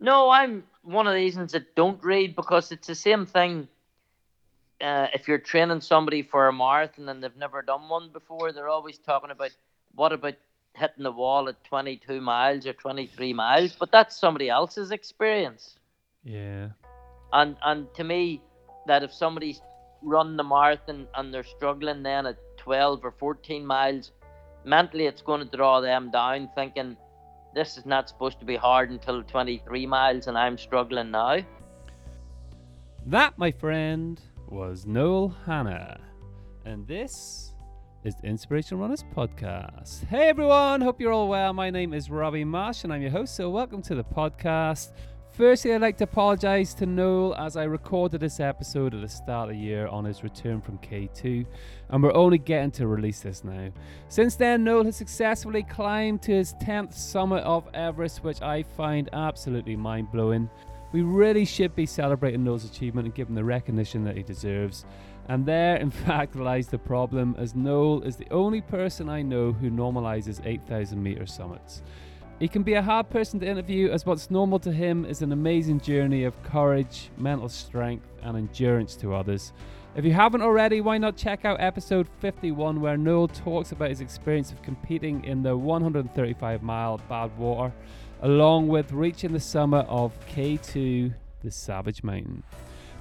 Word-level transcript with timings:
No, 0.00 0.30
I'm 0.30 0.64
one 0.82 1.06
of 1.06 1.12
the 1.12 1.18
reasons 1.18 1.52
that 1.52 1.74
don't 1.74 2.02
read 2.02 2.34
because 2.34 2.72
it's 2.72 2.86
the 2.86 2.94
same 2.94 3.26
thing. 3.26 3.68
Uh, 4.80 5.08
if 5.12 5.28
you're 5.28 5.38
training 5.38 5.82
somebody 5.82 6.22
for 6.22 6.48
a 6.48 6.52
marathon 6.52 7.08
and 7.10 7.22
they've 7.22 7.36
never 7.36 7.60
done 7.60 7.88
one 7.88 8.08
before, 8.10 8.50
they're 8.50 8.68
always 8.68 8.96
talking 8.98 9.30
about 9.30 9.50
what 9.94 10.12
about 10.12 10.34
hitting 10.74 11.04
the 11.04 11.12
wall 11.12 11.48
at 11.48 11.62
22 11.64 12.20
miles 12.20 12.66
or 12.66 12.72
23 12.72 13.34
miles, 13.34 13.76
but 13.78 13.92
that's 13.92 14.16
somebody 14.16 14.48
else's 14.48 14.90
experience. 14.90 15.76
Yeah. 16.24 16.68
And 17.32 17.56
and 17.62 17.92
to 17.94 18.04
me, 18.04 18.40
that 18.86 19.02
if 19.02 19.12
somebody's 19.12 19.60
run 20.02 20.36
the 20.36 20.44
marathon 20.44 21.06
and 21.14 21.32
they're 21.32 21.44
struggling 21.44 22.02
then 22.02 22.26
at 22.26 22.38
12 22.56 23.04
or 23.04 23.12
14 23.12 23.66
miles, 23.66 24.12
mentally 24.64 25.06
it's 25.06 25.22
going 25.22 25.46
to 25.46 25.56
draw 25.56 25.80
them 25.80 26.10
down, 26.10 26.48
thinking 26.54 26.96
this 27.54 27.76
is 27.76 27.84
not 27.84 28.08
supposed 28.08 28.38
to 28.38 28.44
be 28.44 28.56
hard 28.56 28.90
until 28.90 29.22
23 29.22 29.86
miles 29.86 30.26
and 30.26 30.38
I'm 30.38 30.56
struggling 30.56 31.10
now. 31.10 31.38
That, 33.06 33.36
my 33.38 33.50
friend, 33.50 34.20
was 34.48 34.86
Noel 34.86 35.34
Hanna. 35.46 36.00
And 36.64 36.86
this 36.86 37.54
is 38.04 38.14
the 38.16 38.28
Inspirational 38.28 38.80
Runners 38.80 39.04
Podcast. 39.14 40.04
Hey 40.06 40.28
everyone, 40.28 40.80
hope 40.80 41.00
you're 41.00 41.12
all 41.12 41.28
well. 41.28 41.52
My 41.52 41.70
name 41.70 41.92
is 41.92 42.10
Robbie 42.10 42.44
Marsh 42.44 42.84
and 42.84 42.92
I'm 42.92 43.02
your 43.02 43.10
host, 43.10 43.34
so 43.34 43.50
welcome 43.50 43.82
to 43.82 43.94
the 43.94 44.04
podcast. 44.04 44.92
Firstly, 45.40 45.72
I'd 45.72 45.80
like 45.80 45.96
to 45.96 46.04
apologise 46.04 46.74
to 46.74 46.84
Noel 46.84 47.34
as 47.34 47.56
I 47.56 47.64
recorded 47.64 48.20
this 48.20 48.40
episode 48.40 48.92
at 48.92 49.00
the 49.00 49.08
start 49.08 49.48
of 49.48 49.56
the 49.56 49.58
year 49.58 49.86
on 49.86 50.04
his 50.04 50.22
return 50.22 50.60
from 50.60 50.76
K2, 50.80 51.46
and 51.88 52.02
we're 52.02 52.12
only 52.12 52.36
getting 52.36 52.70
to 52.72 52.86
release 52.86 53.20
this 53.20 53.42
now. 53.42 53.70
Since 54.10 54.36
then, 54.36 54.64
Noel 54.64 54.84
has 54.84 54.96
successfully 54.96 55.62
climbed 55.62 56.20
to 56.24 56.32
his 56.32 56.52
10th 56.62 56.92
summit 56.92 57.42
of 57.44 57.66
Everest, 57.72 58.22
which 58.22 58.42
I 58.42 58.62
find 58.62 59.08
absolutely 59.14 59.76
mind 59.76 60.12
blowing. 60.12 60.50
We 60.92 61.00
really 61.00 61.46
should 61.46 61.74
be 61.74 61.86
celebrating 61.86 62.44
Noel's 62.44 62.66
achievement 62.66 63.06
and 63.06 63.14
giving 63.14 63.34
the 63.34 63.42
recognition 63.42 64.04
that 64.04 64.18
he 64.18 64.22
deserves. 64.22 64.84
And 65.30 65.46
there, 65.46 65.76
in 65.76 65.90
fact, 66.06 66.36
lies 66.36 66.68
the 66.68 66.76
problem, 66.76 67.34
as 67.38 67.54
Noel 67.54 68.02
is 68.02 68.16
the 68.16 68.30
only 68.30 68.60
person 68.60 69.08
I 69.08 69.22
know 69.22 69.52
who 69.52 69.70
normalizes 69.70 70.44
8,000 70.44 71.02
meter 71.02 71.24
summits. 71.24 71.80
He 72.40 72.48
can 72.48 72.62
be 72.62 72.72
a 72.72 72.80
hard 72.80 73.10
person 73.10 73.38
to 73.40 73.46
interview, 73.46 73.90
as 73.90 74.06
what's 74.06 74.30
normal 74.30 74.58
to 74.60 74.72
him 74.72 75.04
is 75.04 75.20
an 75.20 75.30
amazing 75.30 75.78
journey 75.78 76.24
of 76.24 76.42
courage, 76.42 77.10
mental 77.18 77.50
strength, 77.50 78.06
and 78.22 78.34
endurance 78.34 78.96
to 78.96 79.14
others. 79.14 79.52
If 79.94 80.06
you 80.06 80.14
haven't 80.14 80.40
already, 80.40 80.80
why 80.80 80.96
not 80.96 81.18
check 81.18 81.44
out 81.44 81.60
episode 81.60 82.08
51, 82.20 82.80
where 82.80 82.96
Noel 82.96 83.28
talks 83.28 83.72
about 83.72 83.90
his 83.90 84.00
experience 84.00 84.52
of 84.52 84.62
competing 84.62 85.22
in 85.22 85.42
the 85.42 85.54
135 85.54 86.62
mile 86.62 86.98
Badwater, 87.10 87.72
along 88.22 88.68
with 88.68 88.90
reaching 88.90 89.34
the 89.34 89.40
summit 89.40 89.84
of 89.86 90.18
K2, 90.26 91.12
the 91.44 91.50
Savage 91.50 92.02
Mountain. 92.02 92.42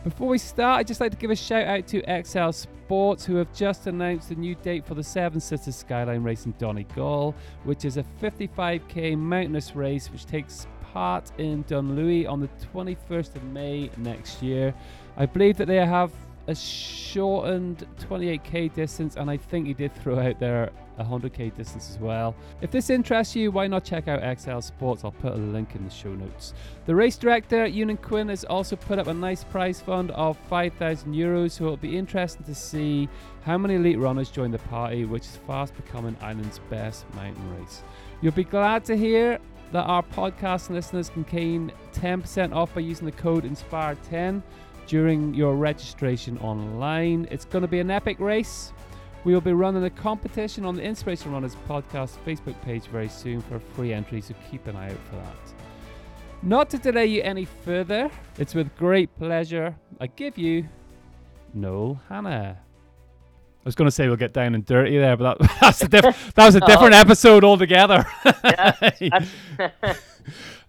Before 0.03 0.29
we 0.29 0.37
start, 0.37 0.79
I'd 0.79 0.87
just 0.87 1.01
like 1.01 1.11
to 1.11 1.17
give 1.17 1.29
a 1.29 1.35
shout 1.35 1.67
out 1.67 1.85
to 1.87 2.23
XL 2.23 2.51
Sports, 2.51 3.25
who 3.25 3.35
have 3.35 3.53
just 3.53 3.85
announced 3.85 4.31
a 4.31 4.35
new 4.35 4.55
date 4.55 4.85
for 4.85 4.93
the 4.93 5.03
Seven 5.03 5.41
Sisters 5.41 5.75
Skyline 5.75 6.23
Race 6.23 6.45
in 6.45 6.53
Donegal, 6.57 7.35
which 7.65 7.83
is 7.83 7.97
a 7.97 8.05
55k 8.21 9.17
mountainous 9.17 9.75
race 9.75 10.09
which 10.09 10.25
takes 10.25 10.67
part 10.93 11.33
in 11.37 11.65
Dunlewy 11.65 12.29
on 12.29 12.39
the 12.39 12.49
21st 12.73 13.35
of 13.35 13.43
May 13.43 13.91
next 13.97 14.41
year. 14.41 14.73
I 15.17 15.25
believe 15.25 15.57
that 15.57 15.67
they 15.67 15.85
have 15.85 16.13
a 16.47 16.55
shortened 16.55 17.85
28k 17.99 18.73
distance, 18.73 19.17
and 19.17 19.29
I 19.29 19.35
think 19.35 19.67
he 19.67 19.73
did 19.73 19.93
throw 19.95 20.17
out 20.17 20.39
there 20.39 20.71
100k 20.99 21.55
distance 21.55 21.89
as 21.89 21.99
well. 21.99 22.35
If 22.61 22.71
this 22.71 22.89
interests 22.89 23.35
you, 23.35 23.51
why 23.51 23.67
not 23.67 23.83
check 23.83 24.07
out 24.07 24.39
XL 24.39 24.59
Sports? 24.59 25.03
I'll 25.03 25.11
put 25.11 25.33
a 25.33 25.37
link 25.37 25.75
in 25.75 25.83
the 25.83 25.89
show 25.89 26.13
notes. 26.13 26.53
The 26.85 26.95
race 26.95 27.17
director, 27.17 27.65
Ewan 27.65 27.97
Quinn, 27.97 28.29
has 28.29 28.43
also 28.43 28.75
put 28.75 28.99
up 28.99 29.07
a 29.07 29.13
nice 29.13 29.43
prize 29.43 29.81
fund 29.81 30.11
of 30.11 30.37
5,000 30.49 31.13
euros, 31.13 31.51
so 31.51 31.65
it'll 31.65 31.77
be 31.77 31.97
interesting 31.97 32.45
to 32.45 32.55
see 32.55 33.09
how 33.43 33.57
many 33.57 33.75
elite 33.75 33.99
runners 33.99 34.29
join 34.29 34.51
the 34.51 34.59
party, 34.59 35.05
which 35.05 35.23
is 35.23 35.37
fast 35.47 35.75
becoming 35.75 36.15
Ireland's 36.21 36.59
best 36.69 37.05
mountain 37.15 37.59
race. 37.59 37.83
You'll 38.21 38.33
be 38.33 38.43
glad 38.43 38.85
to 38.85 38.97
hear 38.97 39.39
that 39.71 39.83
our 39.83 40.03
podcast 40.03 40.69
listeners 40.69 41.09
can 41.09 41.23
gain 41.23 41.71
10% 41.93 42.53
off 42.53 42.73
by 42.73 42.81
using 42.81 43.05
the 43.05 43.11
code 43.11 43.43
INSPIRE10 43.43 44.41
during 44.87 45.33
your 45.35 45.55
registration 45.55 46.37
online. 46.39 47.27
It's 47.29 47.45
going 47.45 47.61
to 47.61 47.67
be 47.67 47.79
an 47.79 47.91
epic 47.91 48.19
race. 48.19 48.73
We 49.25 49.33
will 49.33 49.41
be 49.41 49.51
running 49.51 49.83
a 49.83 49.89
competition 49.89 50.65
on 50.65 50.75
the 50.75 50.81
Inspiration 50.81 51.31
Runners 51.33 51.55
podcast 51.67 52.17
Facebook 52.25 52.59
page 52.61 52.83
very 52.85 53.09
soon 53.09 53.41
for 53.41 53.57
a 53.57 53.59
free 53.59 53.91
entry, 53.91 54.21
so 54.21 54.33
keep 54.49 54.65
an 54.67 54.77
eye 54.77 54.91
out 54.91 54.97
for 55.09 55.15
that. 55.15 55.35
Not 56.41 56.69
to 56.69 56.77
delay 56.77 57.07
you 57.07 57.21
any 57.21 57.43
further, 57.43 58.09
it's 58.37 58.55
with 58.55 58.73
great 58.77 59.13
pleasure 59.17 59.75
I 59.99 60.07
give 60.07 60.37
you 60.37 60.69
Noel 61.53 62.01
Hanna. 62.07 62.57
I 62.57 63.61
was 63.65 63.75
going 63.75 63.87
to 63.87 63.91
say 63.91 64.07
we'll 64.07 64.15
get 64.15 64.31
down 64.31 64.55
and 64.55 64.65
dirty 64.65 64.97
there, 64.97 65.17
but 65.17 65.37
that, 65.37 65.57
that's 65.61 65.81
a 65.81 65.89
diff- 65.89 66.33
that 66.35 66.45
was 66.45 66.55
a 66.55 66.61
different 66.61 66.93
oh. 66.93 66.99
episode 66.99 67.43
altogether. 67.43 68.05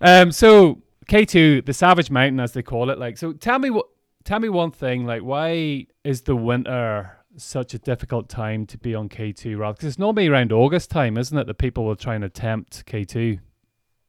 um, 0.01 0.33
so 0.33 0.83
K2, 1.07 1.65
the 1.65 1.73
Savage 1.73 2.11
Mountain, 2.11 2.41
as 2.41 2.53
they 2.53 2.63
call 2.63 2.91
it. 2.91 2.99
Like, 2.99 3.17
so 3.17 3.33
tell 3.33 3.61
me 3.61 3.71
what 3.71 3.87
tell 4.25 4.41
me 4.41 4.49
one 4.49 4.73
thing, 4.73 5.07
like 5.07 5.23
why 5.23 5.87
is 6.03 6.23
the 6.23 6.35
winter 6.35 7.17
such 7.43 7.75
a 7.75 7.79
difficult 7.79 8.29
time 8.29 8.67
to 8.67 8.79
be 8.79 8.95
on 8.95 9.09
K2 9.09 9.59
rather? 9.59 9.75
Because 9.75 9.89
it's 9.89 9.99
normally 9.99 10.29
around 10.29 10.53
August 10.53 10.91
time, 10.91 11.17
isn't 11.17 11.37
it, 11.37 11.47
that 11.47 11.59
people 11.59 11.85
will 11.85 11.97
try 11.97 12.15
and 12.15 12.25
attempt 12.25 12.87
K2? 12.87 13.41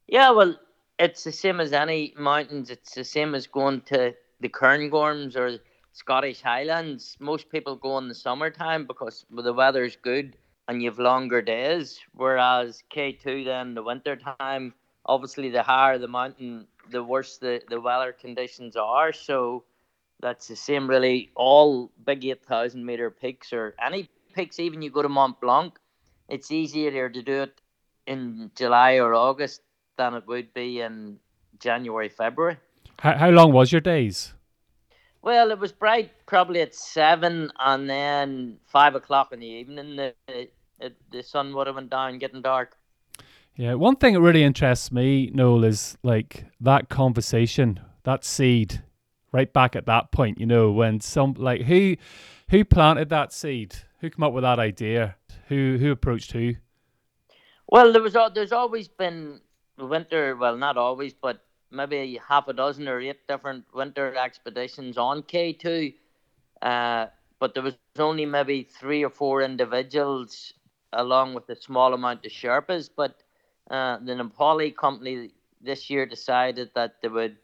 Yeah, 0.06 0.30
well, 0.30 0.56
it's 0.98 1.24
the 1.24 1.32
same 1.32 1.60
as 1.60 1.72
any 1.72 2.14
mountains. 2.16 2.70
It's 2.70 2.94
the 2.94 3.04
same 3.04 3.34
as 3.34 3.46
going 3.46 3.80
to 3.82 4.14
the 4.40 4.48
Cairngorms 4.48 5.36
or 5.36 5.58
Scottish 5.92 6.40
Highlands. 6.42 7.16
Most 7.20 7.50
people 7.50 7.76
go 7.76 7.98
in 7.98 8.08
the 8.08 8.14
summertime 8.14 8.86
because 8.86 9.24
the 9.30 9.52
weather's 9.52 9.96
good 9.96 10.36
and 10.68 10.82
you've 10.82 10.98
longer 10.98 11.42
days. 11.42 12.00
Whereas 12.14 12.82
K2 12.94 13.44
then 13.44 13.74
the 13.74 13.82
winter 13.82 14.16
time, 14.16 14.74
obviously 15.06 15.50
the 15.50 15.62
higher 15.62 15.98
the 15.98 16.08
mountain, 16.08 16.66
the 16.90 17.02
worse 17.02 17.38
the, 17.38 17.62
the 17.68 17.80
weather 17.80 18.12
conditions 18.12 18.76
are. 18.76 19.12
So 19.12 19.64
that's 20.22 20.48
the 20.48 20.56
same 20.56 20.88
really. 20.88 21.30
All 21.34 21.90
big 22.06 22.24
8000 22.24 22.86
meter 22.86 23.10
peaks 23.10 23.52
or 23.52 23.74
any 23.84 24.08
peaks 24.32 24.58
even 24.58 24.82
you 24.82 24.90
go 24.90 25.02
to 25.02 25.08
mont 25.08 25.40
blanc 25.40 25.78
it's 26.28 26.50
easier 26.50 26.90
there 26.90 27.10
to 27.10 27.22
do 27.22 27.42
it 27.42 27.60
in 28.06 28.50
july 28.54 28.96
or 28.96 29.14
august 29.14 29.60
than 29.96 30.14
it 30.14 30.26
would 30.26 30.52
be 30.54 30.80
in 30.80 31.18
january 31.58 32.08
february. 32.08 32.56
How, 32.98 33.16
how 33.16 33.30
long 33.30 33.52
was 33.52 33.72
your 33.72 33.80
days? 33.80 34.34
Well 35.22 35.50
it 35.50 35.58
was 35.58 35.72
bright 35.72 36.10
probably 36.26 36.60
at 36.60 36.74
seven 36.74 37.52
and 37.58 37.88
then 37.88 38.58
five 38.66 38.94
o'clock 38.94 39.32
in 39.32 39.40
the 39.40 39.46
evening 39.46 39.96
the, 39.96 40.14
the, 40.26 40.92
the 41.10 41.22
sun 41.22 41.54
would 41.54 41.66
have 41.66 41.76
went 41.76 41.90
down 41.90 42.18
getting 42.18 42.42
dark. 42.42 42.76
Yeah 43.54 43.74
one 43.74 43.96
thing 43.96 44.14
that 44.14 44.20
really 44.20 44.42
interests 44.42 44.90
me 44.90 45.30
noel 45.34 45.64
is 45.64 45.96
like 46.02 46.46
that 46.60 46.88
conversation 46.88 47.78
that 48.04 48.24
seed 48.24 48.82
right 49.32 49.52
back 49.52 49.74
at 49.74 49.86
that 49.86 50.12
point, 50.12 50.38
you 50.38 50.46
know, 50.46 50.70
when 50.70 51.00
some 51.00 51.34
like 51.38 51.62
who 51.62 51.96
who 52.50 52.64
planted 52.64 53.08
that 53.08 53.32
seed? 53.32 53.74
Who 54.00 54.10
came 54.10 54.22
up 54.22 54.32
with 54.32 54.42
that 54.42 54.58
idea? 54.58 55.16
Who 55.48 55.78
who 55.80 55.90
approached 55.90 56.32
who? 56.32 56.54
Well, 57.68 57.92
there 57.92 58.02
was 58.02 58.16
there's 58.34 58.52
always 58.52 58.88
been 58.88 59.40
winter. 59.78 60.36
Well, 60.36 60.56
not 60.56 60.76
always, 60.76 61.14
but 61.14 61.44
maybe 61.70 62.20
half 62.28 62.48
a 62.48 62.52
dozen 62.52 62.86
or 62.88 63.00
eight 63.00 63.26
different 63.26 63.64
winter 63.74 64.14
expeditions 64.14 64.98
on 64.98 65.22
K 65.22 65.52
two. 65.52 65.92
Uh, 66.60 67.06
but 67.38 67.54
there 67.54 67.62
was 67.62 67.74
only 67.98 68.26
maybe 68.26 68.62
three 68.62 69.02
or 69.02 69.10
four 69.10 69.42
individuals, 69.42 70.52
along 70.92 71.34
with 71.34 71.48
a 71.48 71.56
small 71.56 71.94
amount 71.94 72.24
of 72.26 72.30
Sherpas. 72.30 72.90
But 72.94 73.22
uh, 73.70 73.98
the 74.04 74.12
Nepali 74.12 74.76
company 74.76 75.30
this 75.60 75.88
year 75.88 76.06
decided 76.06 76.70
that 76.74 77.00
they 77.02 77.08
would 77.08 77.38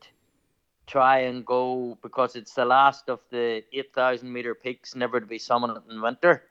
try 0.88 1.20
and 1.20 1.44
go 1.44 1.96
because 2.02 2.34
it's 2.34 2.54
the 2.54 2.64
last 2.64 3.08
of 3.08 3.20
the 3.30 3.62
8,000 3.72 4.32
meter 4.32 4.54
peaks 4.54 4.94
never 4.94 5.20
to 5.20 5.26
be 5.26 5.38
summited 5.38 5.88
in 5.90 6.00
winter. 6.00 6.44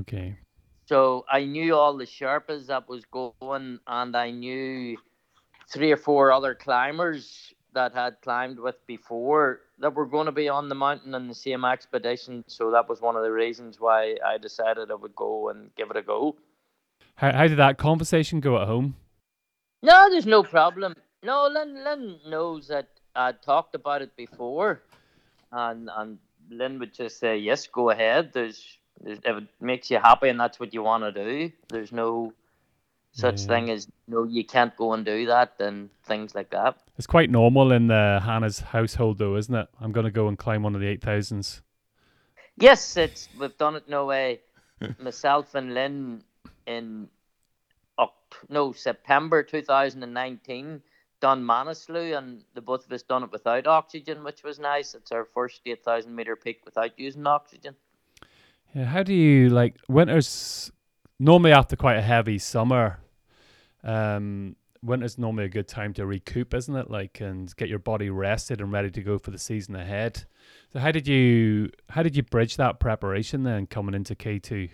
Okay. 0.00 0.38
So 0.86 1.24
I 1.30 1.44
knew 1.44 1.74
all 1.74 1.96
the 1.96 2.04
Sherpas 2.04 2.66
that 2.66 2.88
was 2.88 3.04
going, 3.06 3.80
and 3.86 4.16
I 4.16 4.30
knew 4.30 4.96
three 5.68 5.92
or 5.92 5.96
four 5.96 6.30
other 6.30 6.54
climbers 6.54 7.52
that 7.72 7.92
had 7.92 8.20
climbed 8.22 8.58
with 8.58 8.76
before 8.86 9.60
that 9.78 9.94
were 9.94 10.06
going 10.06 10.26
to 10.26 10.32
be 10.32 10.48
on 10.48 10.68
the 10.68 10.74
mountain 10.74 11.14
in 11.14 11.26
the 11.26 11.34
same 11.34 11.64
expedition. 11.64 12.44
So 12.46 12.70
that 12.70 12.88
was 12.88 13.00
one 13.00 13.16
of 13.16 13.22
the 13.22 13.32
reasons 13.32 13.80
why 13.80 14.16
I 14.24 14.38
decided 14.38 14.90
I 14.90 14.94
would 14.94 15.16
go 15.16 15.48
and 15.48 15.74
give 15.74 15.90
it 15.90 15.96
a 15.96 16.02
go. 16.02 16.36
How, 17.16 17.32
how 17.32 17.46
did 17.48 17.58
that 17.58 17.78
conversation 17.78 18.40
go 18.40 18.60
at 18.60 18.68
home? 18.68 18.96
No, 19.82 20.08
there's 20.10 20.26
no 20.26 20.42
problem. 20.42 20.94
No, 21.22 21.48
Lynn, 21.52 21.82
Lynn 21.82 22.20
knows 22.28 22.68
that 22.68 22.88
I 23.16 23.32
talked 23.32 23.74
about 23.74 24.02
it 24.02 24.16
before, 24.16 24.82
and 25.52 25.88
and 25.94 26.18
Lynn 26.50 26.78
would 26.78 26.94
just 26.94 27.18
say, 27.18 27.38
"Yes, 27.38 27.66
go 27.66 27.90
ahead." 27.90 28.32
There's, 28.32 28.78
there's 29.00 29.18
if 29.24 29.36
it 29.36 29.48
makes 29.60 29.90
you 29.90 29.98
happy 29.98 30.28
and 30.28 30.38
that's 30.38 30.58
what 30.60 30.74
you 30.74 30.82
want 30.82 31.04
to 31.04 31.12
do. 31.12 31.52
There's 31.68 31.92
no 31.92 32.32
such 33.12 33.40
Yeah. 33.42 33.46
thing 33.46 33.70
as 33.70 33.86
know 34.08 34.24
you 34.24 34.44
can't 34.44 34.76
go 34.76 34.92
and 34.92 35.04
do 35.04 35.26
that 35.26 35.54
and 35.60 35.88
things 36.04 36.34
like 36.34 36.50
that. 36.50 36.76
It's 36.98 37.06
quite 37.06 37.30
normal 37.30 37.72
in 37.72 37.86
the 37.86 38.20
Hanna's 38.24 38.60
household, 38.60 39.18
though, 39.18 39.36
isn't 39.36 39.54
it? 39.54 39.68
I'm 39.80 39.92
going 39.92 40.04
to 40.04 40.10
go 40.10 40.26
and 40.28 40.36
climb 40.36 40.62
one 40.64 40.74
of 40.74 40.80
the 40.80 40.96
8000s. 40.96 41.62
Yes, 42.56 42.96
it's 42.96 43.28
we've 43.38 43.56
done 43.58 43.76
it 43.76 43.88
no 43.88 44.06
way. 44.06 44.40
Myself 44.98 45.54
and 45.54 45.74
Lynn 45.74 46.22
in 46.66 47.08
Oct- 47.98 48.48
no 48.48 48.72
September 48.72 49.42
2019 49.42 50.82
done 51.24 51.42
Manaslu 51.42 52.18
and 52.18 52.44
the 52.52 52.60
both 52.60 52.84
of 52.84 52.92
us 52.92 53.02
done 53.02 53.22
it 53.22 53.32
without 53.32 53.66
oxygen, 53.66 54.22
which 54.24 54.42
was 54.42 54.58
nice. 54.58 54.94
It's 54.94 55.10
our 55.10 55.24
first 55.24 55.62
8,000 55.64 56.14
meter 56.14 56.36
peak 56.36 56.60
without 56.66 56.90
using 56.98 57.26
oxygen. 57.26 57.74
Yeah, 58.74 58.84
how 58.84 59.02
do 59.02 59.14
you 59.14 59.48
like 59.48 59.76
winters? 59.88 60.70
Normally, 61.18 61.52
after 61.52 61.76
quite 61.76 61.96
a 61.96 62.02
heavy 62.02 62.38
summer, 62.38 63.00
um, 63.82 64.56
winter's 64.82 65.16
normally 65.16 65.44
a 65.44 65.48
good 65.48 65.66
time 65.66 65.94
to 65.94 66.04
recoup, 66.04 66.52
isn't 66.52 66.76
it? 66.76 66.90
Like, 66.90 67.22
and 67.22 67.56
get 67.56 67.70
your 67.70 67.78
body 67.78 68.10
rested 68.10 68.60
and 68.60 68.70
ready 68.70 68.90
to 68.90 69.00
go 69.00 69.16
for 69.16 69.30
the 69.30 69.38
season 69.38 69.76
ahead. 69.76 70.24
So, 70.74 70.78
how 70.78 70.92
did 70.92 71.08
you 71.08 71.70
how 71.88 72.02
did 72.02 72.16
you 72.16 72.22
bridge 72.22 72.58
that 72.58 72.80
preparation 72.80 73.44
then 73.44 73.66
coming 73.66 73.94
into 73.94 74.14
K 74.14 74.38
two? 74.38 74.68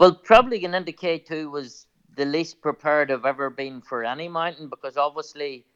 Well, 0.00 0.14
probably 0.14 0.58
going 0.60 0.72
into 0.72 0.92
K2 0.92 1.50
was 1.50 1.86
the 2.16 2.24
least 2.24 2.60
prepared 2.62 3.10
I've 3.10 3.24
ever 3.24 3.50
been 3.50 3.80
for 3.82 4.04
any 4.04 4.28
mountain 4.28 4.68
because 4.68 4.96
obviously 4.96 5.66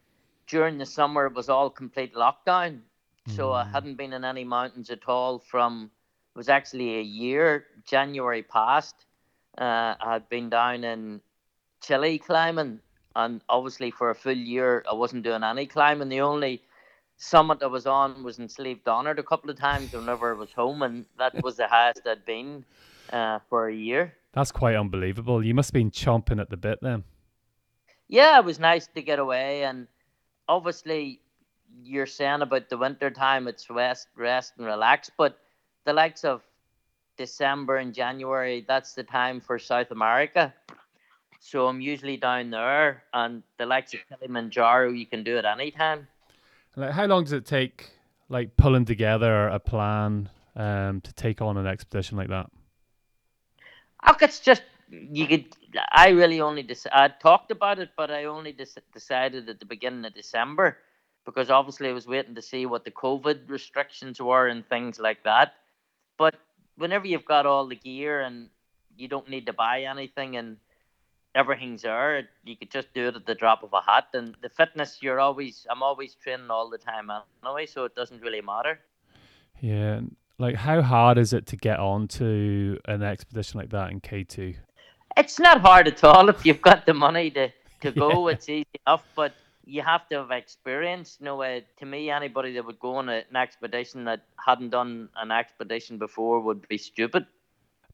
during 0.48 0.78
the 0.78 0.86
summer 0.86 1.26
it 1.26 1.34
was 1.34 1.48
all 1.48 1.70
complete 1.70 2.14
lockdown. 2.14 2.82
So 3.26 3.52
I 3.52 3.64
Mm. 3.64 3.72
hadn't 3.72 3.96
been 3.96 4.12
in 4.12 4.25
any 4.25 4.44
mountains 4.44 4.90
at 4.90 5.08
all 5.08 5.38
from, 5.38 5.90
it 6.34 6.38
was 6.38 6.48
actually 6.48 6.98
a 6.98 7.02
year, 7.02 7.66
January 7.84 8.42
past. 8.42 9.06
Uh, 9.58 9.94
I 10.00 10.12
had 10.14 10.28
been 10.28 10.50
down 10.50 10.84
in 10.84 11.20
Chile 11.82 12.19
climbing 12.19 12.80
and 13.14 13.42
obviously 13.48 13.90
for 13.90 14.10
a 14.10 14.14
full 14.14 14.37
year 14.37 14.84
I 14.90 14.94
wasn't 14.94 15.25
doing 15.25 15.44
any 15.44 15.66
climbing. 15.66 16.08
The 16.08 16.20
only 16.20 16.62
summit 17.16 17.62
I 17.62 17.66
was 17.66 17.87
on 17.87 18.22
was 18.25 18.38
in 18.38 18.48
Slieve 18.48 18.84
Donard 18.84 19.19
a 19.19 19.22
couple 19.22 19.50
of 19.50 19.58
times 19.58 19.92
whenever 19.92 20.34
I 20.34 20.38
was 20.38 20.52
home 20.52 20.82
and 20.82 21.06
that 21.19 21.34
was 21.42 21.56
the 21.56 21.69
highest 21.69 22.06
I'd 22.06 22.25
been 22.25 22.64
uh, 23.12 23.40
for 23.48 23.69
a 23.69 23.75
year. 23.75 24.14
That's 24.34 24.50
quite 24.50 24.75
unbelievable. 24.75 25.44
You 25.44 25.54
must 25.54 25.69
have 25.69 25.75
been 25.75 25.92
chomping 25.92 26.40
at 26.40 26.50
the 26.50 26.56
bit 26.56 26.81
then. 26.82 27.04
Yeah, 28.08 28.38
it 28.38 28.44
was 28.44 28.58
nice 28.58 28.88
to 28.88 29.02
get 29.02 29.19
away, 29.19 29.64
and 29.64 29.86
obviously, 30.48 31.20
you're 31.82 32.06
saying 32.06 32.42
about 32.42 32.69
the 32.69 32.76
winter 32.76 33.10
time, 33.10 33.48
it's 33.48 33.70
rest, 33.70 34.08
rest 34.16 34.54
and 34.58 34.66
relax. 34.66 35.10
But 35.16 35.38
the 35.84 35.92
likes 35.92 36.25
of 36.25 36.42
December 37.16 37.76
and 37.76 37.94
January, 37.94 38.64
that's 38.66 38.94
the 38.94 39.04
time 39.04 39.40
for 39.40 39.58
South 39.58 39.90
America. 39.90 40.52
So 41.40 41.69
I'm 41.69 41.80
usually 41.80 42.16
down 42.16 42.50
there, 42.50 43.04
and 43.12 43.42
the 43.58 43.66
likes 43.66 43.94
of 43.94 44.00
Kilimanjaro, 44.08 44.90
you 44.90 45.06
can 45.06 45.25
do 45.25 45.37
it 45.37 45.44
anytime. 45.44 46.08
Like, 46.75 46.90
how 46.90 47.06
long 47.06 47.25
does 47.25 47.32
it 47.32 47.46
take, 47.46 47.90
like 48.28 48.56
pulling 48.56 48.84
together 48.84 49.48
a 49.48 49.60
plan 49.60 50.28
um, 50.56 51.00
to 51.02 51.12
take 51.12 51.40
on 51.40 51.56
an 51.56 51.66
expedition 51.66 52.16
like 52.16 52.28
that? 52.28 52.50
Look, 54.06 54.22
it's 54.22 54.40
just 54.40 54.62
you 54.90 55.26
could. 55.26 55.46
I 55.90 56.10
really 56.10 56.40
only 56.40 56.62
dec- 56.62 56.86
I 56.92 57.08
talked 57.08 57.50
about 57.50 57.78
it, 57.78 57.90
but 57.96 58.10
I 58.10 58.24
only 58.24 58.52
dec- 58.52 58.78
decided 58.92 59.48
at 59.48 59.58
the 59.58 59.66
beginning 59.66 60.04
of 60.04 60.14
December 60.14 60.78
because 61.24 61.50
obviously 61.50 61.88
I 61.88 61.92
was 61.92 62.06
waiting 62.06 62.34
to 62.34 62.42
see 62.42 62.66
what 62.66 62.84
the 62.84 62.90
COVID 62.90 63.48
restrictions 63.48 64.20
were 64.20 64.46
and 64.46 64.66
things 64.68 64.98
like 64.98 65.24
that. 65.24 65.54
But 66.18 66.34
whenever 66.76 67.06
you've 67.06 67.24
got 67.24 67.46
all 67.46 67.66
the 67.66 67.76
gear 67.76 68.20
and 68.20 68.48
you 68.96 69.08
don't 69.08 69.28
need 69.28 69.46
to 69.46 69.52
buy 69.52 69.82
anything 69.82 70.36
and 70.36 70.58
everything's 71.34 71.82
there, 71.82 72.28
you 72.44 72.56
could 72.56 72.70
just 72.70 72.92
do 72.94 73.08
it 73.08 73.16
at 73.16 73.26
the 73.26 73.34
drop 73.34 73.62
of 73.62 73.72
a 73.72 73.80
hat. 73.80 74.08
And 74.12 74.36
the 74.42 74.48
fitness, 74.50 74.98
you're 75.00 75.20
always 75.20 75.66
I'm 75.70 75.82
always 75.82 76.14
training 76.14 76.50
all 76.50 76.68
the 76.70 76.78
time 76.78 77.10
anyway, 77.44 77.66
so 77.66 77.84
it 77.84 77.94
doesn't 77.94 78.20
really 78.20 78.42
matter. 78.42 78.78
Yeah, 79.60 80.00
like 80.38 80.56
how 80.56 80.82
hard 80.82 81.19
is 81.19 81.32
it 81.32 81.46
to 81.46 81.56
get 81.56 81.78
onto 81.78 82.78
an 82.86 83.02
expedition 83.02 83.60
like 83.60 83.70
that 83.70 83.90
in 83.90 84.00
K 84.00 84.25
two? 84.25 84.54
It's 85.16 85.38
not 85.38 85.60
hard 85.60 85.86
at 85.86 86.02
all 86.02 86.28
if 86.28 86.44
you've 86.44 86.62
got 86.62 86.86
the 86.86 86.94
money 86.94 87.31
to, 87.31 87.50
to 87.82 87.92
go. 88.04 88.28
Yeah. 88.28 88.34
It's 88.34 88.48
easy 88.48 88.66
enough, 88.86 89.04
but 89.14 89.34
you 89.64 89.82
have 89.82 90.08
to 90.08 90.16
have 90.16 90.31
experience. 90.31 91.16
You 91.20 91.26
know, 91.26 91.42
uh, 91.42 91.60
to 91.78 91.86
me, 91.86 92.10
anybody 92.10 92.52
that 92.54 92.66
would 92.66 92.81
go 92.81 92.96
on 92.96 93.08
a, 93.08 93.22
an 93.31 93.36
expedition 93.36 94.04
that 94.04 94.25
hadn't 94.44 94.70
done 94.70 95.08
an 95.16 95.31
expedition 95.31 95.98
before 95.98 96.40
would 96.40 96.66
be 96.69 96.78
stupid. 96.78 97.26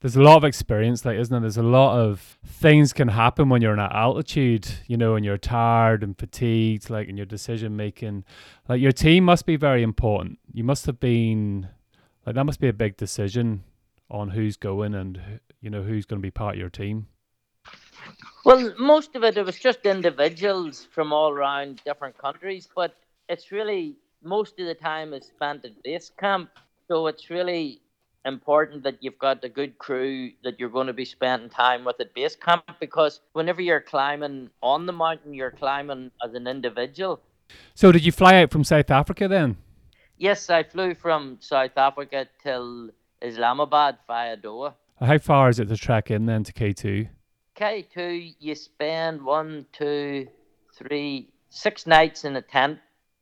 There's 0.00 0.16
a 0.16 0.22
lot 0.22 0.38
of 0.38 0.44
experience, 0.44 1.04
like 1.04 1.18
isn't 1.18 1.30
there? 1.30 1.42
There's 1.42 1.58
a 1.58 1.62
lot 1.62 1.98
of 1.98 2.38
things 2.46 2.94
can 2.94 3.08
happen 3.08 3.50
when 3.50 3.60
you're 3.60 3.74
in 3.74 3.78
at 3.80 3.92
altitude, 3.92 4.66
you 4.86 4.96
know, 4.96 5.14
and 5.14 5.26
you're 5.26 5.36
tired 5.36 6.02
and 6.02 6.18
fatigued, 6.18 6.88
like 6.88 7.08
in 7.08 7.18
your 7.18 7.26
decision 7.26 7.76
making. 7.76 8.24
Like 8.66 8.80
your 8.80 8.92
team 8.92 9.24
must 9.24 9.44
be 9.44 9.56
very 9.56 9.82
important. 9.82 10.38
You 10.54 10.64
must 10.64 10.86
have 10.86 11.00
been 11.00 11.68
like 12.26 12.34
that 12.34 12.44
must 12.44 12.60
be 12.60 12.68
a 12.68 12.72
big 12.72 12.96
decision 12.96 13.64
on 14.10 14.30
who's 14.30 14.56
going 14.56 14.94
and 14.94 15.20
you 15.60 15.70
know 15.70 15.82
who's 15.82 16.06
going 16.06 16.20
to 16.20 16.26
be 16.26 16.30
part 16.30 16.54
of 16.54 16.60
your 16.60 16.70
team. 16.70 17.06
Well, 18.44 18.74
most 18.78 19.14
of 19.14 19.22
it, 19.22 19.36
it 19.36 19.44
was 19.44 19.58
just 19.58 19.84
individuals 19.84 20.88
from 20.90 21.12
all 21.12 21.30
around 21.30 21.82
different 21.84 22.16
countries, 22.16 22.68
but 22.74 22.96
it's 23.28 23.52
really 23.52 23.96
most 24.22 24.58
of 24.58 24.66
the 24.66 24.74
time 24.74 25.12
is 25.12 25.26
spent 25.26 25.64
at 25.64 25.82
base 25.82 26.10
camp. 26.18 26.50
So 26.88 27.06
it's 27.06 27.30
really 27.30 27.80
important 28.24 28.82
that 28.82 28.96
you've 29.00 29.18
got 29.18 29.44
a 29.44 29.48
good 29.48 29.78
crew 29.78 30.30
that 30.44 30.58
you're 30.58 30.68
going 30.68 30.86
to 30.86 30.92
be 30.92 31.04
spending 31.04 31.48
time 31.48 31.84
with 31.84 32.00
at 32.00 32.12
base 32.14 32.36
camp 32.36 32.64
because 32.78 33.20
whenever 33.32 33.62
you're 33.62 33.80
climbing 33.80 34.50
on 34.62 34.86
the 34.86 34.92
mountain, 34.92 35.32
you're 35.34 35.50
climbing 35.50 36.10
as 36.24 36.34
an 36.34 36.46
individual. 36.46 37.20
So 37.74 37.92
did 37.92 38.04
you 38.04 38.12
fly 38.12 38.42
out 38.42 38.50
from 38.50 38.64
South 38.64 38.90
Africa 38.90 39.28
then? 39.28 39.56
Yes, 40.20 40.50
I 40.50 40.64
flew 40.64 40.94
from 40.94 41.38
South 41.40 41.78
Africa 41.78 42.26
till 42.42 42.90
Islamabad 43.22 43.96
via 44.06 44.36
Doha. 44.36 44.74
How 45.00 45.16
far 45.16 45.48
is 45.48 45.58
it 45.58 45.68
to 45.68 45.78
trek 45.78 46.10
in 46.10 46.26
then 46.26 46.44
to 46.44 46.52
K 46.52 46.74
two? 46.74 47.08
K2, 47.56 48.34
you 48.38 48.54
spend 48.54 49.22
one, 49.22 49.64
two, 49.72 50.28
three, 50.74 51.30
six 51.48 51.86
nights 51.86 52.24
in 52.26 52.36
a 52.36 52.42
tent 52.42 52.78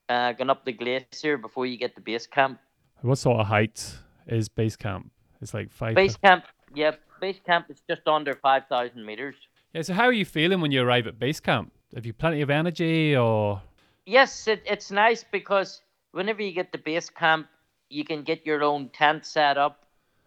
uh, 0.08 0.32
going 0.32 0.50
up 0.50 0.64
the 0.64 0.72
glacier 0.72 1.38
before 1.38 1.66
you 1.66 1.78
get 1.78 1.94
to 1.94 2.00
base 2.00 2.26
camp. 2.26 2.58
What 3.02 3.18
sort 3.18 3.38
of 3.38 3.46
height 3.46 3.96
is 4.26 4.48
base 4.48 4.74
camp? 4.74 5.12
It's 5.40 5.54
like 5.54 5.70
five. 5.70 5.94
Base 5.94 6.16
camp, 6.16 6.46
yeah, 6.74 6.96
base 7.20 7.38
camp 7.46 7.66
is 7.70 7.80
just 7.88 8.08
under 8.08 8.34
5,000 8.34 9.06
meters. 9.06 9.36
Yeah. 9.72 9.82
So 9.82 9.94
how 9.94 10.06
are 10.06 10.12
you 10.12 10.24
feeling 10.24 10.60
when 10.60 10.72
you 10.72 10.82
arrive 10.82 11.06
at 11.06 11.16
base 11.16 11.38
camp? 11.38 11.70
Have 11.94 12.04
you 12.04 12.12
plenty 12.12 12.40
of 12.40 12.50
energy 12.50 13.16
or? 13.16 13.62
Yes, 14.04 14.48
it, 14.48 14.62
it's 14.66 14.90
nice 14.90 15.24
because 15.30 15.82
whenever 16.12 16.42
you 16.42 16.52
get 16.52 16.72
to 16.72 16.78
base 16.78 17.10
camp, 17.10 17.48
you 17.88 18.04
can 18.04 18.22
get 18.22 18.46
your 18.46 18.62
own 18.62 18.90
tent 18.90 19.24
set 19.26 19.56
up, 19.56 19.84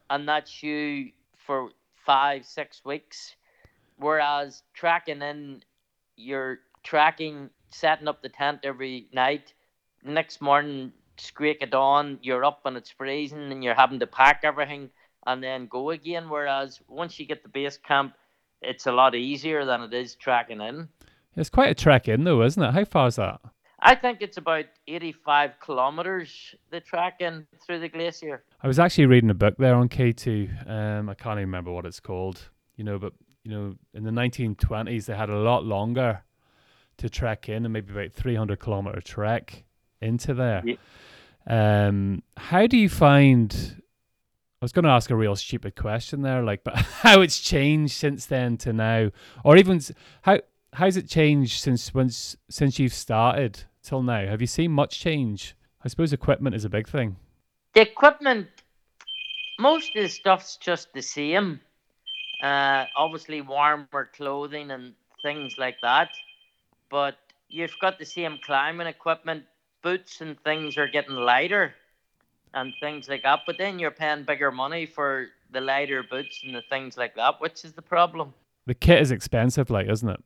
and 0.10 0.28
that's 0.28 0.64
you 0.64 1.12
for 1.38 1.70
five, 2.06 2.46
six 2.46 2.84
weeks. 2.84 3.36
Whereas 3.98 4.64
tracking 4.74 5.22
in, 5.22 5.64
you're 6.16 6.60
tracking, 6.84 7.50
setting 7.70 8.08
up 8.08 8.22
the 8.22 8.30
tent 8.30 8.62
every 8.64 9.08
night. 9.14 9.54
Next 10.04 10.42
morning, 10.42 10.92
scrape 11.18 11.62
at 11.62 11.70
dawn, 11.70 12.18
you're 12.22 12.44
up 12.44 12.62
and 12.66 12.78
it's 12.78 12.90
freezing, 12.90 13.52
and 13.52 13.64
you're 13.64 13.76
having 13.76 14.00
to 14.00 14.08
pack 14.08 14.42
everything 14.44 14.90
and 15.28 15.44
then 15.44 15.68
go 15.68 15.92
again. 15.92 16.30
Whereas 16.30 16.80
once 16.88 17.20
you 17.20 17.26
get 17.28 17.44
to 17.44 17.50
base 17.50 17.78
camp, 17.78 18.16
it's 18.62 18.88
a 18.88 18.92
lot 18.92 19.16
easier 19.16 19.66
than 19.66 19.82
it 19.82 19.94
is 19.94 20.16
tracking 20.16 20.62
in. 20.62 20.90
It's 21.36 21.50
quite 21.50 21.70
a 21.70 21.76
trek 21.76 22.08
in 22.08 22.24
though, 22.24 22.42
isn't 22.42 22.62
it? 22.62 22.74
How 22.74 22.86
far 22.86 23.08
is 23.08 23.16
that? 23.16 23.40
I 23.82 23.96
think 23.96 24.22
it's 24.22 24.38
about 24.38 24.66
85 24.88 25.60
kilometers 25.60 26.56
the 26.70 26.80
track 26.80 27.20
in 27.20 27.48
through 27.66 27.80
the 27.80 27.90
glacier. 27.90 28.44
I 28.62 28.68
was 28.68 28.78
actually 28.78 29.08
reading 29.08 29.32
a 29.32 29.36
book 29.36 29.56
there 29.58 29.76
on 29.76 29.90
K2. 29.90 30.70
Um, 30.70 31.10
I 31.10 31.16
can't 31.16 31.38
even 31.40 31.50
remember 31.50 31.72
what 31.72 31.86
it's 31.86 32.00
called. 32.00 32.50
You 32.76 32.84
know, 32.84 33.00
but 33.00 33.14
you 33.44 33.52
know, 33.52 33.76
in 33.94 34.04
the 34.04 34.12
1920s 34.12 35.06
they 35.06 35.16
had 35.16 35.30
a 35.30 35.40
lot 35.40 35.66
longer 35.66 36.24
to 36.98 37.10
trek 37.10 37.50
in, 37.50 37.66
and 37.66 37.74
maybe 37.74 37.92
about 37.92 38.14
300 38.14 38.60
kilometer 38.60 39.02
trek 39.02 39.64
into 40.00 40.34
there. 40.34 40.64
Yeah. 40.64 41.88
Um, 41.88 42.22
how 42.38 42.68
do 42.68 42.78
you 42.78 42.90
find? 42.90 43.82
I 44.62 44.66
was 44.66 44.72
going 44.72 44.86
to 44.86 44.92
ask 44.92 45.10
a 45.10 45.16
real 45.16 45.36
stupid 45.36 45.76
question 45.76 46.22
there, 46.22 46.44
like, 46.44 46.64
but 46.64 46.76
how 46.76 47.22
it's 47.22 47.40
changed 47.40 47.96
since 47.96 48.28
then 48.28 48.58
to 48.58 48.74
now, 48.74 49.10
or 49.44 49.58
even 49.58 49.82
how 50.22 50.40
how's 50.74 50.98
it 50.98 51.10
changed 51.10 51.62
since 51.62 51.94
once 51.96 52.38
since 52.50 52.78
you've 52.78 52.94
started 52.94 53.66
till 53.84 54.02
now? 54.02 54.26
Have 54.26 54.42
you 54.42 54.48
seen 54.48 54.72
much 54.72 55.00
change? 55.00 55.56
I 55.84 55.88
suppose 55.88 56.14
equipment 56.14 56.56
is 56.56 56.66
a 56.66 56.70
big 56.70 56.88
thing. 56.88 57.18
The 57.74 57.82
equipment, 57.82 58.48
most 59.60 59.96
of 59.96 60.04
the 60.04 60.10
stuff's 60.10 60.58
just 60.58 60.94
the 60.94 61.02
same. 61.02 61.60
Uh, 62.44 62.86
obviously, 62.96 63.42
warmer 63.42 64.10
clothing 64.16 64.72
and 64.72 64.94
things 65.22 65.58
like 65.58 65.78
that. 65.82 66.10
But 66.90 67.16
you've 67.50 67.76
got 67.82 67.98
the 68.00 68.06
same 68.06 68.40
climbing 68.44 68.88
equipment. 68.88 69.44
Boots 69.82 70.22
and 70.22 70.40
things 70.44 70.78
are 70.78 70.88
getting 70.88 71.16
lighter 71.16 71.74
and 72.54 72.74
things 72.80 73.10
like 73.10 73.24
that. 73.24 73.40
But 73.48 73.58
then 73.58 73.80
you're 73.80 73.92
paying 73.92 74.24
bigger 74.24 74.52
money 74.52 74.86
for 74.86 75.28
the 75.52 75.62
lighter 75.62 76.04
boots 76.04 76.42
and 76.46 76.54
the 76.54 76.62
things 76.70 76.98
like 76.98 77.16
that, 77.16 77.40
which 77.40 77.66
is 77.66 77.74
the 77.74 77.82
problem. 77.82 78.34
the 78.66 78.74
kit 78.76 79.02
is 79.02 79.12
expensive, 79.12 79.70
like, 79.70 79.88
isn't 79.90 80.10
it? 80.10 80.24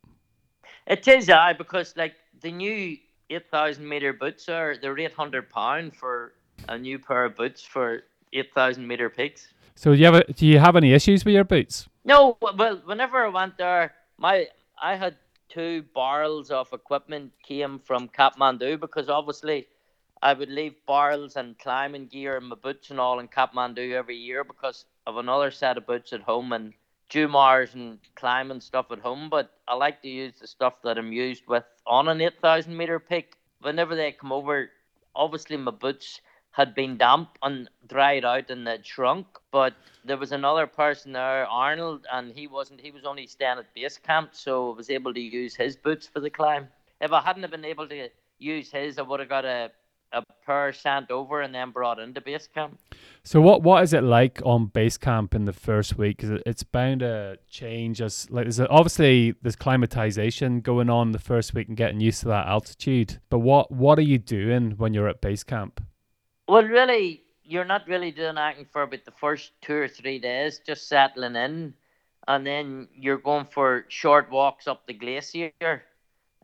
It 0.87 1.07
is, 1.07 1.29
I 1.29 1.53
because 1.53 1.95
like 1.95 2.13
the 2.41 2.51
new 2.51 2.97
eight 3.29 3.49
thousand 3.51 3.87
meter 3.87 4.13
boots 4.13 4.49
are 4.49 4.75
they're 4.81 4.97
eight 4.97 5.13
hundred 5.13 5.49
pound 5.49 5.95
for 5.95 6.33
a 6.69 6.77
new 6.77 6.99
pair 6.99 7.25
of 7.25 7.35
boots 7.35 7.61
for 7.61 8.03
eight 8.33 8.53
thousand 8.53 8.87
meter 8.87 9.09
peaks. 9.09 9.47
So 9.75 9.93
do 9.93 9.99
you 9.99 10.05
have 10.05 10.15
a, 10.15 10.33
do 10.33 10.45
you 10.47 10.59
have 10.59 10.75
any 10.75 10.93
issues 10.93 11.25
with 11.25 11.33
your 11.33 11.43
boots? 11.43 11.87
No, 12.05 12.37
well, 12.41 12.81
whenever 12.85 13.25
I 13.25 13.29
went 13.29 13.57
there, 13.57 13.93
my 14.17 14.47
I 14.81 14.95
had 14.95 15.15
two 15.49 15.83
barrels 15.93 16.51
of 16.51 16.71
equipment 16.73 17.31
came 17.43 17.79
from 17.79 18.09
Kathmandu 18.09 18.79
because 18.79 19.09
obviously 19.09 19.67
I 20.21 20.33
would 20.33 20.49
leave 20.49 20.73
barrels 20.87 21.35
and 21.35 21.57
climbing 21.59 22.07
gear 22.07 22.37
and 22.37 22.47
my 22.47 22.55
boots 22.55 22.89
and 22.89 22.99
all 22.99 23.19
in 23.19 23.27
Kathmandu 23.27 23.91
every 23.93 24.17
year 24.17 24.43
because 24.43 24.85
of 25.05 25.17
another 25.17 25.51
set 25.51 25.77
of 25.77 25.85
boots 25.85 26.13
at 26.13 26.21
home 26.21 26.53
and 26.53 26.73
Jumars 27.09 27.73
and 27.73 27.99
climbing 28.15 28.61
stuff 28.61 28.91
at 28.91 28.99
home. 28.99 29.29
But 29.29 29.51
I 29.67 29.75
like 29.75 30.01
to 30.01 30.09
use 30.09 30.33
the 30.39 30.47
stuff 30.47 30.81
that 30.83 30.97
I'm 30.97 31.11
used 31.11 31.43
with 31.47 31.63
on 31.85 32.07
an 32.07 32.21
8,000 32.21 32.75
meter 32.75 32.99
peak. 32.99 33.35
Whenever 33.61 33.95
they 33.95 34.11
come 34.11 34.31
over, 34.31 34.69
obviously 35.15 35.57
my 35.57 35.71
boots 35.71 36.21
had 36.51 36.73
been 36.73 36.97
damp 36.97 37.37
and 37.41 37.69
dried 37.87 38.23
out 38.23 38.49
and 38.49 38.65
they'd 38.65 38.85
shrunk. 38.85 39.27
But 39.51 39.73
there 40.05 40.17
was 40.17 40.31
another 40.31 40.67
person 40.67 41.11
there, 41.11 41.45
Arnold, 41.47 42.05
and 42.11 42.31
he 42.31 42.47
wasn't. 42.47 42.79
He 42.79 42.91
was 42.91 43.05
only 43.05 43.27
staying 43.27 43.57
at 43.57 43.73
base 43.73 43.97
camp, 43.97 44.29
so 44.33 44.71
I 44.71 44.75
was 44.75 44.89
able 44.89 45.13
to 45.13 45.19
use 45.19 45.55
his 45.55 45.75
boots 45.75 46.07
for 46.07 46.21
the 46.21 46.29
climb. 46.29 46.69
If 47.01 47.11
I 47.11 47.21
hadn't 47.21 47.41
have 47.41 47.51
been 47.51 47.65
able 47.65 47.87
to 47.89 48.09
use 48.39 48.71
his, 48.71 48.97
I 48.97 49.01
would 49.01 49.19
have 49.19 49.29
got 49.29 49.43
a 49.43 49.71
a 50.11 50.23
pair 50.45 50.71
sent 50.71 51.11
over 51.11 51.41
and 51.41 51.53
then 51.53 51.71
brought 51.71 51.99
into 51.99 52.21
base 52.21 52.47
camp. 52.47 52.79
So 53.23 53.41
what 53.41 53.63
what 53.63 53.83
is 53.83 53.93
it 53.93 54.03
like 54.03 54.41
on 54.45 54.67
base 54.67 54.97
camp 54.97 55.35
in 55.35 55.45
the 55.45 55.53
first 55.53 55.97
week? 55.97 56.17
Because 56.17 56.41
it's 56.45 56.63
bound 56.63 57.01
to 57.01 57.37
change 57.49 58.01
as 58.01 58.29
like 58.29 58.45
there's 58.45 58.59
obviously 58.59 59.35
there's 59.41 59.55
climatization 59.55 60.61
going 60.63 60.89
on 60.89 61.11
the 61.11 61.19
first 61.19 61.53
week 61.53 61.67
and 61.67 61.77
getting 61.77 61.99
used 61.99 62.21
to 62.21 62.27
that 62.27 62.47
altitude. 62.47 63.19
But 63.29 63.39
what 63.39 63.71
what 63.71 63.99
are 63.99 64.03
you 64.03 64.17
doing 64.17 64.71
when 64.77 64.93
you're 64.93 65.09
at 65.09 65.21
base 65.21 65.43
camp? 65.43 65.81
Well, 66.47 66.63
really, 66.63 67.23
you're 67.43 67.65
not 67.65 67.87
really 67.87 68.11
doing 68.11 68.37
anything 68.37 68.67
for 68.71 68.83
about 68.83 69.05
the 69.05 69.11
first 69.11 69.51
two 69.61 69.75
or 69.75 69.87
three 69.87 70.19
days, 70.19 70.59
just 70.59 70.87
settling 70.87 71.35
in, 71.35 71.73
and 72.27 72.45
then 72.45 72.87
you're 72.93 73.17
going 73.17 73.45
for 73.45 73.85
short 73.87 74.29
walks 74.29 74.67
up 74.67 74.85
the 74.85 74.93
glacier. 74.93 75.51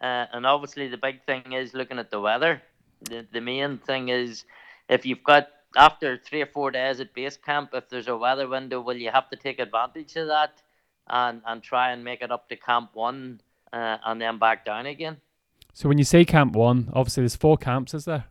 Uh, 0.01 0.25
and 0.33 0.47
obviously, 0.47 0.87
the 0.87 0.97
big 0.97 1.23
thing 1.25 1.53
is 1.53 1.75
looking 1.75 1.99
at 1.99 2.09
the 2.09 2.19
weather. 2.19 2.61
The, 3.03 3.25
the 3.31 3.41
main 3.41 3.77
thing 3.79 4.09
is 4.09 4.45
if 4.89 5.05
you've 5.05 5.23
got 5.23 5.47
after 5.75 6.17
three 6.17 6.41
or 6.41 6.45
four 6.45 6.71
days 6.71 6.99
at 6.99 7.13
base 7.13 7.37
camp, 7.37 7.71
if 7.73 7.89
there's 7.89 8.07
a 8.07 8.17
weather 8.17 8.47
window, 8.47 8.81
well, 8.81 8.95
you 8.95 9.11
have 9.11 9.29
to 9.29 9.35
take 9.35 9.59
advantage 9.59 10.15
of 10.15 10.27
that 10.27 10.61
and, 11.07 11.41
and 11.45 11.63
try 11.63 11.91
and 11.91 12.03
make 12.03 12.21
it 12.21 12.31
up 12.31 12.49
to 12.49 12.55
camp 12.55 12.91
one 12.93 13.41
uh, 13.73 13.97
and 14.05 14.21
then 14.21 14.37
back 14.37 14.65
down 14.65 14.85
again. 14.85 15.17
So 15.73 15.87
when 15.87 15.97
you 15.97 16.03
say 16.03 16.25
camp 16.25 16.53
one, 16.53 16.89
obviously 16.93 17.21
there's 17.21 17.35
four 17.35 17.57
camps, 17.57 17.93
is 17.93 18.05
there? 18.05 18.25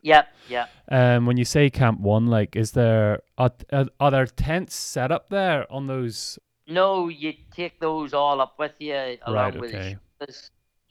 Yep, 0.00 0.28
yeah. 0.48 0.66
Um, 0.90 1.26
when 1.26 1.36
you 1.36 1.44
say 1.44 1.70
camp 1.70 2.00
one, 2.00 2.26
like, 2.26 2.56
is 2.56 2.72
there 2.72 3.20
are, 3.38 3.52
are 4.00 4.10
there 4.10 4.26
tents 4.26 4.74
set 4.74 5.12
up 5.12 5.28
there 5.28 5.70
on 5.72 5.86
those? 5.86 6.38
No, 6.66 7.08
you 7.08 7.34
take 7.54 7.78
those 7.78 8.12
all 8.12 8.40
up 8.40 8.58
with 8.58 8.72
you 8.78 9.18
along 9.26 9.52
Right, 9.52 9.60
with 9.60 9.72
the 9.72 9.98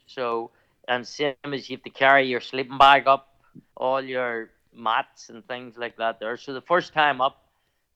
so 0.05 0.51
and 0.87 1.07
same 1.07 1.35
as 1.45 1.69
you 1.69 1.77
have 1.77 1.83
to 1.83 1.89
carry 1.89 2.27
your 2.27 2.41
sleeping 2.41 2.77
bag 2.77 3.07
up, 3.07 3.35
all 3.77 4.01
your 4.01 4.49
mats 4.73 5.29
and 5.29 5.45
things 5.47 5.77
like 5.77 5.97
that 5.97 6.19
there. 6.19 6.37
So 6.37 6.53
the 6.53 6.61
first 6.61 6.93
time 6.93 7.21
up 7.21 7.45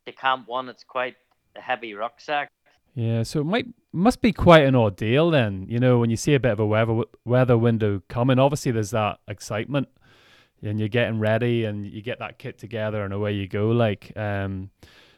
to 0.06 0.12
camp 0.12 0.48
one, 0.48 0.70
it's 0.70 0.84
quite 0.84 1.16
a 1.56 1.62
heavy 1.62 1.94
rucksack. 1.94 2.50
Yeah, 2.96 3.24
so 3.24 3.42
it 3.42 3.46
might 3.46 3.68
must 3.92 4.22
be 4.22 4.32
quite 4.32 4.64
an 4.64 4.76
ordeal 4.76 5.30
then. 5.30 5.66
You 5.68 5.80
know, 5.80 6.00
when 6.00 6.10
you 6.10 6.16
see 6.16 6.34
a 6.34 6.40
bit 6.40 6.54
of 6.54 6.60
a 6.60 6.66
weather 6.66 7.04
weather 7.26 7.58
window 7.58 8.02
coming, 8.08 8.40
obviously 8.40 8.72
there's 8.72 8.92
that 8.92 9.20
excitement, 9.28 9.90
and 10.62 10.80
you're 10.80 10.88
getting 10.88 11.20
ready, 11.20 11.66
and 11.66 11.86
you 11.86 12.02
get 12.02 12.20
that 12.20 12.40
kit 12.40 12.58
together, 12.58 13.04
and 13.04 13.14
away 13.14 13.34
you 13.34 13.48
go. 13.48 13.68
Like, 13.68 14.16
um, 14.18 14.70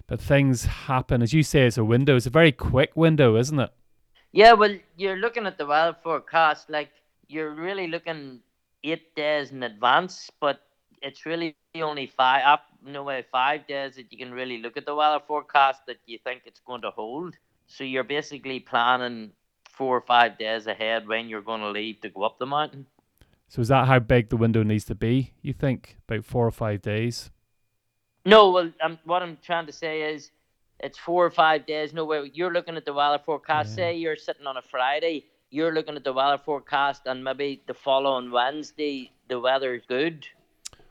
but 0.07 0.19
things 0.19 0.65
happen, 0.65 1.21
as 1.21 1.33
you 1.33 1.43
say, 1.43 1.67
it's 1.67 1.77
a 1.77 1.85
window. 1.85 2.15
It's 2.15 2.25
a 2.25 2.31
very 2.31 2.51
quick 2.51 2.95
window, 2.95 3.35
isn't 3.35 3.59
it? 3.59 3.69
Yeah, 4.31 4.53
well, 4.53 4.75
you're 4.95 5.17
looking 5.17 5.45
at 5.45 5.59
the 5.59 5.65
weather 5.65 5.95
forecast, 6.01 6.69
like 6.69 6.89
you're 7.27 7.53
really 7.53 7.87
looking 7.87 8.39
eight 8.83 9.15
days 9.15 9.51
in 9.51 9.63
advance, 9.63 10.29
but 10.39 10.61
it's 11.01 11.25
really 11.25 11.55
only 11.75 12.07
five, 12.07 12.41
up 12.45 12.65
no 12.85 13.03
way 13.03 13.25
five 13.31 13.67
days 13.67 13.95
that 13.95 14.11
you 14.11 14.17
can 14.17 14.31
really 14.31 14.59
look 14.59 14.77
at 14.77 14.85
the 14.85 14.95
weather 14.95 15.23
forecast 15.27 15.81
that 15.87 15.97
you 16.05 16.17
think 16.23 16.43
it's 16.45 16.59
going 16.59 16.81
to 16.81 16.91
hold. 16.91 17.35
So 17.67 17.83
you're 17.83 18.03
basically 18.03 18.59
planning 18.59 19.31
four 19.69 19.97
or 19.97 20.01
five 20.01 20.37
days 20.37 20.67
ahead 20.67 21.07
when 21.07 21.29
you're 21.29 21.41
going 21.41 21.61
to 21.61 21.69
leave 21.69 22.01
to 22.01 22.09
go 22.09 22.23
up 22.23 22.39
the 22.39 22.45
mountain. 22.45 22.87
So 23.49 23.61
is 23.61 23.67
that 23.67 23.87
how 23.87 23.99
big 23.99 24.29
the 24.29 24.37
window 24.37 24.63
needs 24.63 24.85
to 24.85 24.95
be? 24.95 25.33
You 25.41 25.53
think 25.53 25.97
about 26.07 26.25
four 26.25 26.47
or 26.47 26.51
five 26.51 26.81
days? 26.81 27.29
No, 28.25 28.51
well, 28.51 28.71
um, 28.81 28.99
what 29.05 29.21
I'm 29.21 29.37
trying 29.41 29.67
to 29.67 29.71
say 29.71 30.13
is 30.13 30.31
it's 30.79 30.97
four 30.97 31.25
or 31.25 31.31
five 31.31 31.65
days. 31.65 31.93
No 31.93 32.05
way. 32.05 32.29
You're 32.33 32.51
looking 32.51 32.75
at 32.75 32.85
the 32.85 32.93
weather 32.93 33.21
forecast. 33.23 33.69
Yeah. 33.69 33.75
Say 33.75 33.95
you're 33.97 34.17
sitting 34.17 34.47
on 34.47 34.57
a 34.57 34.61
Friday, 34.61 35.25
you're 35.49 35.73
looking 35.73 35.95
at 35.95 36.03
the 36.03 36.13
weather 36.13 36.37
forecast, 36.43 37.03
and 37.05 37.23
maybe 37.23 37.61
the 37.67 37.73
following 37.73 38.31
Wednesday 38.31 39.11
the 39.29 39.39
weather's 39.39 39.83
good, 39.87 40.27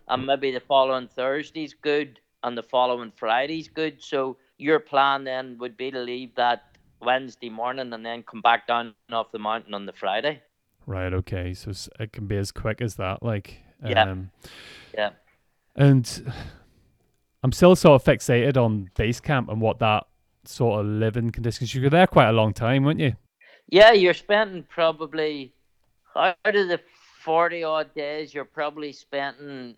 and 0.08 0.26
maybe 0.26 0.50
the 0.52 0.60
following 0.60 1.08
Thursday's 1.08 1.74
good, 1.74 2.20
and 2.42 2.56
the 2.56 2.62
following 2.62 3.12
Friday's 3.16 3.68
good. 3.68 4.02
So 4.02 4.36
your 4.58 4.78
plan 4.80 5.24
then 5.24 5.58
would 5.58 5.76
be 5.76 5.90
to 5.90 5.98
leave 5.98 6.34
that 6.36 6.76
Wednesday 7.00 7.50
morning 7.50 7.92
and 7.92 8.04
then 8.04 8.22
come 8.22 8.40
back 8.40 8.66
down 8.66 8.94
off 9.10 9.32
the 9.32 9.38
mountain 9.38 9.74
on 9.74 9.84
the 9.86 9.92
Friday. 9.92 10.42
Right. 10.86 11.12
Okay. 11.12 11.52
So 11.54 11.72
it 11.98 12.12
can 12.12 12.26
be 12.26 12.36
as 12.36 12.52
quick 12.52 12.80
as 12.80 12.94
that. 12.96 13.22
Like, 13.22 13.62
Yeah. 13.84 14.02
um, 14.02 14.30
Yeah. 14.94 15.10
And 15.74 16.32
I'm 17.42 17.52
still 17.52 17.76
sort 17.76 18.00
of 18.00 18.06
fixated 18.06 18.56
on 18.56 18.90
base 18.96 19.20
camp 19.20 19.50
and 19.50 19.60
what 19.60 19.78
that 19.80 20.06
sort 20.44 20.80
of 20.80 20.86
living 20.86 21.30
conditions. 21.30 21.74
You 21.74 21.82
were 21.82 21.90
there 21.90 22.06
quite 22.06 22.28
a 22.28 22.32
long 22.32 22.54
time, 22.54 22.84
weren't 22.84 23.00
you? 23.00 23.16
Yeah, 23.68 23.92
you're 23.92 24.14
spending 24.14 24.62
probably 24.64 25.52
out 26.14 26.36
of 26.44 26.68
the 26.68 26.80
forty 27.22 27.64
odd 27.64 27.92
days, 27.94 28.32
you're 28.32 28.44
probably 28.44 28.92
spending 28.92 29.76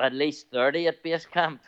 at 0.00 0.12
least 0.12 0.46
thirty 0.52 0.86
at 0.86 1.02
base 1.02 1.26
camp. 1.26 1.62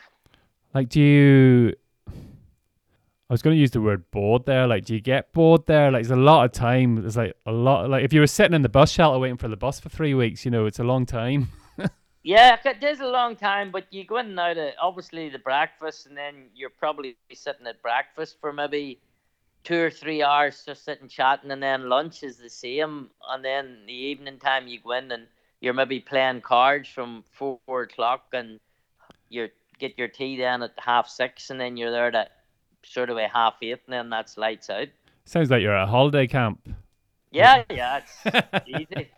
Like, 0.73 0.89
do 0.89 1.01
you? 1.01 1.73
I 2.07 3.33
was 3.33 3.41
going 3.41 3.55
to 3.55 3.59
use 3.59 3.71
the 3.71 3.79
word 3.79 4.03
bored 4.11 4.45
there. 4.45 4.67
Like, 4.67 4.83
do 4.83 4.93
you 4.93 4.99
get 4.99 5.31
bored 5.31 5.65
there? 5.65 5.89
Like, 5.89 6.03
there's 6.03 6.11
a 6.11 6.21
lot 6.21 6.43
of 6.43 6.51
time. 6.51 6.95
There's 6.95 7.15
like 7.15 7.33
a 7.45 7.51
lot. 7.51 7.89
Like, 7.89 8.03
if 8.03 8.11
you 8.11 8.19
were 8.19 8.27
sitting 8.27 8.53
in 8.53 8.61
the 8.61 8.69
bus 8.69 8.91
shelter 8.91 9.17
waiting 9.19 9.37
for 9.37 9.47
the 9.47 9.55
bus 9.55 9.79
for 9.79 9.87
three 9.87 10.13
weeks, 10.13 10.43
you 10.43 10.51
know, 10.51 10.65
it's 10.65 10.79
a 10.79 10.83
long 10.83 11.05
time. 11.05 11.49
Yeah, 12.23 12.57
it 12.63 12.83
is 12.83 12.99
a 12.99 13.07
long 13.07 13.35
time, 13.35 13.71
but 13.71 13.85
you 13.89 14.05
go 14.05 14.17
in 14.17 14.27
and 14.27 14.39
out 14.39 14.57
of 14.57 14.73
obviously 14.79 15.29
the 15.29 15.39
breakfast, 15.39 16.05
and 16.05 16.15
then 16.15 16.49
you're 16.53 16.69
probably 16.69 17.17
sitting 17.33 17.65
at 17.65 17.81
breakfast 17.81 18.37
for 18.39 18.53
maybe 18.53 18.99
two 19.63 19.79
or 19.79 19.89
three 19.91 20.23
hours, 20.23 20.63
just 20.65 20.85
sitting 20.85 21.07
chatting, 21.07 21.51
and 21.51 21.61
then 21.61 21.89
lunch 21.89 22.23
is 22.23 22.37
the 22.37 22.49
same, 22.49 23.09
and 23.29 23.43
then 23.43 23.79
the 23.85 23.93
evening 23.93 24.39
time 24.39 24.67
you 24.67 24.79
go 24.83 24.93
in 24.93 25.11
and 25.11 25.27
you're 25.59 25.73
maybe 25.73 25.99
playing 25.99 26.41
cards 26.41 26.89
from 26.89 27.23
four, 27.31 27.59
o'clock, 27.83 28.25
and 28.33 28.59
you 29.29 29.49
get 29.79 29.97
your 29.97 30.07
tea 30.07 30.37
then 30.37 30.63
at 30.63 30.73
half 30.77 31.07
six, 31.07 31.49
and 31.49 31.59
then 31.59 31.77
you're 31.77 31.91
there 31.91 32.15
at 32.15 32.31
sort 32.83 33.09
of 33.09 33.17
a 33.17 33.27
half 33.27 33.55
eight, 33.61 33.79
and 33.85 33.93
then 33.93 34.09
that's 34.09 34.37
lights 34.37 34.69
out. 34.69 34.87
Sounds 35.25 35.51
like 35.51 35.61
you're 35.61 35.75
at 35.75 35.83
a 35.83 35.87
holiday 35.87 36.27
camp. 36.27 36.67
Yeah, 37.31 37.63
yeah, 37.69 38.01
it's 38.25 38.67
easy. 38.67 39.11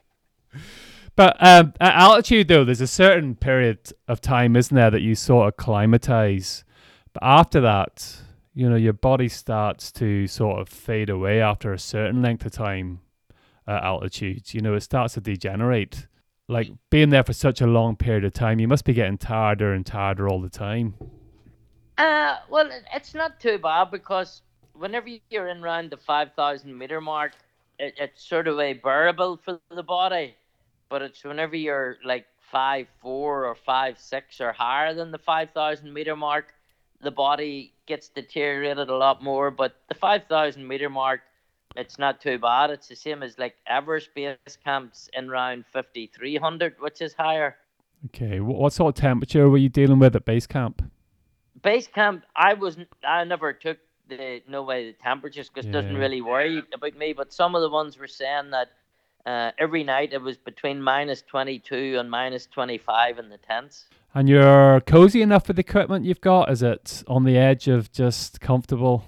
But 1.16 1.38
um, 1.40 1.74
at 1.80 1.94
altitude, 1.94 2.48
though, 2.48 2.66
there's 2.66 2.82
a 2.82 2.88
certain 2.88 3.36
period 3.36 3.94
of 4.08 4.20
time, 4.20 4.56
isn't 4.56 4.76
there, 4.76 4.92
that 4.92 5.02
you 5.02 5.16
sort 5.16 5.48
of 5.48 5.58
climatize. 5.58 6.64
But 7.14 7.24
after 7.24 7.62
that, 7.62 8.18
you 8.54 8.70
know, 8.70 8.76
your 8.76 8.94
body 8.94 9.28
starts 9.28 9.92
to 9.94 10.28
sort 10.28 10.60
of 10.60 10.70
fade 10.70 11.10
away 11.10 11.42
after 11.42 11.74
a 11.74 11.80
certain 11.80 12.22
length 12.22 12.46
of 12.46 12.52
time 12.52 13.02
at 13.68 13.84
altitude. 13.84 14.54
You 14.54 14.62
know, 14.62 14.76
it 14.76 14.82
starts 14.82 15.16
to 15.16 15.22
degenerate. 15.22 16.08
Like 16.48 16.70
being 16.90 17.10
there 17.10 17.24
for 17.24 17.34
such 17.34 17.62
a 17.62 17.68
long 17.68 17.96
period 17.96 18.26
of 18.26 18.34
time, 18.34 18.60
you 18.60 18.68
must 18.68 18.86
be 18.86 18.94
getting 18.94 19.18
tireder 19.18 19.74
and 19.74 19.86
tireder 19.86 20.28
all 20.28 20.42
the 20.42 20.50
time. 20.50 20.96
Uh, 21.98 22.38
well, 22.50 22.70
it's 22.94 23.14
not 23.14 23.40
too 23.40 23.58
bad 23.58 23.90
because 23.92 24.42
whenever 24.74 25.08
you're 25.30 25.48
in 25.48 25.64
around 25.64 25.92
the 25.92 25.98
5,000 25.98 26.78
meter 26.78 27.02
mark, 27.02 27.32
it, 27.80 27.96
it's 27.98 28.24
sort 28.24 28.48
of 28.48 28.60
a 28.60 28.74
bearable 28.74 29.38
for 29.44 29.60
the 29.74 29.84
body. 29.84 30.36
But 30.90 31.02
it's 31.02 31.24
whenever 31.24 31.56
you're 31.56 31.98
like 32.04 32.26
five 32.52 32.88
four 33.02 33.46
or 33.46 33.56
five 33.56 33.98
six 33.98 34.40
or 34.40 34.52
higher 34.52 34.94
than 34.94 35.12
the 35.12 35.18
5,000 35.18 35.92
meter 35.92 36.16
mark, 36.16 36.54
the 37.04 37.12
body 37.12 37.74
gets 37.86 38.10
deteriorated 38.10 38.90
a 38.90 38.96
lot 38.96 39.24
more. 39.24 39.52
But 39.52 39.76
the 39.88 39.96
5,000 39.96 40.68
meter 40.68 40.90
mark, 40.90 41.22
it's 41.76 42.00
not 42.00 42.22
too 42.22 42.38
bad. 42.40 42.70
It's 42.70 42.88
the 42.88 42.96
same 42.96 43.24
as 43.24 43.38
like 43.38 43.56
Everest 43.68 44.14
base 44.16 44.38
camps 44.64 45.10
in 45.14 45.30
round 45.30 45.66
5,300, 45.72 46.76
which 46.80 47.02
is 47.02 47.14
higher. 47.14 47.58
Okay, 48.06 48.38
wh- 48.38 48.48
what 48.48 48.74
sort 48.74 48.98
of 48.98 49.02
temperature 49.02 49.50
were 49.50 49.58
you 49.58 49.70
dealing 49.70 50.00
with 50.00 50.16
at 50.16 50.26
base 50.26 50.48
camp? 50.48 50.82
base 51.62 51.88
camp 51.88 52.26
i 52.36 52.54
was 52.56 52.78
i 53.06 53.24
never 53.24 53.54
took 53.54 53.78
the 54.10 54.42
no 54.48 54.64
way 54.64 54.88
the 54.88 54.94
temperatures 54.94 55.50
because 55.50 55.70
doesn't 55.72 55.96
really 55.96 56.22
worry 56.22 56.62
about 56.74 56.96
me. 56.98 57.14
But 57.14 57.32
some 57.34 57.56
of 57.56 57.62
the 57.62 57.70
ones 57.70 57.98
were 57.98 58.08
saying 58.08 58.52
that 58.52 58.72
uh, 59.26 59.52
every 59.58 59.84
night 59.84 60.14
it 60.14 60.22
was 60.22 60.38
between 60.38 60.82
minus 60.82 61.22
twenty 61.22 61.60
two 61.60 61.98
and 62.00 62.10
minus 62.10 62.46
twenty 62.46 62.78
five 62.78 63.20
in 63.20 63.30
the 63.30 63.38
tents. 63.38 63.86
And 64.16 64.30
you're 64.30 64.80
cozy 64.82 65.24
enough 65.24 65.48
with 65.48 65.58
the 65.58 65.62
equipment 65.62 66.06
you've 66.06 66.22
got? 66.22 66.52
Is 66.52 66.62
it 66.62 67.04
on 67.08 67.24
the 67.24 67.38
edge 67.38 67.68
of 67.68 67.92
just 67.92 68.40
comfortable? 68.40 69.06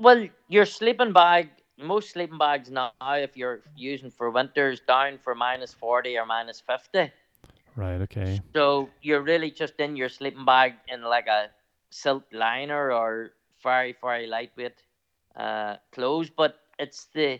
Well, 0.00 0.26
your 0.48 0.64
sleeping 0.64 1.12
bag, 1.12 1.50
most 1.78 2.10
sleeping 2.12 2.38
bags 2.38 2.70
now, 2.70 2.92
if 3.02 3.36
you're 3.36 3.60
using 3.76 4.10
for 4.10 4.30
winters, 4.30 4.80
down 4.88 5.18
for 5.18 5.34
minus 5.34 5.74
forty 5.74 6.16
or 6.16 6.24
minus 6.24 6.60
fifty. 6.60 7.12
Right, 7.76 8.00
okay. 8.02 8.40
So 8.54 8.88
you're 9.02 9.22
really 9.22 9.50
just 9.50 9.74
in 9.78 9.96
your 9.96 10.08
sleeping 10.08 10.46
bag 10.46 10.74
in 10.88 11.02
like 11.02 11.26
a 11.26 11.50
silk 11.90 12.24
liner 12.32 12.90
or 12.90 13.32
very 13.62 13.94
very 14.00 14.26
lightweight 14.26 14.82
uh, 15.36 15.76
clothes, 15.92 16.30
but 16.30 16.56
it's 16.78 17.08
the 17.14 17.38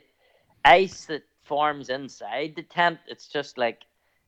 ice 0.64 1.06
that 1.06 1.22
forms 1.42 1.88
inside 1.88 2.52
the 2.54 2.62
tent. 2.62 2.98
It's 3.08 3.28
just 3.28 3.56
like 3.56 3.80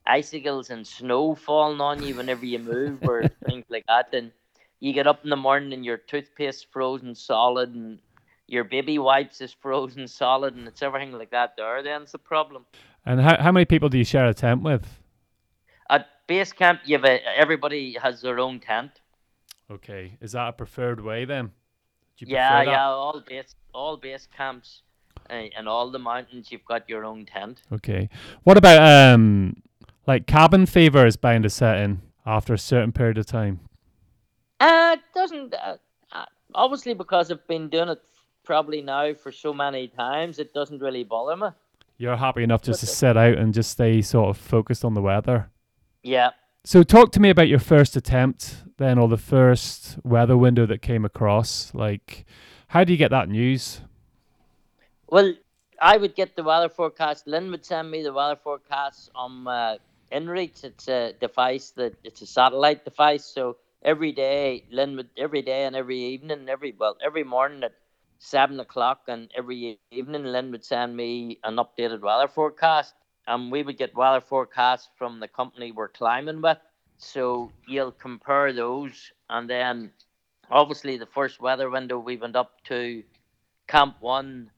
icicles 0.07 0.69
and 0.69 0.85
snow 0.85 1.35
falling 1.35 1.81
on 1.81 2.03
you 2.03 2.15
whenever 2.15 2.45
you 2.45 2.59
move 2.59 2.99
or 3.03 3.23
things 3.45 3.65
like 3.69 3.85
that. 3.87 4.13
And 4.13 4.31
you 4.79 4.93
get 4.93 5.07
up 5.07 5.23
in 5.23 5.29
the 5.29 5.35
morning 5.35 5.73
and 5.73 5.85
your 5.85 5.97
toothpaste 5.97 6.67
frozen 6.71 7.15
solid 7.15 7.73
and 7.73 7.99
your 8.47 8.63
baby 8.63 8.99
wipes 8.99 9.41
is 9.41 9.53
frozen 9.53 10.07
solid 10.07 10.55
and 10.55 10.67
it's 10.67 10.81
everything 10.81 11.11
like 11.11 11.31
that 11.31 11.55
there. 11.57 11.81
Then 11.81 12.03
it's 12.03 12.13
a 12.13 12.19
problem. 12.19 12.65
And 13.05 13.21
how, 13.21 13.41
how 13.41 13.51
many 13.51 13.65
people 13.65 13.89
do 13.89 13.97
you 13.97 14.03
share 14.03 14.27
a 14.27 14.33
tent 14.33 14.63
with? 14.63 14.85
At 15.89 16.07
base 16.27 16.51
camp, 16.51 16.81
you 16.85 16.95
have 16.95 17.05
a, 17.05 17.19
everybody 17.37 17.97
has 18.01 18.21
their 18.21 18.39
own 18.39 18.59
tent. 18.59 18.91
Okay. 19.69 20.17
Is 20.21 20.33
that 20.33 20.49
a 20.49 20.53
preferred 20.53 21.01
way 21.01 21.25
then? 21.25 21.51
Yeah, 22.17 22.49
prefer 22.49 22.65
that? 22.65 22.71
yeah. 22.71 22.87
All 22.87 23.23
base, 23.27 23.55
all 23.73 23.97
base 23.97 24.27
camps, 24.35 24.81
uh, 25.29 25.33
and 25.57 25.67
all 25.67 25.91
the 25.91 25.99
mountains, 25.99 26.51
you've 26.51 26.65
got 26.65 26.87
your 26.87 27.05
own 27.05 27.25
tent. 27.25 27.61
Okay. 27.71 28.09
What 28.43 28.57
about 28.57 28.81
um 28.81 29.57
like 30.07 30.27
cabin 30.27 30.65
fever 30.65 31.05
is 31.05 31.17
bound 31.17 31.43
to 31.43 31.49
set 31.49 31.77
in 31.77 32.01
after 32.25 32.53
a 32.53 32.57
certain 32.57 32.91
period 32.91 33.17
of 33.17 33.25
time? 33.25 33.59
Uh, 34.59 34.95
it 34.97 35.01
doesn't. 35.13 35.53
Uh, 35.53 35.77
uh, 36.11 36.25
obviously, 36.53 36.93
because 36.93 37.31
I've 37.31 37.47
been 37.47 37.69
doing 37.69 37.89
it 37.89 38.01
probably 38.43 38.81
now 38.81 39.13
for 39.13 39.31
so 39.31 39.53
many 39.53 39.87
times, 39.87 40.39
it 40.39 40.53
doesn't 40.53 40.81
really 40.81 41.03
bother 41.03 41.35
me. 41.35 41.47
You're 41.97 42.17
happy 42.17 42.43
enough 42.43 42.61
just 42.61 42.81
to 42.81 42.85
sit 42.85 43.15
out 43.15 43.37
and 43.37 43.53
just 43.53 43.71
stay 43.71 44.01
sort 44.01 44.29
of 44.29 44.37
focused 44.37 44.83
on 44.83 44.93
the 44.93 45.01
weather. 45.01 45.49
Yeah. 46.03 46.31
So 46.65 46.83
talk 46.83 47.11
to 47.13 47.19
me 47.19 47.29
about 47.29 47.47
your 47.47 47.59
first 47.59 47.95
attempt 47.95 48.63
then 48.77 48.97
or 48.97 49.07
the 49.07 49.17
first 49.17 49.97
weather 50.03 50.35
window 50.35 50.65
that 50.65 50.81
came 50.81 51.05
across. 51.05 51.73
Like 51.73 52.25
how 52.67 52.83
do 52.83 52.91
you 52.91 52.97
get 52.97 53.11
that 53.11 53.29
news? 53.29 53.81
Well, 55.07 55.33
I 55.81 55.97
would 55.97 56.15
get 56.15 56.35
the 56.35 56.43
weather 56.43 56.69
forecast. 56.69 57.27
Lynn 57.27 57.51
would 57.51 57.65
send 57.65 57.91
me 57.91 58.03
the 58.03 58.11
weather 58.11 58.35
forecast 58.35 59.11
on 59.15 59.47
uh, 59.47 59.77
InReach. 60.15 60.63
It's 60.63 60.87
a 60.87 61.13
device 61.19 61.71
that 61.71 61.93
it's 62.03 62.21
a 62.21 62.25
satellite 62.25 62.85
device. 62.85 63.25
So 63.25 63.57
every 63.83 64.11
day, 64.11 64.65
Lynn 64.71 64.95
would 64.95 65.09
every 65.17 65.41
day 65.41 65.65
and 65.65 65.75
every 65.75 65.99
evening, 65.99 66.47
every 66.49 66.73
well, 66.79 66.97
every 67.05 67.23
morning 67.23 67.63
at 67.63 67.73
seven 68.19 68.59
o'clock 68.59 69.01
and 69.07 69.29
every 69.37 69.79
evening, 69.91 70.23
Lynn 70.23 70.51
would 70.51 70.63
send 70.63 70.95
me 70.95 71.39
an 71.43 71.57
updated 71.57 72.01
weather 72.01 72.27
forecast, 72.27 72.93
and 73.27 73.51
we 73.51 73.63
would 73.63 73.77
get 73.77 73.95
weather 73.95 74.21
forecasts 74.21 74.89
from 74.97 75.19
the 75.19 75.27
company 75.27 75.71
we're 75.71 75.89
climbing 75.89 76.41
with. 76.41 76.57
So 76.97 77.51
you'll 77.67 77.91
compare 77.91 78.53
those, 78.53 79.11
and 79.29 79.49
then 79.49 79.91
obviously 80.49 80.97
the 80.97 81.05
first 81.17 81.41
weather 81.41 81.69
window 81.69 81.99
we 81.99 82.17
went 82.17 82.35
up 82.35 82.63
to 82.65 83.03
Camp 83.67 83.97
One 83.99 84.49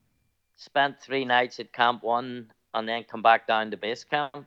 spent 0.58 1.00
three 1.00 1.24
nights 1.24 1.60
at 1.60 1.72
Camp 1.72 2.04
One 2.04 2.52
and 2.74 2.88
then 2.88 3.04
come 3.04 3.22
back 3.22 3.48
down 3.48 3.72
to 3.72 3.78
base 3.78 4.04
camp. 4.04 4.46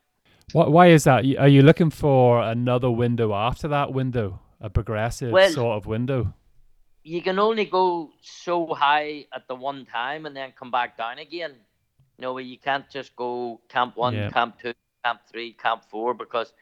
What 0.53 0.73
why 0.73 0.89
is 0.89 1.05
that? 1.05 1.25
Are 1.39 1.49
you 1.49 1.63
looking 1.63 1.91
for 1.91 2.43
another 2.43 2.91
window 2.91 3.35
after 3.35 3.69
that 3.69 3.93
window? 3.93 4.41
A 4.61 4.69
progressive 4.69 5.33
Well- 5.33 5.51
sort 5.51 5.77
of 5.77 5.87
window? 5.87 6.35
You 7.03 7.23
can 7.23 7.39
only 7.39 7.65
go 7.65 8.11
so 8.21 8.75
high 8.75 9.25
at 9.33 9.49
the 9.49 9.55
one 9.55 9.87
time 9.87 10.27
and 10.27 10.37
then 10.37 10.53
come 10.53 10.71
back 10.71 10.99
down 10.99 11.19
again. 11.19 11.55
No, 12.19 12.37
you 12.37 12.59
can't 12.59 12.85
just 12.91 13.17
go 13.17 13.61
Camp 13.71 13.97
One, 13.97 14.15
Yeah. 14.15 14.29
Camp 14.29 14.59
Two, 14.61 14.75
Camp 15.03 15.21
Three, 15.27 15.55
Camp 15.55 15.83
Four 15.85 16.13
because 16.13 16.53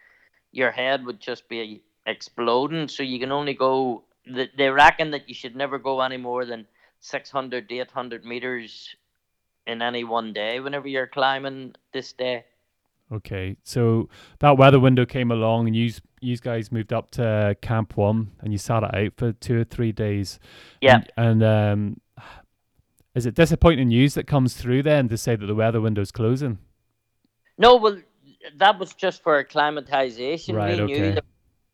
your 0.52 0.70
head 0.70 1.04
would 1.06 1.18
just 1.20 1.48
be 1.48 1.82
exploding. 2.06 2.86
So 2.86 3.02
you 3.02 3.18
can 3.18 3.32
only 3.32 3.54
go. 3.54 4.04
th- 4.24 4.52
They 4.56 4.68
reckon 4.70 5.10
that 5.10 5.28
you 5.28 5.34
should 5.34 5.56
never 5.56 5.78
go 5.78 6.00
any 6.02 6.18
more 6.18 6.44
than 6.44 6.68
600 7.00 7.68
to 7.68 7.78
800 7.80 8.24
meters 8.24 8.94
in 9.66 9.82
any 9.82 10.04
one 10.04 10.32
day 10.32 10.60
whenever 10.60 10.86
you're 10.86 11.06
climbing 11.08 11.74
this 11.92 12.12
day. 12.12 12.44
Okay. 13.12 13.56
So 13.64 14.08
that 14.40 14.58
weather 14.58 14.78
window 14.78 15.06
came 15.06 15.30
along 15.30 15.66
and 15.66 15.76
you 15.76 15.92
you 16.20 16.36
guys 16.36 16.72
moved 16.72 16.92
up 16.92 17.10
to 17.12 17.56
Camp 17.62 17.96
One 17.96 18.32
and 18.40 18.52
you 18.52 18.58
sat 18.58 18.82
it 18.82 18.94
out 18.94 19.12
for 19.16 19.32
two 19.32 19.60
or 19.60 19.64
three 19.64 19.92
days. 19.92 20.38
Yeah. 20.80 21.02
And, 21.16 21.42
and 21.42 21.42
um 21.42 22.00
is 23.14 23.26
it 23.26 23.34
disappointing 23.34 23.88
news 23.88 24.14
that 24.14 24.26
comes 24.26 24.54
through 24.54 24.82
then 24.84 25.08
to 25.08 25.16
say 25.16 25.34
that 25.34 25.46
the 25.46 25.54
weather 25.54 25.80
window's 25.80 26.12
closing? 26.12 26.58
No, 27.56 27.76
well, 27.76 28.00
that 28.56 28.78
was 28.78 28.94
just 28.94 29.22
for 29.22 29.38
acclimatization. 29.38 30.54
Right, 30.54 30.76
we 30.76 30.82
okay. 30.82 31.00
knew 31.00 31.14
that 31.14 31.24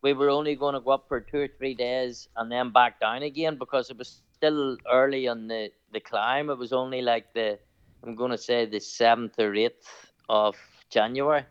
we 0.00 0.12
were 0.12 0.30
only 0.30 0.54
going 0.54 0.74
to 0.74 0.80
go 0.80 0.92
up 0.92 1.06
for 1.06 1.20
two 1.20 1.40
or 1.40 1.48
three 1.48 1.74
days 1.74 2.28
and 2.36 2.50
then 2.50 2.70
back 2.70 3.00
down 3.00 3.22
again 3.22 3.58
because 3.58 3.90
it 3.90 3.98
was 3.98 4.22
still 4.34 4.76
early 4.90 5.28
on 5.28 5.46
the, 5.48 5.70
the 5.92 6.00
climb. 6.00 6.48
It 6.48 6.56
was 6.56 6.72
only 6.72 7.02
like 7.02 7.32
the, 7.34 7.58
I'm 8.02 8.14
going 8.14 8.30
to 8.30 8.38
say 8.38 8.64
the 8.64 8.78
7th 8.78 9.38
or 9.38 9.52
8th 9.52 9.70
of 10.28 10.56
January. 10.90 11.44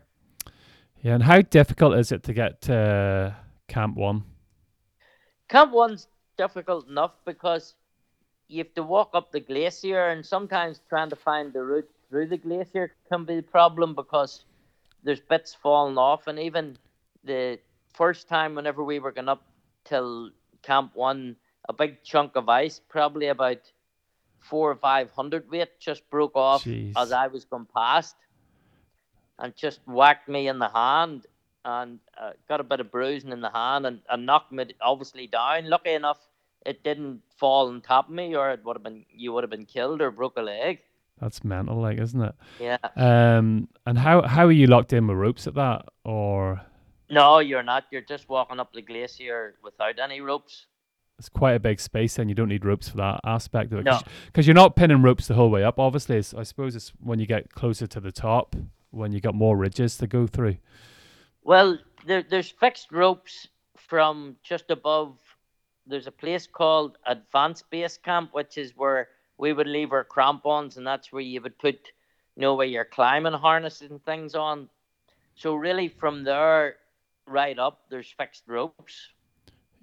Yeah, 1.01 1.15
and 1.15 1.23
how 1.23 1.41
difficult 1.41 1.95
is 1.95 2.11
it 2.11 2.23
to 2.23 2.33
get 2.33 2.61
to 2.61 3.35
Camp 3.67 3.95
One? 3.97 4.23
Camp 5.49 5.73
One's 5.73 6.07
difficult 6.37 6.87
enough 6.87 7.11
because 7.25 7.75
you 8.47 8.59
have 8.59 8.73
to 8.75 8.83
walk 8.83 9.11
up 9.13 9.31
the 9.31 9.39
glacier, 9.39 10.07
and 10.07 10.25
sometimes 10.25 10.79
trying 10.89 11.09
to 11.09 11.15
find 11.15 11.51
the 11.51 11.61
route 11.61 11.89
through 12.09 12.27
the 12.27 12.37
glacier 12.37 12.93
can 13.09 13.25
be 13.25 13.39
a 13.39 13.41
problem 13.41 13.95
because 13.95 14.45
there's 15.03 15.19
bits 15.19 15.53
falling 15.53 15.97
off. 15.97 16.27
And 16.27 16.39
even 16.39 16.77
the 17.23 17.59
first 17.93 18.29
time, 18.29 18.55
whenever 18.55 18.83
we 18.83 18.99
were 18.99 19.11
going 19.11 19.29
up 19.29 19.43
till 19.83 20.31
Camp 20.61 20.91
One, 20.95 21.35
a 21.67 21.73
big 21.73 22.03
chunk 22.03 22.35
of 22.35 22.47
ice, 22.47 22.79
probably 22.89 23.27
about 23.27 23.59
four 24.39 24.71
or 24.71 24.75
five 24.75 25.11
hundred 25.11 25.49
weight, 25.49 25.79
just 25.79 26.09
broke 26.09 26.35
off 26.35 26.63
Jeez. 26.63 26.93
as 26.95 27.11
I 27.11 27.27
was 27.27 27.45
going 27.45 27.67
past 27.75 28.15
and 29.39 29.55
just 29.55 29.79
whacked 29.85 30.29
me 30.29 30.47
in 30.47 30.59
the 30.59 30.69
hand 30.69 31.25
and 31.65 31.99
uh, 32.21 32.31
got 32.47 32.59
a 32.59 32.63
bit 32.63 32.79
of 32.79 32.91
bruising 32.91 33.31
in 33.31 33.41
the 33.41 33.49
hand 33.49 33.85
and, 33.85 33.99
and 34.09 34.25
knocked 34.25 34.51
me 34.51 34.65
obviously 34.81 35.27
down. 35.27 35.69
Lucky 35.69 35.93
enough, 35.93 36.19
it 36.65 36.83
didn't 36.83 37.21
fall 37.37 37.67
on 37.69 37.81
top 37.81 38.09
of 38.09 38.13
me, 38.13 38.35
or 38.35 38.51
it 38.51 38.63
would 38.63 38.75
have 38.75 38.83
been 38.83 39.05
you 39.13 39.33
would 39.33 39.43
have 39.43 39.51
been 39.51 39.65
killed 39.65 40.01
or 40.01 40.11
broke 40.11 40.37
a 40.37 40.41
leg. 40.41 40.79
That's 41.21 41.43
mental, 41.43 41.79
like, 41.79 41.99
isn't 41.99 42.21
it? 42.21 42.35
Yeah. 42.59 42.77
Um, 42.95 43.69
and 43.85 43.97
how 43.97 44.23
how 44.23 44.45
are 44.45 44.51
you 44.51 44.67
locked 44.67 44.93
in 44.93 45.07
with 45.07 45.17
ropes 45.17 45.47
at 45.47 45.55
that, 45.55 45.85
or 46.03 46.61
No, 47.09 47.39
you're 47.39 47.63
not. 47.63 47.85
You're 47.91 48.01
just 48.01 48.27
walking 48.27 48.59
up 48.59 48.73
the 48.73 48.81
glacier 48.81 49.55
without 49.63 49.99
any 49.99 50.21
ropes. 50.21 50.65
it's 51.19 51.29
quite 51.29 51.53
a 51.53 51.59
big 51.59 51.79
space, 51.79 52.17
and 52.19 52.29
you 52.29 52.35
don't 52.35 52.49
need 52.49 52.65
ropes 52.65 52.89
for 52.89 52.97
that 52.97 53.21
aspect 53.23 53.71
of 53.71 53.79
it? 53.79 53.83
No. 53.85 53.99
because 54.25 54.47
you're 54.47 54.55
not 54.55 54.75
pinning 54.75 55.01
ropes 55.01 55.27
the 55.27 55.35
whole 55.35 55.49
way 55.49 55.63
up. 55.63 55.79
Obviously, 55.79 56.17
I 56.17 56.43
suppose 56.43 56.75
it's 56.75 56.91
when 56.99 57.19
you 57.19 57.25
get 57.25 57.53
closer 57.53 57.87
to 57.87 57.99
the 57.99 58.11
top 58.11 58.55
when 58.93 59.11
you 59.11 59.19
got 59.19 59.35
more 59.35 59.57
ridges 59.57 59.97
to 59.97 60.07
go 60.07 60.27
through. 60.27 60.57
Well, 61.43 61.77
there, 62.05 62.23
there's 62.23 62.49
fixed 62.49 62.91
ropes 62.91 63.47
from 63.77 64.37
just 64.43 64.69
above. 64.69 65.17
There's 65.85 66.07
a 66.07 66.11
place 66.11 66.47
called 66.47 66.97
Advanced 67.05 67.69
Base 67.69 67.97
Camp, 67.97 68.29
which 68.33 68.57
is 68.57 68.73
where 68.77 69.09
we 69.37 69.51
would 69.51 69.67
leave 69.67 69.91
our 69.91 70.03
crampons, 70.03 70.77
and 70.77 70.87
that's 70.87 71.11
where 71.11 71.21
you 71.21 71.41
would 71.41 71.57
put, 71.59 71.75
you 72.35 72.41
know, 72.41 72.55
where 72.55 72.67
your 72.67 72.85
climbing 72.85 73.33
harnesses 73.33 73.91
and 73.91 74.03
things 74.05 74.35
on. 74.35 74.69
So 75.35 75.55
really, 75.55 75.87
from 75.87 76.23
there 76.23 76.75
right 77.25 77.57
up, 77.57 77.81
there's 77.89 78.13
fixed 78.17 78.43
ropes. 78.47 79.09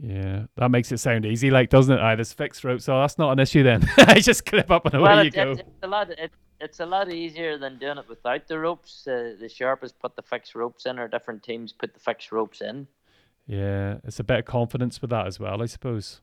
Yeah, 0.02 0.44
that 0.56 0.70
makes 0.70 0.90
it 0.92 0.98
sound 0.98 1.26
easy, 1.26 1.50
like 1.50 1.68
doesn't 1.68 1.94
it? 1.94 2.00
Aye, 2.00 2.14
there's 2.14 2.32
fixed 2.32 2.64
ropes, 2.64 2.84
so 2.84 2.98
that's 2.98 3.18
not 3.18 3.32
an 3.32 3.38
issue 3.38 3.62
then. 3.62 3.86
I 3.98 4.20
just 4.20 4.46
clip 4.46 4.70
up 4.70 4.86
and 4.86 4.94
away 4.94 5.02
well, 5.02 5.24
you 5.24 5.30
go. 5.30 5.50
it's, 5.50 5.60
it's 5.60 5.82
a 5.82 5.86
lot. 5.86 6.10
It, 6.10 6.30
it's 6.60 6.80
a 6.80 6.86
lot 6.86 7.12
easier 7.12 7.58
than 7.58 7.78
doing 7.78 7.98
it 7.98 8.08
without 8.08 8.46
the 8.46 8.58
ropes. 8.58 9.06
Uh, 9.06 9.34
the 9.38 9.46
Sherpas 9.46 9.92
put 10.00 10.16
the 10.16 10.22
fixed 10.22 10.54
ropes 10.54 10.86
in, 10.86 10.98
or 10.98 11.08
different 11.08 11.42
teams 11.42 11.72
put 11.72 11.94
the 11.94 12.00
fixed 12.00 12.32
ropes 12.32 12.60
in. 12.60 12.86
Yeah, 13.46 13.98
it's 14.04 14.20
a 14.20 14.24
bit 14.24 14.40
of 14.40 14.44
confidence 14.44 15.00
with 15.00 15.10
that 15.10 15.26
as 15.26 15.40
well, 15.40 15.62
I 15.62 15.66
suppose. 15.66 16.20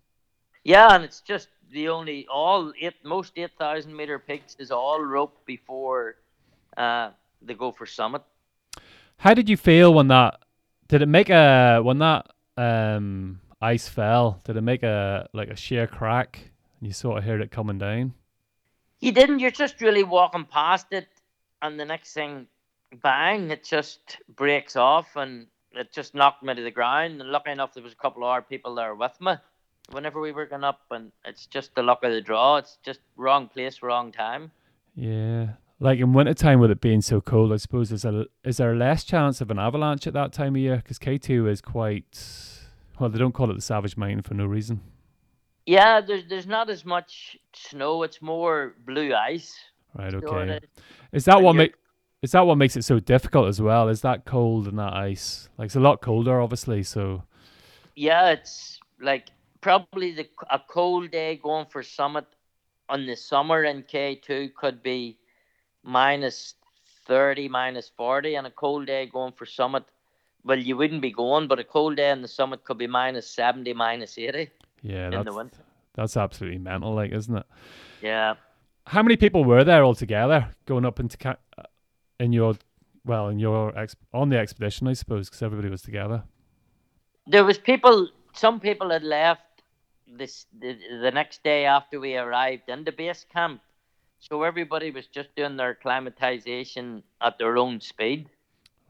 Yeah, 0.63 0.93
and 0.93 1.03
it's 1.03 1.21
just 1.21 1.49
the 1.71 1.89
only 1.89 2.27
all 2.31 2.71
eight 2.79 2.95
most 3.03 3.33
eight 3.35 3.51
thousand 3.57 3.95
meter 3.95 4.19
peaks 4.19 4.55
is 4.59 4.71
all 4.71 5.01
rope 5.01 5.45
before 5.45 6.15
uh 6.77 7.09
they 7.41 7.53
go 7.53 7.71
for 7.71 7.85
summit. 7.85 8.21
How 9.17 9.33
did 9.33 9.49
you 9.49 9.57
feel 9.57 9.93
when 9.93 10.07
that? 10.07 10.39
Did 10.87 11.01
it 11.01 11.07
make 11.07 11.29
a 11.29 11.81
when 11.83 11.99
that 11.99 12.27
um 12.55 13.41
ice 13.61 13.87
fell? 13.87 14.41
Did 14.45 14.57
it 14.57 14.61
make 14.61 14.83
a 14.83 15.27
like 15.33 15.49
a 15.49 15.55
sheer 15.55 15.87
crack 15.87 16.51
and 16.79 16.87
you 16.87 16.93
sort 16.93 17.17
of 17.17 17.23
heard 17.23 17.41
it 17.41 17.51
coming 17.51 17.77
down. 17.77 18.13
You 18.99 19.11
didn't. 19.11 19.39
You're 19.39 19.51
just 19.51 19.81
really 19.81 20.03
walking 20.03 20.45
past 20.45 20.87
it, 20.91 21.07
and 21.61 21.79
the 21.79 21.85
next 21.85 22.13
thing, 22.13 22.47
bang! 23.03 23.51
It 23.51 23.63
just 23.63 24.17
breaks 24.35 24.75
off, 24.75 25.15
and 25.15 25.47
it 25.73 25.93
just 25.93 26.15
knocked 26.15 26.43
me 26.43 26.55
to 26.55 26.63
the 26.63 26.71
ground. 26.71 27.21
And 27.21 27.29
lucky 27.29 27.51
enough, 27.51 27.73
there 27.73 27.83
was 27.83 27.93
a 27.93 27.97
couple 27.97 28.23
of 28.23 28.29
other 28.29 28.41
people 28.41 28.75
there 28.75 28.95
with 28.95 29.19
me. 29.21 29.33
Whenever 29.91 30.19
we 30.19 30.31
were 30.31 30.45
going 30.45 30.63
up, 30.63 30.81
and 30.91 31.11
it's 31.25 31.45
just 31.45 31.75
the 31.75 31.83
luck 31.83 32.03
of 32.03 32.11
the 32.11 32.21
draw. 32.21 32.57
It's 32.57 32.77
just 32.83 32.99
wrong 33.15 33.47
place, 33.47 33.81
wrong 33.81 34.11
time. 34.11 34.51
Yeah, 34.95 35.49
like 35.79 35.99
in 35.99 36.13
wintertime 36.13 36.59
with 36.59 36.71
it 36.71 36.81
being 36.81 37.01
so 37.01 37.21
cold, 37.21 37.53
I 37.53 37.57
suppose 37.57 37.91
a 37.91 37.95
is 37.95 38.01
there 38.01 38.25
is 38.43 38.57
there 38.57 38.75
less 38.75 39.03
chance 39.03 39.41
of 39.41 39.51
an 39.51 39.59
avalanche 39.59 40.07
at 40.07 40.13
that 40.13 40.33
time 40.33 40.55
of 40.55 40.61
year? 40.61 40.77
Because 40.77 40.97
K 40.97 41.17
two 41.19 41.47
is 41.47 41.61
quite 41.61 42.19
well, 42.99 43.09
they 43.09 43.19
don't 43.19 43.33
call 43.33 43.51
it 43.51 43.53
the 43.53 43.61
Savage 43.61 43.95
Mountain 43.95 44.23
for 44.23 44.33
no 44.33 44.45
reason. 44.45 44.81
Yeah, 45.67 45.99
there's 45.99 46.23
there's 46.29 46.47
not 46.47 46.69
as 46.69 46.85
much 46.85 47.37
snow. 47.53 48.03
It's 48.03 48.21
more 48.21 48.75
blue 48.85 49.13
ice. 49.13 49.53
Right. 49.93 50.13
Okay. 50.13 50.53
is. 50.53 50.69
Is 51.11 51.25
that 51.25 51.37
and 51.37 51.45
what 51.45 51.55
make 51.57 51.73
is 52.21 52.31
that 52.31 52.47
what 52.47 52.57
makes 52.57 52.77
it 52.77 52.85
so 52.85 52.99
difficult 52.99 53.49
as 53.49 53.61
well? 53.61 53.89
Is 53.89 53.99
that 54.01 54.23
cold 54.23 54.69
and 54.69 54.79
that 54.79 54.93
ice? 54.93 55.49
Like 55.57 55.65
it's 55.67 55.75
a 55.75 55.81
lot 55.81 56.01
colder, 56.01 56.39
obviously. 56.39 56.83
So 56.83 57.23
Yeah, 57.95 58.31
it's 58.31 58.79
like 59.01 59.27
probably 59.59 60.13
the 60.13 60.29
a 60.49 60.59
cold 60.59 61.11
day 61.11 61.35
going 61.35 61.65
for 61.65 61.83
summit 61.83 62.25
on 62.87 63.05
the 63.05 63.17
summer 63.17 63.65
in 63.65 63.83
K 63.83 64.15
two 64.15 64.49
could 64.57 64.81
be 64.81 65.17
minus 65.83 66.55
thirty, 67.05 67.49
minus 67.49 67.91
forty, 67.97 68.35
and 68.35 68.47
a 68.47 68.51
cold 68.51 68.85
day 68.85 69.05
going 69.05 69.33
for 69.33 69.45
summit. 69.45 69.83
Well, 70.45 70.59
you 70.59 70.77
wouldn't 70.77 71.01
be 71.01 71.11
going, 71.11 71.49
but 71.49 71.59
a 71.59 71.65
cold 71.65 71.97
day 71.97 72.11
in 72.11 72.21
the 72.21 72.27
summit 72.29 72.63
could 72.63 72.77
be 72.77 72.87
minus 72.87 73.29
seventy, 73.29 73.73
minus 73.73 74.17
eighty 74.17 74.49
yeah, 74.81 75.05
in 75.05 75.11
that's 75.11 75.25
the 75.25 75.33
winter. 75.33 75.57
that's 75.95 76.17
absolutely 76.17 76.59
mental, 76.59 76.93
like, 76.95 77.11
isn't 77.11 77.35
it? 77.37 77.45
Yeah, 78.01 78.35
How 78.85 79.01
many 79.03 79.17
people 79.17 79.43
were 79.43 79.63
there 79.63 79.83
altogether 79.83 80.49
going 80.65 80.85
up 80.85 80.99
into 80.99 81.17
ca- 81.17 81.37
uh, 81.57 81.63
in 82.19 82.31
your 82.33 82.55
well 83.05 83.27
in 83.29 83.39
your 83.39 83.77
ex- 83.77 83.95
on 84.13 84.29
the 84.29 84.37
expedition, 84.37 84.87
I 84.87 84.93
suppose, 84.93 85.27
because 85.29 85.41
everybody 85.41 85.69
was 85.69 85.81
together. 85.81 86.23
there 87.25 87.43
was 87.45 87.57
people. 87.57 88.09
Some 88.33 88.59
people 88.59 88.89
had 88.91 89.03
left 89.03 89.41
this 90.07 90.45
the, 90.59 90.77
the 91.01 91.11
next 91.11 91.43
day 91.43 91.65
after 91.65 91.99
we 91.99 92.15
arrived 92.15 92.69
in 92.69 92.83
the 92.83 92.91
base 92.91 93.25
camp, 93.33 93.61
so 94.19 94.43
everybody 94.43 94.91
was 94.91 95.07
just 95.07 95.33
doing 95.35 95.57
their 95.57 95.75
climatization 95.75 97.01
at 97.21 97.37
their 97.39 97.57
own 97.57 97.81
speed. 97.81 98.29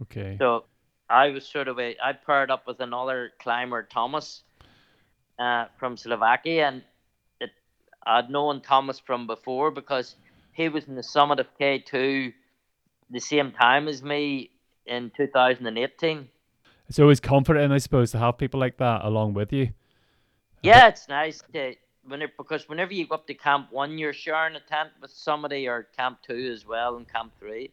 Okay. 0.04 0.36
So 0.39 0.65
I 1.10 1.30
was 1.30 1.47
sort 1.47 1.67
of 1.67 1.80
a 1.80 1.95
I 2.04 2.13
paired 2.13 2.52
up 2.52 2.67
with 2.67 2.80
another 2.82 3.32
climber, 3.39 3.84
Thomas, 3.84 4.43
uh, 5.39 5.65
from 5.78 5.97
Slovakia, 5.97 6.67
and 6.67 6.84
it, 7.39 7.52
I'd 8.06 8.30
known 8.30 8.62
Thomas 8.62 9.00
from 9.00 9.28
before 9.28 9.71
because 9.71 10.15
he 10.54 10.69
was 10.69 10.86
in 10.86 10.95
the 10.95 11.04
summit 11.04 11.39
of 11.39 11.47
K 11.58 11.80
two, 11.80 12.34
the 13.10 13.19
same 13.19 13.52
time 13.52 13.88
as 13.88 14.02
me 14.04 14.50
in 14.86 15.12
2018. 15.15 16.28
It's 16.89 17.00
always 17.00 17.19
comforting, 17.19 17.71
I 17.71 17.78
suppose, 17.80 18.12
to 18.12 18.17
have 18.17 18.38
people 18.38 18.60
like 18.60 18.78
that 18.78 19.04
along 19.04 19.34
with 19.34 19.52
you. 19.52 19.69
Yeah, 20.63 20.88
it's 20.88 21.08
nice 21.08 21.41
to 21.54 21.76
when 22.08 22.21
it, 22.21 22.38
because 22.38 22.69
whenever 22.69 22.93
you 22.93 23.06
go 23.06 23.15
up 23.15 23.28
to 23.28 23.34
Camp 23.34 23.67
One, 23.71 23.97
you're 23.97 24.13
sharing 24.13 24.56
a 24.56 24.60
tent 24.62 24.89
with 25.02 25.12
somebody, 25.12 25.67
or 25.67 25.88
Camp 25.97 26.19
Two 26.26 26.52
as 26.54 26.65
well, 26.65 26.97
and 26.97 27.12
Camp 27.12 27.34
Three. 27.39 27.71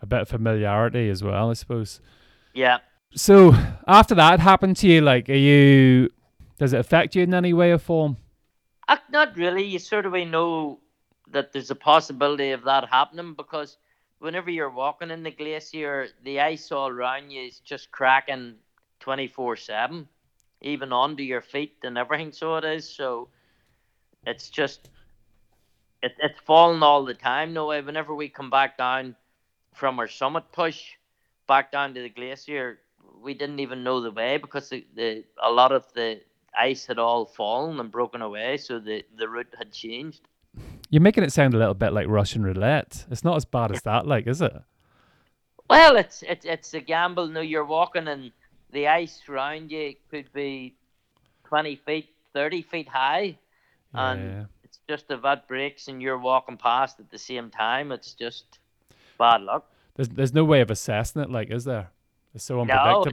A 0.00 0.06
bit 0.06 0.22
of 0.22 0.28
familiarity 0.28 1.08
as 1.10 1.22
well, 1.22 1.50
I 1.50 1.52
suppose. 1.52 2.00
Yeah. 2.54 2.78
So 3.14 3.54
after 3.86 4.14
that 4.14 4.40
happened 4.40 4.76
to 4.78 4.88
you, 4.88 5.00
like, 5.00 5.28
are 5.28 5.34
you? 5.34 6.10
Does 6.62 6.74
it 6.74 6.78
affect 6.78 7.16
you 7.16 7.24
in 7.24 7.34
any 7.34 7.52
way 7.52 7.72
or 7.72 7.78
form? 7.78 8.16
Uh, 8.86 8.96
not 9.10 9.36
really. 9.36 9.64
You 9.64 9.80
sort 9.80 10.06
of 10.06 10.12
know 10.12 10.78
that 11.32 11.52
there's 11.52 11.72
a 11.72 11.74
possibility 11.74 12.52
of 12.52 12.62
that 12.62 12.88
happening 12.88 13.34
because 13.34 13.78
whenever 14.20 14.48
you're 14.48 14.70
walking 14.70 15.10
in 15.10 15.24
the 15.24 15.32
glacier, 15.32 16.06
the 16.22 16.38
ice 16.38 16.70
all 16.70 16.86
around 16.86 17.32
you 17.32 17.42
is 17.42 17.58
just 17.58 17.90
cracking 17.90 18.54
24 19.00 19.56
7, 19.56 20.08
even 20.60 20.92
onto 20.92 21.24
your 21.24 21.40
feet 21.40 21.78
and 21.82 21.98
everything. 21.98 22.30
So 22.30 22.54
it 22.58 22.64
is. 22.64 22.88
So 22.88 23.26
it's 24.24 24.48
just, 24.48 24.88
it, 26.00 26.12
it's 26.20 26.38
falling 26.46 26.84
all 26.84 27.04
the 27.04 27.14
time. 27.14 27.54
No 27.54 27.66
way. 27.66 27.80
Whenever 27.80 28.14
we 28.14 28.28
come 28.28 28.50
back 28.50 28.78
down 28.78 29.16
from 29.74 29.98
our 29.98 30.06
summit 30.06 30.44
push 30.52 30.92
back 31.48 31.72
down 31.72 31.92
to 31.94 32.02
the 32.02 32.08
glacier, 32.08 32.78
we 33.20 33.34
didn't 33.34 33.58
even 33.58 33.82
know 33.82 34.00
the 34.00 34.12
way 34.12 34.36
because 34.36 34.68
the, 34.68 34.86
the 34.94 35.24
a 35.42 35.50
lot 35.50 35.72
of 35.72 35.92
the 35.94 36.20
ice 36.58 36.86
had 36.86 36.98
all 36.98 37.24
fallen 37.26 37.80
and 37.80 37.90
broken 37.90 38.22
away, 38.22 38.56
so 38.58 38.78
the, 38.78 39.04
the 39.16 39.28
route 39.28 39.54
had 39.58 39.72
changed. 39.72 40.20
You're 40.90 41.00
making 41.02 41.24
it 41.24 41.32
sound 41.32 41.54
a 41.54 41.58
little 41.58 41.74
bit 41.74 41.92
like 41.92 42.06
Russian 42.08 42.42
roulette. 42.42 43.06
It's 43.10 43.24
not 43.24 43.36
as 43.36 43.44
bad 43.44 43.72
as 43.72 43.82
that, 43.82 44.06
like, 44.06 44.26
is 44.26 44.42
it? 44.42 44.54
Well, 45.70 45.96
it's 45.96 46.22
it's 46.22 46.44
it's 46.44 46.74
a 46.74 46.80
gamble. 46.80 47.28
No, 47.28 47.40
you're 47.40 47.64
walking 47.64 48.06
and 48.08 48.30
the 48.72 48.88
ice 48.88 49.22
around 49.28 49.70
you 49.70 49.94
could 50.10 50.30
be 50.34 50.74
twenty 51.44 51.76
feet, 51.76 52.10
thirty 52.34 52.60
feet 52.60 52.88
high, 52.88 53.38
and 53.94 54.20
Yeah. 54.22 54.44
it's 54.64 54.80
just 54.86 55.10
if 55.10 55.22
that 55.22 55.48
breaks 55.48 55.88
and 55.88 56.02
you're 56.02 56.18
walking 56.18 56.58
past 56.58 57.00
at 57.00 57.10
the 57.10 57.16
same 57.18 57.48
time, 57.48 57.90
it's 57.90 58.12
just 58.12 58.58
bad 59.18 59.40
luck. 59.40 59.64
There's 59.94 60.10
there's 60.10 60.34
no 60.34 60.44
way 60.44 60.60
of 60.60 60.70
assessing 60.70 61.22
it, 61.22 61.30
like, 61.30 61.50
is 61.50 61.64
there? 61.64 61.88
It's 62.34 62.44
so 62.44 62.62
No. 62.62 63.04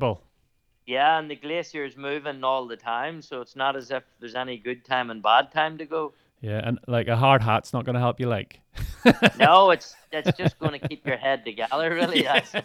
Yeah, 0.89 1.19
and 1.19 1.29
the 1.29 1.35
glacier 1.35 1.85
is 1.85 1.95
moving 1.95 2.43
all 2.43 2.65
the 2.65 2.75
time, 2.75 3.21
so 3.21 3.41
it's 3.41 3.55
not 3.55 3.75
as 3.75 3.91
if 3.91 4.01
there's 4.19 4.33
any 4.33 4.57
good 4.57 4.83
time 4.83 5.11
and 5.11 5.21
bad 5.21 5.51
time 5.51 5.77
to 5.77 5.85
go. 5.85 6.13
Yeah, 6.41 6.61
and 6.67 6.79
like 6.87 7.07
a 7.07 7.15
hard 7.15 7.43
hat's 7.43 7.73
not 7.73 7.85
going 7.85 7.93
to 7.93 7.99
help 7.99 8.19
you, 8.19 8.27
like. 8.27 8.59
No, 9.37 9.69
it's 9.75 9.95
it's 10.11 10.35
just 10.35 10.57
going 10.57 10.79
to 10.79 10.87
keep 10.87 11.05
your 11.05 11.17
head 11.17 11.45
together. 11.45 11.91
Really, 11.93 12.23
that's. 12.23 12.55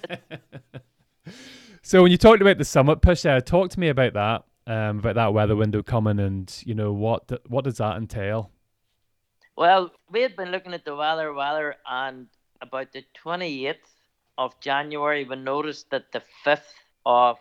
So 1.82 2.02
when 2.02 2.12
you 2.12 2.16
talked 2.16 2.40
about 2.40 2.56
the 2.56 2.64
summit 2.64 3.02
push, 3.02 3.20
there, 3.20 3.38
talk 3.42 3.70
to 3.72 3.78
me 3.78 3.88
about 3.90 4.14
that, 4.14 4.44
um, 4.66 5.00
about 5.00 5.16
that 5.16 5.34
weather 5.34 5.54
window 5.54 5.82
coming, 5.82 6.18
and 6.18 6.50
you 6.64 6.74
know 6.74 6.94
what 6.94 7.28
th- 7.28 7.42
what 7.46 7.64
does 7.64 7.76
that 7.76 7.98
entail? 7.98 8.50
Well, 9.54 9.90
we 10.10 10.22
had 10.22 10.34
been 10.34 10.50
looking 10.50 10.72
at 10.72 10.87
the 10.87 10.96
weather, 10.96 11.30
weather, 11.34 11.76
and 11.87 12.28
about 12.62 12.90
the 12.94 13.04
28th 13.22 13.74
of 14.38 14.58
January, 14.60 15.24
we 15.24 15.37
noticed 15.37 15.90
that 15.90 16.10
the 16.10 16.22
5th 16.46 16.72
of 17.04 17.38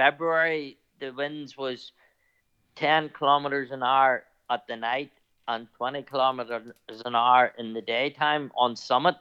February, 0.00 0.78
the 0.98 1.10
winds 1.10 1.58
was 1.58 1.92
10 2.76 3.10
kilometers 3.10 3.70
an 3.70 3.82
hour 3.82 4.24
at 4.48 4.66
the 4.66 4.74
night 4.74 5.10
and 5.46 5.68
20 5.76 6.04
kilometers 6.04 6.72
an 7.04 7.14
hour 7.14 7.52
in 7.58 7.74
the 7.74 7.82
daytime 7.82 8.50
on 8.56 8.74
summit. 8.74 9.14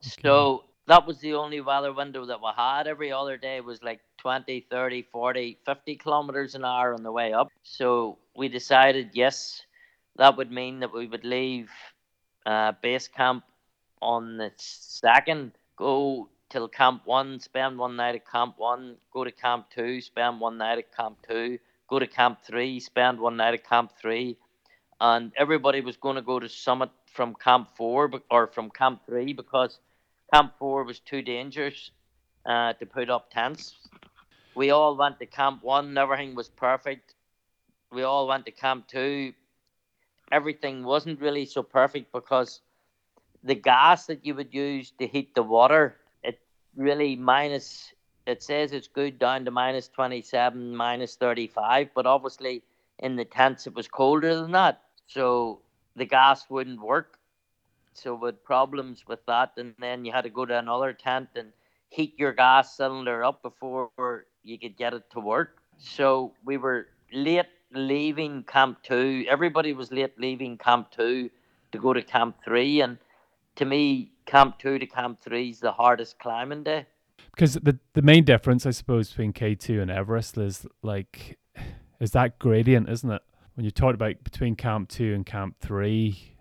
So 0.00 0.64
that 0.88 1.06
was 1.06 1.20
the 1.20 1.32
only 1.32 1.62
weather 1.62 1.90
window 1.94 2.26
that 2.26 2.38
we 2.38 2.50
had. 2.54 2.86
Every 2.86 3.10
other 3.12 3.38
day 3.38 3.62
was 3.62 3.82
like 3.82 4.00
20, 4.18 4.66
30, 4.70 5.06
40, 5.10 5.58
50 5.64 5.96
kilometers 5.96 6.54
an 6.54 6.66
hour 6.66 6.92
on 6.92 7.02
the 7.02 7.12
way 7.12 7.32
up. 7.32 7.48
So 7.62 8.18
we 8.36 8.48
decided, 8.48 9.12
yes, 9.14 9.62
that 10.16 10.36
would 10.36 10.52
mean 10.52 10.80
that 10.80 10.92
we 10.92 11.06
would 11.06 11.24
leave 11.24 11.70
uh, 12.44 12.72
base 12.82 13.08
camp 13.08 13.42
on 14.02 14.36
the 14.36 14.52
second, 14.56 15.52
go 15.76 16.28
till 16.48 16.68
camp 16.68 17.02
one, 17.04 17.40
spend 17.40 17.78
one 17.78 17.96
night 17.96 18.14
at 18.14 18.30
camp 18.30 18.54
one, 18.58 18.96
go 19.12 19.24
to 19.24 19.32
camp 19.32 19.66
two, 19.74 20.00
spend 20.00 20.40
one 20.40 20.58
night 20.58 20.78
at 20.78 20.96
camp 20.96 21.18
two, 21.28 21.58
go 21.88 21.98
to 21.98 22.06
camp 22.06 22.40
three, 22.42 22.80
spend 22.80 23.20
one 23.20 23.36
night 23.36 23.54
at 23.54 23.68
camp 23.68 23.92
three, 24.00 24.36
and 25.00 25.32
everybody 25.36 25.80
was 25.80 25.96
going 25.96 26.16
to 26.16 26.22
go 26.22 26.38
to 26.38 26.48
summit 26.48 26.90
from 27.06 27.34
camp 27.34 27.68
four 27.76 28.10
or 28.30 28.46
from 28.48 28.70
camp 28.70 29.02
three 29.06 29.32
because 29.32 29.78
camp 30.32 30.54
four 30.58 30.84
was 30.84 31.00
too 31.00 31.22
dangerous 31.22 31.90
uh, 32.44 32.72
to 32.74 32.86
put 32.86 33.10
up 33.10 33.30
tents. 33.30 33.74
We 34.54 34.70
all 34.70 34.96
went 34.96 35.18
to 35.18 35.26
camp 35.26 35.62
one, 35.62 35.96
everything 35.98 36.34
was 36.34 36.48
perfect. 36.48 37.14
We 37.92 38.02
all 38.02 38.26
went 38.26 38.46
to 38.46 38.52
camp 38.52 38.88
two, 38.88 39.32
everything 40.32 40.84
wasn't 40.84 41.20
really 41.20 41.46
so 41.46 41.62
perfect 41.62 42.12
because 42.12 42.60
the 43.44 43.54
gas 43.54 44.06
that 44.06 44.24
you 44.24 44.34
would 44.34 44.52
use 44.52 44.92
to 44.98 45.06
heat 45.06 45.34
the 45.34 45.42
water, 45.42 45.96
really 46.76 47.16
minus, 47.16 47.92
it 48.26 48.42
says 48.42 48.72
it's 48.72 48.88
good 48.88 49.18
down 49.18 49.44
to 49.44 49.50
minus 49.50 49.88
27, 49.88 50.74
minus 50.76 51.16
35, 51.16 51.90
but 51.94 52.06
obviously 52.06 52.62
in 52.98 53.16
the 53.16 53.24
tents 53.24 53.66
it 53.66 53.74
was 53.74 53.88
colder 53.88 54.34
than 54.34 54.52
that. 54.52 54.82
So 55.06 55.60
the 55.96 56.04
gas 56.04 56.48
wouldn't 56.48 56.80
work. 56.80 57.18
So 57.94 58.14
with 58.14 58.44
problems 58.44 59.04
with 59.08 59.24
that, 59.26 59.52
and 59.56 59.74
then 59.78 60.04
you 60.04 60.12
had 60.12 60.24
to 60.24 60.30
go 60.30 60.44
to 60.44 60.58
another 60.58 60.92
tent 60.92 61.28
and 61.34 61.48
heat 61.88 62.14
your 62.18 62.32
gas 62.32 62.76
cylinder 62.76 63.24
up 63.24 63.42
before 63.42 64.26
you 64.44 64.58
could 64.58 64.76
get 64.76 64.92
it 64.92 65.08
to 65.12 65.20
work. 65.20 65.58
So 65.78 66.32
we 66.44 66.58
were 66.58 66.88
late 67.12 67.46
leaving 67.72 68.42
camp 68.44 68.82
two. 68.82 69.24
Everybody 69.28 69.72
was 69.72 69.90
late 69.90 70.18
leaving 70.18 70.58
camp 70.58 70.90
two 70.90 71.30
to 71.72 71.78
go 71.78 71.92
to 71.94 72.02
camp 72.02 72.36
three, 72.44 72.82
and 72.82 72.98
to 73.56 73.64
me, 73.64 74.12
camp 74.26 74.58
two 74.58 74.78
to 74.78 74.86
camp 74.86 75.20
three 75.20 75.50
is 75.50 75.60
the 75.60 75.72
hardest 75.72 76.18
climbing 76.18 76.64
day. 76.64 76.86
Because 77.30 77.54
the 77.54 77.78
the 77.94 78.02
main 78.02 78.24
difference, 78.24 78.66
I 78.66 78.70
suppose, 78.70 79.08
between 79.08 79.32
K 79.32 79.54
two 79.54 79.80
and 79.80 79.90
Everest 79.90 80.36
is 80.36 80.66
like 80.82 81.38
is 82.00 82.10
that 82.12 82.38
gradient, 82.38 82.88
isn't 82.88 83.10
it? 83.10 83.22
when 83.56 83.64
you 83.64 83.70
talk 83.70 83.94
about 83.94 84.22
between 84.22 84.54
Camp 84.54 84.88
Two 84.88 85.14
and 85.14 85.26
Camp 85.26 85.56
Three, 85.60 86.34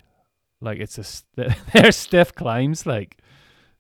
like 0.62 0.80
it's 0.80 0.98
a 0.98 1.54
they're 1.74 1.92
stiff 1.92 2.36
climbs, 2.36 2.86
like 2.86 3.18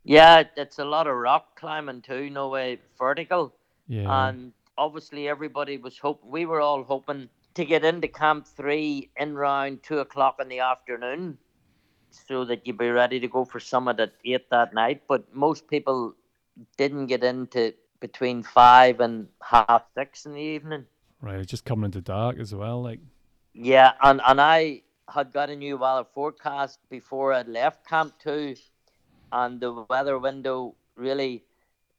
Yeah, 0.03 0.43
it's 0.55 0.79
a 0.79 0.85
lot 0.85 1.07
of 1.07 1.15
rock 1.15 1.59
climbing 1.59 2.01
too. 2.01 2.29
No 2.29 2.49
way 2.49 2.79
vertical. 2.97 3.53
yeah, 3.87 4.27
and 4.27 4.53
obviously 4.77 5.27
everybody 5.27 5.77
was 5.77 5.97
hoping 5.97 6.31
we 6.31 6.45
were 6.45 6.61
all 6.61 6.83
hoping 6.83 7.29
to 7.53 7.65
get 7.65 7.85
into 7.85 8.07
camp 8.07 8.47
three 8.47 9.09
in 9.17 9.35
round 9.35 9.83
two 9.83 9.99
o'clock 9.99 10.37
in 10.41 10.47
the 10.47 10.59
afternoon 10.59 11.37
so 12.28 12.45
that 12.45 12.65
you'd 12.65 12.78
be 12.78 12.89
ready 12.89 13.19
to 13.19 13.28
go 13.28 13.45
for 13.45 13.60
summit 13.60 13.99
at 13.99 14.13
eight 14.25 14.49
that 14.49 14.73
night 14.73 15.01
but 15.08 15.23
most 15.34 15.67
people 15.67 16.13
didn't 16.78 17.08
get 17.08 17.23
into 17.23 17.73
between 17.99 18.43
five 18.43 18.99
and 18.99 19.28
half 19.41 19.84
six 19.97 20.25
in 20.25 20.34
the 20.34 20.41
evening 20.41 20.86
right. 21.21 21.39
It's 21.39 21.49
just 21.49 21.65
coming 21.65 21.86
into 21.86 22.01
dark 22.01 22.39
as 22.39 22.54
well, 22.54 22.82
like 22.82 22.99
yeah 23.54 23.93
and, 24.01 24.21
and 24.28 24.41
i 24.41 24.82
had 25.10 25.32
got 25.32 25.49
a 25.49 25.56
new 25.56 25.78
weather 25.78 26.06
forecast 26.13 26.80
before 26.89 27.32
i 27.32 27.41
left 27.43 27.88
camp 27.88 28.13
two 28.21 28.56
and 29.32 29.60
the 29.60 29.86
weather 29.89 30.19
window 30.19 30.75
really 30.95 31.43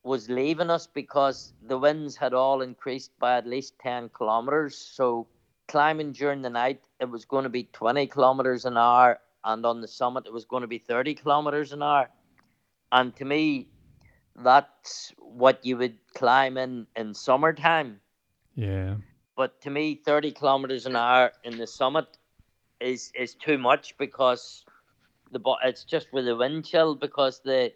was 0.07 0.31
leaving 0.31 0.71
us 0.71 0.87
because 0.87 1.53
the 1.67 1.77
winds 1.77 2.17
had 2.17 2.33
all 2.33 2.63
increased 2.63 3.11
by 3.19 3.37
at 3.37 3.47
least 3.47 3.75
10 3.81 4.09
kilometers. 4.11 4.77
So 4.77 5.27
climbing 5.67 6.13
during 6.13 6.43
the 6.43 6.51
night, 6.51 6.81
it 7.01 7.11
was 7.11 7.25
going 7.25 7.43
to 7.43 7.51
be 7.51 7.65
20 7.73 8.07
kilometers 8.07 8.65
an 8.65 8.77
hour, 8.77 9.19
and 9.47 9.67
on 9.67 9.81
the 9.83 9.89
summit, 9.89 10.27
it 10.27 10.35
was 10.35 10.45
going 10.47 10.63
to 10.63 10.69
be 10.69 10.79
30 10.79 11.15
kilometers 11.15 11.73
an 11.73 11.83
hour. 11.83 12.11
And 12.93 13.17
to 13.17 13.25
me, 13.25 13.71
that's 14.37 15.15
what 15.19 15.65
you 15.65 15.77
would 15.79 15.99
climb 16.15 16.59
in 16.59 16.89
in 16.97 17.15
summertime. 17.15 18.03
yeah, 18.55 18.97
But 19.37 19.61
to 19.63 19.71
me, 19.71 19.95
30 19.95 20.33
kilometers 20.33 20.87
an 20.87 20.97
hour 20.97 21.33
in 21.45 21.59
the 21.59 21.67
summit 21.67 22.19
is 22.81 23.13
is 23.15 23.35
too 23.35 23.59
much 23.59 23.97
because 23.99 24.65
the 25.31 25.41
it's 25.65 25.85
just 25.85 26.13
with 26.13 26.27
the 26.27 26.37
wind 26.37 26.67
chill 26.67 26.95
because 26.97 27.41
the 27.41 27.75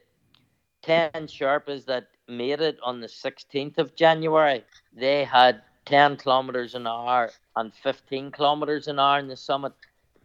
10 0.82 1.18
Sherpas 1.18 1.76
that 1.76 1.98
made 2.28 2.60
it 2.60 2.70
on 2.74 3.00
the 3.00 3.00
16th 3.08 3.78
of 3.78 3.94
January, 3.94 4.64
they 4.92 5.24
had 5.24 5.62
10 5.84 6.16
kilometers 6.16 6.74
an 6.74 6.86
hour 6.86 7.34
and 7.56 7.74
15 7.74 8.30
kilometers 8.30 8.86
an 8.88 8.98
hour 8.98 9.18
in 9.18 9.28
the 9.28 9.36
summit, 9.36 9.72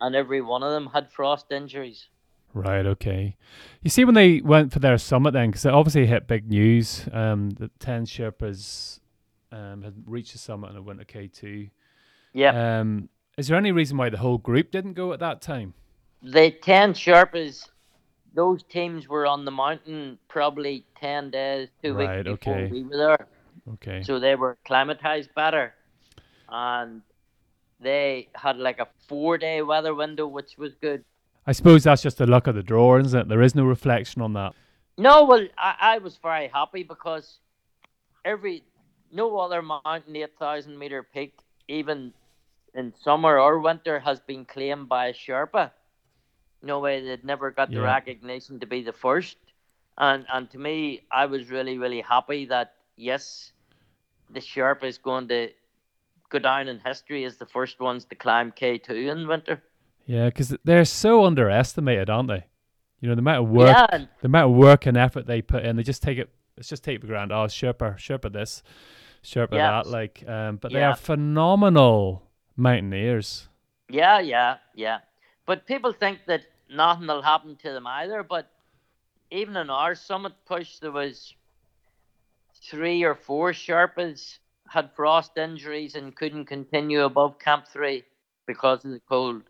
and 0.01 0.15
every 0.15 0.41
one 0.41 0.63
of 0.63 0.71
them 0.71 0.87
had 0.93 1.11
frost 1.11 1.51
injuries. 1.51 2.07
right, 2.53 2.85
okay. 2.85 3.35
You 3.81 3.89
see, 3.89 4.05
when 4.05 4.15
they 4.15 4.41
went 4.41 4.71
for 4.73 4.79
their 4.79 4.97
summit, 4.97 5.31
then 5.31 5.49
because 5.51 5.65
it 5.65 5.73
obviously 5.73 6.05
hit 6.07 6.27
big 6.27 6.49
news, 6.49 7.07
um, 7.11 7.51
that 7.51 7.77
ten 7.79 8.05
Sherpas 8.05 8.99
um 9.51 9.83
had 9.83 9.93
reached 10.05 10.33
the 10.33 10.37
summit 10.39 10.71
on 10.75 10.85
went 10.85 10.99
to 10.99 11.05
K 11.05 11.27
two. 11.27 11.69
Yeah, 12.33 12.79
Um, 12.79 13.09
is 13.37 13.47
there 13.47 13.57
any 13.57 13.71
reason 13.71 13.97
why 13.97 14.09
the 14.09 14.17
whole 14.17 14.37
group 14.37 14.71
didn't 14.71 14.93
go 14.93 15.13
at 15.13 15.19
that 15.19 15.41
time? 15.41 15.73
the 16.21 16.49
10 16.49 16.93
Sherpas, 16.93 17.69
those 18.33 18.63
teams 18.63 19.07
were 19.07 19.27
on 19.27 19.45
the 19.45 19.51
mountain 19.51 20.17
probably 20.27 20.83
10 20.99 21.29
days, 21.29 21.69
two 21.83 21.93
Right, 21.93 22.25
weeks 22.25 22.41
before 22.41 22.57
okay. 22.57 22.71
we 22.71 22.83
were 22.83 22.97
there. 22.97 23.27
Okay. 23.73 24.01
so 24.03 24.19
they 24.19 24.35
were 24.35 24.57
acclimatized 24.63 25.29
better 25.35 25.73
and 26.49 27.01
they 27.79 28.29
had 28.35 28.57
like 28.57 28.79
a 28.79 28.87
four 29.07 29.37
day 29.37 29.61
weather 29.61 29.93
window 29.93 30.27
which 30.27 30.57
was 30.57 30.73
good 30.75 31.03
I 31.47 31.51
suppose 31.51 31.83
that's 31.83 32.01
just 32.01 32.17
the 32.17 32.25
luck 32.25 32.47
of 32.47 32.55
the 32.55 32.63
draw, 32.63 32.97
isn't 32.97 33.19
it? 33.19 33.27
There 33.27 33.43
is 33.43 33.53
no 33.53 33.65
reflection 33.65 34.21
on 34.21 34.33
that. 34.33 34.53
no 34.97 35.25
well 35.25 35.45
i, 35.57 35.75
I 35.93 35.97
was 35.99 36.17
very 36.17 36.47
happy 36.47 36.83
because 36.83 37.39
every 38.23 38.63
no 39.11 39.37
other 39.37 39.61
mountain 39.61 40.15
8000 40.15 40.77
meter 40.77 41.03
peak 41.03 41.33
even 41.67 42.13
in 42.73 42.93
summer 43.03 43.39
or 43.39 43.59
winter 43.59 43.99
has 43.99 44.19
been 44.19 44.45
claimed 44.45 44.87
by 44.89 45.07
a 45.07 45.13
sherpa 45.13 45.71
no 46.61 46.79
way 46.79 47.01
they'd 47.05 47.23
never 47.23 47.51
got 47.51 47.69
the 47.69 47.75
Yeah. 47.81 47.93
recognition 47.95 48.59
to 48.61 48.65
be 48.65 48.81
the 48.83 48.93
first 48.93 49.37
and 49.97 50.25
and 50.33 50.49
to 50.51 50.57
me 50.57 51.01
i 51.11 51.25
was 51.25 51.49
really 51.49 51.77
really 51.77 52.01
happy 52.01 52.45
that 52.45 52.73
yes 52.97 53.51
the 54.31 54.39
sherpa 54.41 54.83
is 54.85 54.97
going 54.97 55.27
to 55.27 55.49
go 56.29 56.39
down 56.39 56.67
in 56.67 56.79
history 56.79 57.23
as 57.25 57.37
the 57.37 57.45
first 57.45 57.79
ones 57.79 58.05
to 58.05 58.15
climb 58.15 58.51
k2 58.51 58.89
in 59.11 59.27
winter 59.27 59.61
Yeah, 60.05 60.25
because 60.25 60.55
they're 60.63 60.85
so 60.85 61.25
underestimated, 61.25 62.09
aren't 62.09 62.29
they? 62.29 62.45
You 63.01 63.09
know, 63.09 63.15
the 63.15 63.19
amount 63.19 63.43
of 63.45 63.49
work, 63.51 63.67
yeah 63.75 63.85
and- 63.91 64.07
the 64.21 64.27
amount 64.27 64.51
of 64.51 64.57
work 64.57 64.85
and 64.85 64.97
effort 64.97 65.27
they 65.27 65.41
put 65.41 65.63
in, 65.65 65.75
they 65.75 65.83
just 65.83 66.01
take 66.03 66.17
it. 66.17 66.29
It's 66.57 66.69
just 66.69 66.83
take 66.83 67.01
for 67.01 67.07
granted. 67.07 67.35
Oh, 67.35 67.45
Sherpa, 67.47 67.95
Sherpa 67.97 68.31
this, 68.31 68.63
Sherpa 69.23 69.53
Yeah. 69.53 69.71
that. 69.71 69.87
Like, 69.87 70.23
um, 70.27 70.55
but 70.57 70.71
they 70.71 70.79
Yeah. 70.79 70.91
are 70.91 70.95
phenomenal 70.95 72.23
mountaineers. 72.55 73.49
Yeah, 73.89 74.19
yeah, 74.19 74.57
yeah. 74.73 74.99
But 75.45 75.67
people 75.67 75.91
think 75.91 76.25
that 76.27 76.41
nothing 76.69 77.07
will 77.07 77.21
happen 77.21 77.55
to 77.57 77.71
them 77.73 77.85
either. 77.85 78.23
But 78.23 78.49
even 79.31 79.57
in 79.57 79.69
our 79.69 79.93
summit 79.95 80.33
push, 80.45 80.79
there 80.79 80.91
was 80.91 81.35
three 82.53 83.03
or 83.03 83.15
four 83.15 83.51
Sherpas 83.51 84.39
had 84.69 84.91
frost 84.95 85.37
injuries 85.37 85.95
and 85.95 86.15
couldn't 86.15 86.45
continue 86.45 87.03
above 87.03 87.39
Camp 87.39 87.67
Three 87.67 88.03
because 88.45 88.83
of 88.85 88.91
the 88.91 89.01
cold. 89.07 89.43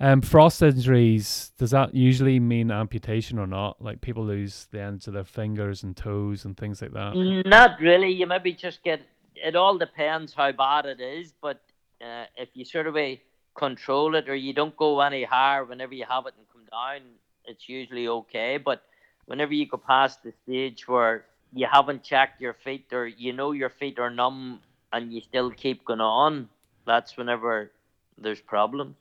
Um, 0.00 0.22
frost 0.22 0.60
injuries. 0.62 1.52
Does 1.56 1.70
that 1.70 1.94
usually 1.94 2.40
mean 2.40 2.70
amputation 2.70 3.38
or 3.38 3.46
not? 3.46 3.80
Like 3.80 4.00
people 4.00 4.24
lose 4.24 4.66
the 4.72 4.80
ends 4.80 5.06
of 5.06 5.14
their 5.14 5.24
fingers 5.24 5.82
and 5.82 5.96
toes 5.96 6.44
and 6.44 6.56
things 6.56 6.82
like 6.82 6.92
that. 6.92 7.14
Not 7.46 7.80
really. 7.80 8.10
You 8.10 8.26
maybe 8.26 8.52
just 8.52 8.82
get. 8.82 9.02
It 9.36 9.56
all 9.56 9.78
depends 9.78 10.34
how 10.34 10.52
bad 10.52 10.86
it 10.86 11.00
is, 11.00 11.32
but 11.40 11.60
uh, 12.00 12.24
if 12.36 12.48
you 12.54 12.64
sort 12.64 12.86
of 12.86 12.96
uh, 12.96 13.16
control 13.56 14.14
it 14.14 14.28
or 14.28 14.34
you 14.34 14.52
don't 14.52 14.76
go 14.76 15.00
any 15.00 15.24
higher 15.24 15.64
whenever 15.64 15.94
you 15.94 16.04
have 16.08 16.26
it 16.26 16.34
and 16.36 16.46
come 16.52 16.64
down, 16.70 17.02
it's 17.44 17.68
usually 17.68 18.08
okay. 18.08 18.58
But 18.58 18.82
whenever 19.26 19.54
you 19.54 19.66
go 19.66 19.76
past 19.76 20.22
the 20.22 20.32
stage 20.44 20.86
where 20.88 21.24
you 21.54 21.66
haven't 21.70 22.02
checked 22.02 22.40
your 22.40 22.54
feet 22.54 22.92
or 22.92 23.06
you 23.06 23.32
know 23.32 23.52
your 23.52 23.70
feet 23.70 23.98
are 23.98 24.10
numb 24.10 24.60
and 24.92 25.12
you 25.12 25.20
still 25.20 25.50
keep 25.50 25.84
going 25.84 26.00
on, 26.00 26.48
that's 26.86 27.16
whenever 27.16 27.72
there's 28.18 28.40
problems. 28.40 28.96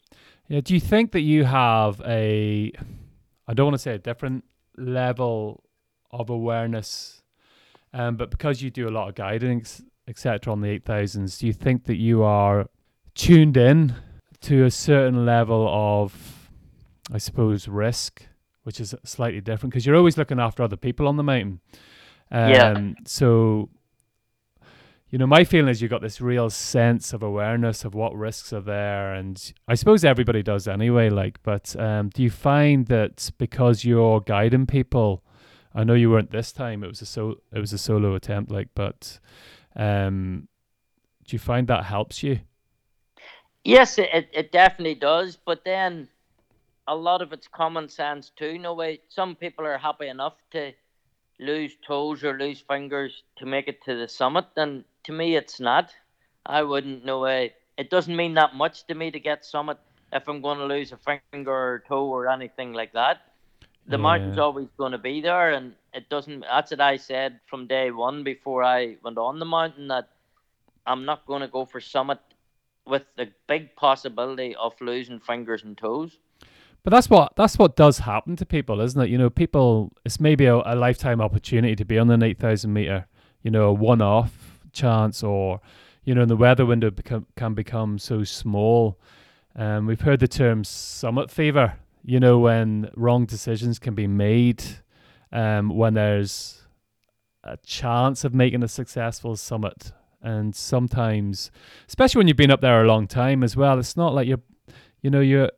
Yeah. 0.47 0.61
Do 0.61 0.73
you 0.73 0.79
think 0.79 1.11
that 1.11 1.21
you 1.21 1.45
have 1.45 2.01
a, 2.05 2.71
I 3.47 3.53
don't 3.53 3.67
want 3.67 3.75
to 3.75 3.79
say 3.79 3.93
a 3.93 3.99
different 3.99 4.43
level 4.77 5.63
of 6.11 6.29
awareness, 6.29 7.21
um, 7.93 8.17
but 8.17 8.29
because 8.31 8.61
you 8.61 8.69
do 8.69 8.87
a 8.87 8.91
lot 8.91 9.09
of 9.09 9.15
guidance, 9.15 9.81
etc., 10.07 10.51
on 10.51 10.61
the 10.61 10.69
eight 10.69 10.85
thousands, 10.85 11.37
do 11.37 11.47
you 11.47 11.53
think 11.53 11.85
that 11.85 11.97
you 11.97 12.23
are 12.23 12.67
tuned 13.15 13.57
in 13.57 13.95
to 14.41 14.65
a 14.65 14.71
certain 14.71 15.25
level 15.25 15.67
of, 15.69 16.49
I 17.11 17.17
suppose, 17.17 17.67
risk, 17.67 18.27
which 18.63 18.79
is 18.79 18.93
slightly 19.03 19.41
different 19.41 19.71
because 19.71 19.85
you're 19.85 19.95
always 19.95 20.17
looking 20.17 20.39
after 20.39 20.63
other 20.63 20.75
people 20.75 21.07
on 21.07 21.17
the 21.17 21.23
mountain. 21.23 21.61
Um, 22.33 22.49
Yeah. 22.49 22.91
So 23.05 23.69
you 25.09 25.19
know, 25.19 25.27
my 25.27 25.43
feeling 25.43 25.69
is 25.69 25.79
you 25.79 25.87
got 25.87 26.01
this 26.01 26.19
real 26.19 26.49
sense 26.49 27.13
of 27.13 27.21
awareness 27.21 27.85
of 27.85 27.93
what 27.93 28.15
risks 28.15 28.51
are 28.51 28.61
there, 28.61 29.13
and 29.13 29.53
I 29.67 29.75
suppose 29.75 30.03
everybody 30.03 30.41
does 30.41 30.67
anyway. 30.67 31.11
Like, 31.11 31.37
but 31.43 31.75
um, 31.79 32.09
do 32.09 32.23
you 32.23 32.31
find 32.31 32.87
that 32.87 33.29
because 33.37 33.85
you're 33.85 34.21
guiding 34.21 34.65
people, 34.65 35.23
I 35.75 35.83
know 35.83 35.93
you 35.93 36.09
weren't 36.09 36.31
this 36.31 36.51
time; 36.51 36.83
it 36.83 36.87
was 36.87 37.01
a 37.03 37.05
so 37.05 37.41
it 37.53 37.59
was 37.59 37.73
a 37.73 37.77
solo 37.77 38.15
attempt. 38.15 38.49
Like, 38.51 38.69
but 38.73 39.19
um, 39.75 40.47
do 41.27 41.35
you 41.35 41.39
find 41.39 41.67
that 41.67 41.83
helps 41.85 42.23
you? 42.23 42.39
Yes, 43.63 43.99
it, 43.99 44.09
it- 44.13 44.29
it 44.33 44.51
definitely 44.51 44.95
does. 44.95 45.37
But 45.37 45.63
then 45.63 46.07
a 46.87 46.95
lot 46.95 47.21
of 47.21 47.31
it's 47.33 47.47
common 47.47 47.87
sense 47.87 48.31
too. 48.35 48.57
No 48.57 48.73
way. 48.73 49.01
Some 49.09 49.35
people 49.35 49.63
are 49.65 49.77
happy 49.77 50.07
enough 50.07 50.33
to 50.51 50.73
lose 51.43 51.75
toes 51.85 52.23
or 52.23 52.37
lose 52.37 52.61
fingers 52.61 53.23
to 53.37 53.45
make 53.45 53.67
it 53.67 53.83
to 53.83 53.95
the 53.95 54.07
summit, 54.07 54.45
and 54.55 54.83
to 55.03 55.11
me, 55.11 55.35
it's 55.35 55.59
not. 55.59 55.93
I 56.45 56.63
wouldn't. 56.63 57.05
know 57.05 57.21
way. 57.21 57.53
It 57.77 57.89
doesn't 57.89 58.15
mean 58.15 58.33
that 58.35 58.55
much 58.55 58.85
to 58.87 58.95
me 58.95 59.11
to 59.11 59.19
get 59.19 59.45
summit 59.45 59.77
if 60.11 60.27
I'm 60.27 60.41
going 60.41 60.59
to 60.59 60.65
lose 60.65 60.91
a 60.91 60.97
finger 61.31 61.51
or 61.51 61.83
toe 61.87 62.05
or 62.05 62.27
anything 62.27 62.73
like 62.73 62.93
that. 62.93 63.21
The 63.87 63.97
mountain's 63.97 64.37
always 64.37 64.69
going 64.77 64.93
to 64.93 64.97
be 64.97 65.19
there, 65.19 65.51
and 65.51 65.73
it 65.93 66.07
doesn't. 66.09 66.41
That's 66.41 66.71
what 66.71 66.79
I 66.79 66.97
said 66.97 67.39
from 67.49 67.67
day 67.67 67.91
one 67.91 68.23
before 68.23 68.63
I 68.63 68.97
went 69.03 69.17
on 69.17 69.39
the 69.39 69.45
mountain 69.45 69.89
that 69.89 70.09
I'm 70.85 71.05
not 71.05 71.25
going 71.25 71.41
to 71.41 71.47
go 71.47 71.65
for 71.65 71.81
summit 71.81 72.19
with 72.85 73.03
the 73.17 73.31
big 73.47 73.75
possibility 73.75 74.55
of 74.55 74.73
losing 74.79 75.19
fingers 75.19 75.63
and 75.63 75.77
toes. 75.77 76.17
But 76.83 76.91
that's 76.91 77.09
what 77.09 77.35
that's 77.35 77.57
what 77.57 77.75
does 77.75 77.99
happen 77.99 78.35
to 78.35 78.45
people, 78.45 78.81
isn't 78.81 79.01
it? 79.01 79.09
You 79.09 79.17
know, 79.17 79.29
people 79.29 79.93
it's 80.05 80.19
maybe 80.19 80.45
a, 80.45 80.55
a 80.55 80.75
lifetime 80.75 81.21
opportunity 81.21 81.75
to 81.75 81.85
be 81.85 81.97
on 81.97 82.09
an 82.11 82.23
eight 82.23 82.39
thousand 82.39 82.73
meter, 82.73 83.07
you 83.41 83.51
know, 83.51 83.65
a 83.69 83.73
one 83.73 84.01
off 84.01 84.59
chance, 84.73 85.23
or 85.23 85.61
you 86.03 86.13
know, 86.13 86.25
the 86.25 86.35
weather 86.35 86.65
window 86.65 86.91
become, 86.91 87.25
can 87.37 87.53
become 87.53 87.97
so 87.97 88.25
small. 88.25 88.99
Um, 89.55 89.85
we've 89.85 90.01
heard 90.01 90.19
the 90.19 90.27
term 90.27 90.65
summit 90.65 91.31
fever. 91.31 91.75
You 92.03 92.19
know, 92.19 92.39
when 92.39 92.89
wrong 92.97 93.25
decisions 93.25 93.79
can 93.79 93.95
be 93.95 94.07
made, 94.07 94.61
um, 95.31 95.69
when 95.69 95.93
there's 95.93 96.63
a 97.45 97.55
chance 97.65 98.25
of 98.25 98.33
making 98.33 98.63
a 98.63 98.67
successful 98.67 99.37
summit, 99.37 99.93
And 100.23 100.55
sometimes, 100.55 101.51
especially 101.87 102.19
when 102.19 102.27
you've 102.29 102.37
been 102.37 102.49
up 102.49 102.61
there 102.61 102.81
a 102.81 102.87
long 102.87 103.07
time 103.07 103.43
as 103.43 103.57
well, 103.57 103.77
it's 103.77 103.97
not 103.97 104.13
like 104.13 104.27
you're, 104.27 104.41
you 105.01 105.09
know, 105.09 105.19
you're. 105.19 105.51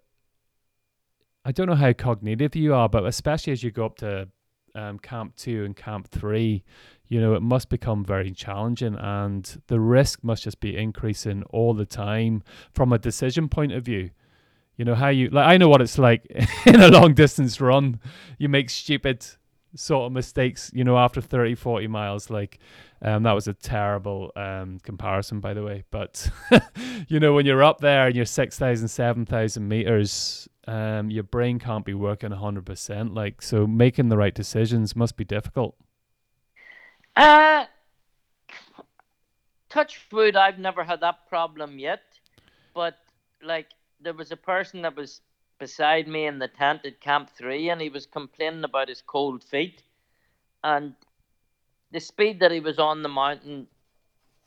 I 1.45 1.51
don't 1.51 1.67
know 1.67 1.75
how 1.75 1.93
cognitive 1.93 2.55
you 2.55 2.73
are, 2.73 2.89
but 2.89 3.05
especially 3.05 3.53
as 3.53 3.63
you 3.63 3.69
go 3.69 3.85
up 3.85 3.97
to 3.97 4.27
um, 4.73 4.97
Camp 4.97 5.35
Two 5.35 5.63
and 5.63 5.75
Camp 5.75 6.07
Three, 6.09 6.63
you 7.07 7.21
know, 7.21 7.35
it 7.35 7.43
must 7.43 7.69
become 7.69 8.03
very 8.03 8.31
challenging, 8.31 8.95
and 8.95 9.61
the 9.67 9.79
risk 9.79 10.23
must 10.23 10.43
just 10.43 10.59
be 10.59 10.75
increasing 10.75 11.43
all 11.51 11.75
the 11.75 11.85
time 11.85 12.41
from 12.73 12.91
a 12.91 12.97
decision 12.97 13.47
point 13.47 13.71
of 13.71 13.85
view. 13.85 14.09
You 14.75 14.85
know 14.85 14.95
how 14.95 15.09
you 15.09 15.29
like. 15.29 15.47
I 15.47 15.57
know 15.57 15.69
what 15.69 15.81
it's 15.81 15.99
like 15.99 16.25
in 16.65 16.81
a 16.81 16.87
long 16.87 17.13
distance 17.13 17.61
run. 17.61 17.99
You 18.39 18.49
make 18.49 18.71
stupid 18.71 19.25
sort 19.75 20.07
of 20.07 20.11
mistakes, 20.11 20.71
you 20.73 20.83
know, 20.83 20.97
after 20.97 21.21
30, 21.21 21.55
40 21.55 21.87
miles. 21.87 22.29
Like, 22.29 22.59
um, 23.01 23.23
that 23.23 23.33
was 23.33 23.47
a 23.47 23.53
terrible 23.53 24.31
um, 24.35 24.79
comparison, 24.79 25.39
by 25.39 25.53
the 25.53 25.63
way. 25.63 25.83
But, 25.91 26.29
you 27.07 27.19
know, 27.19 27.33
when 27.33 27.45
you're 27.45 27.63
up 27.63 27.79
there 27.79 28.07
and 28.07 28.15
you're 28.15 28.25
6,000, 28.25 28.87
7,000 28.87 29.67
meters, 29.67 30.47
um, 30.67 31.09
your 31.09 31.23
brain 31.23 31.59
can't 31.59 31.85
be 31.85 31.93
working 31.93 32.31
100%. 32.31 33.15
Like, 33.15 33.41
so 33.41 33.67
making 33.67 34.09
the 34.09 34.17
right 34.17 34.33
decisions 34.33 34.95
must 34.95 35.17
be 35.17 35.25
difficult. 35.25 35.75
Uh, 37.15 37.65
touch 39.69 39.99
wood, 40.11 40.35
I've 40.35 40.59
never 40.59 40.83
had 40.83 41.01
that 41.01 41.27
problem 41.29 41.79
yet. 41.79 42.01
But, 42.73 42.97
like, 43.41 43.67
there 44.01 44.13
was 44.13 44.31
a 44.31 44.37
person 44.37 44.81
that 44.81 44.95
was 44.95 45.21
beside 45.59 46.07
me 46.07 46.25
in 46.25 46.39
the 46.39 46.47
tent 46.47 46.85
at 46.85 46.99
Camp 46.99 47.29
3 47.29 47.69
and 47.69 47.81
he 47.81 47.89
was 47.89 48.05
complaining 48.05 48.63
about 48.63 48.89
his 48.89 49.01
cold 49.01 49.43
feet. 49.43 49.83
And 50.63 50.95
the 51.91 51.99
speed 51.99 52.39
that 52.39 52.51
he 52.51 52.59
was 52.59 52.79
on 52.79 53.03
the 53.03 53.09
mountain, 53.09 53.67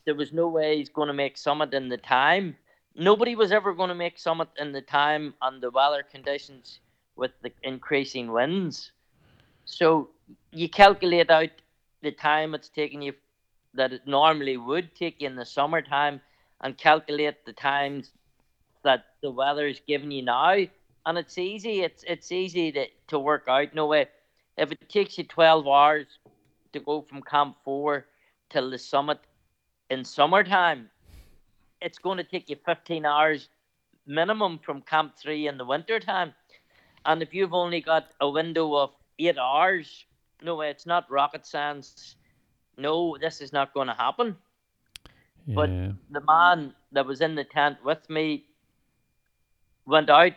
there 0.04 0.14
was 0.14 0.32
no 0.32 0.48
way 0.48 0.76
he's 0.76 0.88
going 0.88 1.08
to 1.08 1.14
make 1.14 1.36
summit 1.36 1.72
in 1.72 1.88
the 1.88 1.96
time. 1.96 2.56
Nobody 2.94 3.36
was 3.36 3.52
ever 3.52 3.72
going 3.72 3.88
to 3.88 3.94
make 3.94 4.18
summit 4.18 4.48
in 4.58 4.72
the 4.72 4.82
time 4.82 5.34
on 5.40 5.60
the 5.60 5.70
weather 5.70 6.02
conditions 6.02 6.80
with 7.16 7.30
the 7.42 7.52
increasing 7.62 8.32
winds. 8.32 8.92
So 9.64 10.10
you 10.52 10.68
calculate 10.68 11.30
out 11.30 11.50
the 12.02 12.12
time 12.12 12.54
it's 12.54 12.68
taking 12.68 13.02
you 13.02 13.12
that 13.74 13.92
it 13.92 14.06
normally 14.06 14.56
would 14.56 14.94
take 14.94 15.20
you 15.20 15.26
in 15.26 15.36
the 15.36 15.44
summertime 15.44 16.20
and 16.60 16.76
calculate 16.76 17.44
the 17.44 17.52
times 17.52 18.10
that 18.82 19.04
the 19.22 19.30
weather 19.30 19.66
is 19.66 19.80
giving 19.86 20.10
you 20.10 20.22
now 20.22 20.56
and 21.06 21.18
it's 21.18 21.38
easy. 21.38 21.82
It's 21.82 22.04
it's 22.06 22.32
easy 22.32 22.72
to, 22.72 22.86
to 23.08 23.18
work 23.18 23.44
out. 23.48 23.74
No 23.74 23.86
way. 23.86 24.08
If 24.56 24.72
it 24.72 24.88
takes 24.88 25.18
you 25.18 25.24
twelve 25.24 25.66
hours 25.66 26.06
to 26.72 26.80
go 26.80 27.02
from 27.02 27.22
Camp 27.22 27.56
Four 27.64 28.06
till 28.50 28.70
the 28.70 28.78
summit 28.78 29.18
in 29.90 30.04
summertime, 30.04 30.90
it's 31.80 31.98
going 31.98 32.18
to 32.18 32.24
take 32.24 32.50
you 32.50 32.56
fifteen 32.64 33.06
hours 33.06 33.48
minimum 34.06 34.58
from 34.58 34.82
Camp 34.82 35.14
Three 35.16 35.46
in 35.46 35.58
the 35.58 35.64
wintertime. 35.64 36.34
And 37.06 37.22
if 37.22 37.32
you've 37.32 37.54
only 37.54 37.80
got 37.80 38.08
a 38.20 38.28
window 38.28 38.74
of 38.74 38.90
eight 39.18 39.38
hours, 39.38 40.04
no 40.42 40.56
way. 40.56 40.70
It's 40.70 40.86
not 40.86 41.10
rocket 41.10 41.46
science. 41.46 42.16
No, 42.76 43.16
this 43.18 43.40
is 43.40 43.52
not 43.52 43.72
going 43.74 43.88
to 43.88 43.94
happen. 43.94 44.36
Yeah. 45.46 45.54
But 45.54 45.70
the 46.10 46.20
man 46.26 46.74
that 46.92 47.06
was 47.06 47.20
in 47.20 47.34
the 47.34 47.44
tent 47.44 47.78
with 47.84 48.08
me 48.10 48.44
went 49.86 50.10
out 50.10 50.32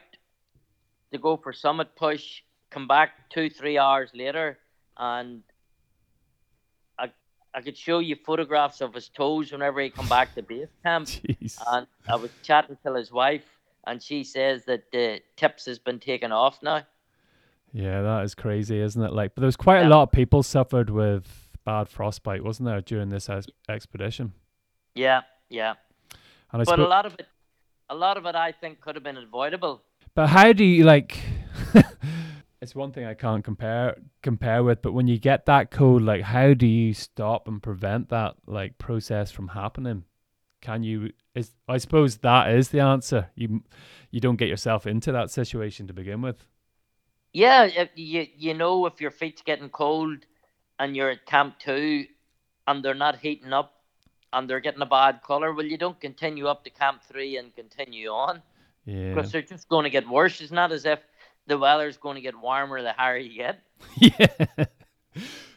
to 1.12 1.18
go 1.18 1.38
for 1.38 1.54
summit 1.54 1.96
push, 1.96 2.42
come 2.70 2.88
back 2.88 3.30
two, 3.30 3.50
three 3.50 3.78
hours 3.78 4.12
later, 4.14 4.58
and 4.98 5.42
I, 6.98 7.12
I 7.54 7.62
could 7.62 7.78
show 7.78 8.00
you 8.00 8.16
photographs 8.16 8.82
of 8.82 8.94
his 8.94 9.10
toes 9.10 9.52
whenever 9.52 9.82
he 9.82 9.90
come 9.90 10.08
back 10.08 10.34
to 10.36 10.42
base 10.42 10.68
camp. 10.84 11.08
Jeez. 11.08 11.58
And 11.68 11.88
I 12.08 12.16
was 12.16 12.32
chatting 12.44 12.78
to 12.86 12.94
his 12.94 13.12
wife, 13.12 13.46
and 13.86 14.02
she 14.02 14.24
says 14.24 14.66
that 14.66 14.92
the 14.92 15.22
tips 15.36 15.66
has 15.66 15.80
been 15.80 16.00
taken 16.00 16.32
off 16.32 16.62
now. 16.64 16.84
Yeah, 17.74 18.02
that 18.02 18.24
is 18.24 18.36
crazy, 18.36 18.80
isn't 18.80 19.02
it? 19.02 19.14
Like, 19.14 19.36
but 19.36 19.42
there 19.42 19.48
was 19.48 19.56
quite 19.56 19.86
a 19.86 19.90
lot 19.90 20.04
of 20.04 20.12
people 20.12 20.44
suffered 20.44 20.90
with 20.90 21.50
bad 21.64 21.88
frostbite, 21.88 22.44
wasn't 22.44 22.68
there, 22.68 22.82
during 22.82 23.10
this 23.10 23.30
ex- 23.30 23.48
expedition? 23.70 24.34
Yeah, 24.94 25.22
yeah. 25.50 25.76
And 26.52 26.62
I 26.62 26.66
But 26.66 26.80
a 26.80 26.88
lot 26.88 27.06
of 27.06 27.14
it, 27.14 27.28
a 27.90 27.96
lot 27.96 28.18
of 28.18 28.26
it, 28.26 28.36
I 28.36 28.52
think, 28.52 28.82
could 28.82 28.96
have 28.96 29.04
been 29.04 29.18
avoidable. 29.18 29.84
But 30.14 30.28
how 30.28 30.54
do 30.54 30.64
you 30.64 30.84
like? 30.84 31.20
it's 32.62 32.76
one 32.76 32.92
thing 32.92 33.06
I 33.06 33.14
can't 33.14 33.44
compare 33.44 33.98
compare 34.22 34.64
with, 34.64 34.82
but 34.82 34.94
when 34.94 35.08
you 35.08 35.18
get 35.18 35.46
that 35.46 35.72
cold, 35.72 36.02
like, 36.02 36.22
how 36.22 36.54
do 36.54 36.68
you 36.68 36.94
stop 36.94 37.48
and 37.48 37.62
prevent 37.62 38.10
that 38.10 38.36
like 38.46 38.78
process 38.78 39.32
from 39.32 39.50
happening? 39.50 40.04
Can 40.62 40.84
you? 40.84 41.12
Is 41.34 41.52
I 41.68 41.78
suppose 41.78 42.18
that 42.18 42.52
is 42.52 42.70
the 42.70 42.82
answer. 42.82 43.30
You 43.36 43.64
you 44.12 44.20
don't 44.20 44.36
get 44.36 44.50
yourself 44.50 44.86
into 44.86 45.12
that 45.12 45.32
situation 45.32 45.88
to 45.88 45.94
begin 45.94 46.22
with. 46.22 46.46
Yeah, 47.34 47.86
you 47.96 48.28
you 48.36 48.54
know 48.54 48.86
if 48.86 49.00
your 49.00 49.12
feet's 49.12 49.42
getting 49.42 49.70
cold 49.70 50.26
and 50.78 50.96
you're 50.96 51.12
at 51.12 51.26
camp 51.26 51.60
two 51.60 52.06
and 52.68 52.84
they're 52.84 52.94
not 52.94 53.20
heating 53.20 53.54
up 53.54 53.74
and 54.34 54.50
they're 54.50 54.60
getting 54.60 54.82
a 54.82 54.86
bad 54.86 55.22
color, 55.24 55.54
well, 55.54 55.66
you 55.66 55.78
don't 55.78 56.00
continue 56.00 56.48
up 56.48 56.64
to 56.66 56.70
camp 56.70 57.02
three 57.04 57.38
and 57.38 57.56
continue 57.56 58.10
on 58.10 58.42
Yeah. 58.86 59.14
because 59.14 59.32
they're 59.32 59.42
just 59.42 59.70
going 59.70 59.84
to 59.84 59.90
get 59.90 60.08
worse. 60.08 60.42
It's 60.42 60.52
not 60.52 60.72
as 60.72 60.86
if 60.86 61.00
the 61.48 61.58
weather's 61.58 61.98
going 61.98 62.16
to 62.16 62.22
get 62.22 62.40
warmer 62.40 62.82
the 62.82 62.94
higher 62.94 63.18
you 63.18 63.36
get. 63.38 63.60
yeah. 63.98 64.66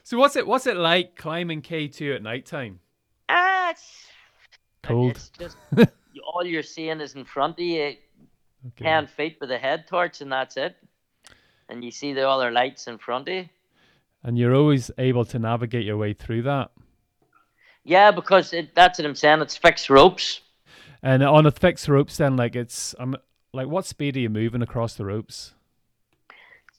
So 0.03 0.19
what's 0.19 0.37
it 0.37 0.47
what's 0.47 0.67
it 0.67 0.77
like 0.77 1.17
climbing 1.17 1.63
K 1.63 1.89
two 1.89 2.13
at 2.13 2.23
nighttime? 2.23 2.81
Ah, 3.29 3.71
it's 3.71 4.07
Cold. 4.83 5.13
It's 5.13 5.31
just 5.31 5.57
all 6.35 6.45
you're 6.45 6.63
seeing 6.63 7.01
is 7.01 7.15
in 7.15 7.25
front 7.25 7.55
of 7.59 7.65
you, 7.65 7.95
Okay. 8.67 8.85
ten 8.85 9.07
feet 9.07 9.39
with 9.41 9.51
a 9.51 9.59
head 9.59 9.87
torch, 9.89 10.21
and 10.21 10.31
that's 10.33 10.57
it. 10.57 10.77
And 11.69 11.83
you 11.85 11.91
see 11.91 12.13
the 12.13 12.29
other 12.29 12.51
lights 12.51 12.87
in 12.87 12.99
front 12.99 13.29
of 13.29 13.35
you. 13.35 13.49
And 14.23 14.39
you're 14.39 14.55
always 14.55 14.91
able 14.99 15.25
to 15.27 15.39
navigate 15.39 15.85
your 15.85 15.97
way 15.97 16.13
through 16.15 16.43
that. 16.43 16.71
Yeah, 17.85 18.11
because 18.11 18.53
it, 18.55 18.75
that's 18.75 18.99
what 18.99 19.07
I'm 19.07 19.15
saying. 19.15 19.41
It's 19.43 19.57
fixed 19.57 19.91
ropes. 19.91 20.41
And 21.05 21.23
on 21.23 21.45
a 21.45 21.51
fixed 21.51 21.87
ropes, 21.87 22.17
then 22.17 22.35
like 22.35 22.57
it's 22.57 22.95
um 22.99 23.15
like 23.53 23.69
what 23.69 23.85
speed 23.85 24.17
are 24.17 24.21
you 24.21 24.31
moving 24.31 24.63
across 24.63 24.95
the 24.95 25.05
ropes? 25.05 25.53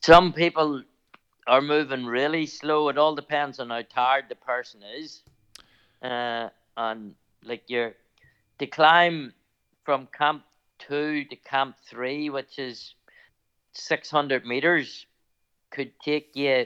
Some 0.02 0.34
people 0.34 0.82
are 1.46 1.62
moving 1.62 2.08
really 2.08 2.48
slow. 2.48 2.90
It 2.90 2.98
all 2.98 3.14
depends 3.14 3.60
on 3.60 3.70
how 3.70 3.84
tired 3.84 4.26
the 4.28 4.36
person 4.36 4.82
is. 4.98 5.22
Uh, 6.02 6.50
and 6.76 7.14
like 7.44 7.66
you're 7.68 7.94
to 8.58 8.66
climb 8.66 9.32
from 9.84 10.08
camp 10.08 10.44
two 10.80 11.26
to 11.26 11.36
camp 11.36 11.76
three, 11.88 12.32
which 12.32 12.58
is 12.58 12.96
600 13.74 14.44
meters, 14.44 15.06
could 15.70 15.92
take 16.04 16.32
you 16.34 16.66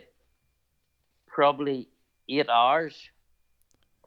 probably 1.28 1.90
eight 2.30 2.48
hours, 2.48 3.10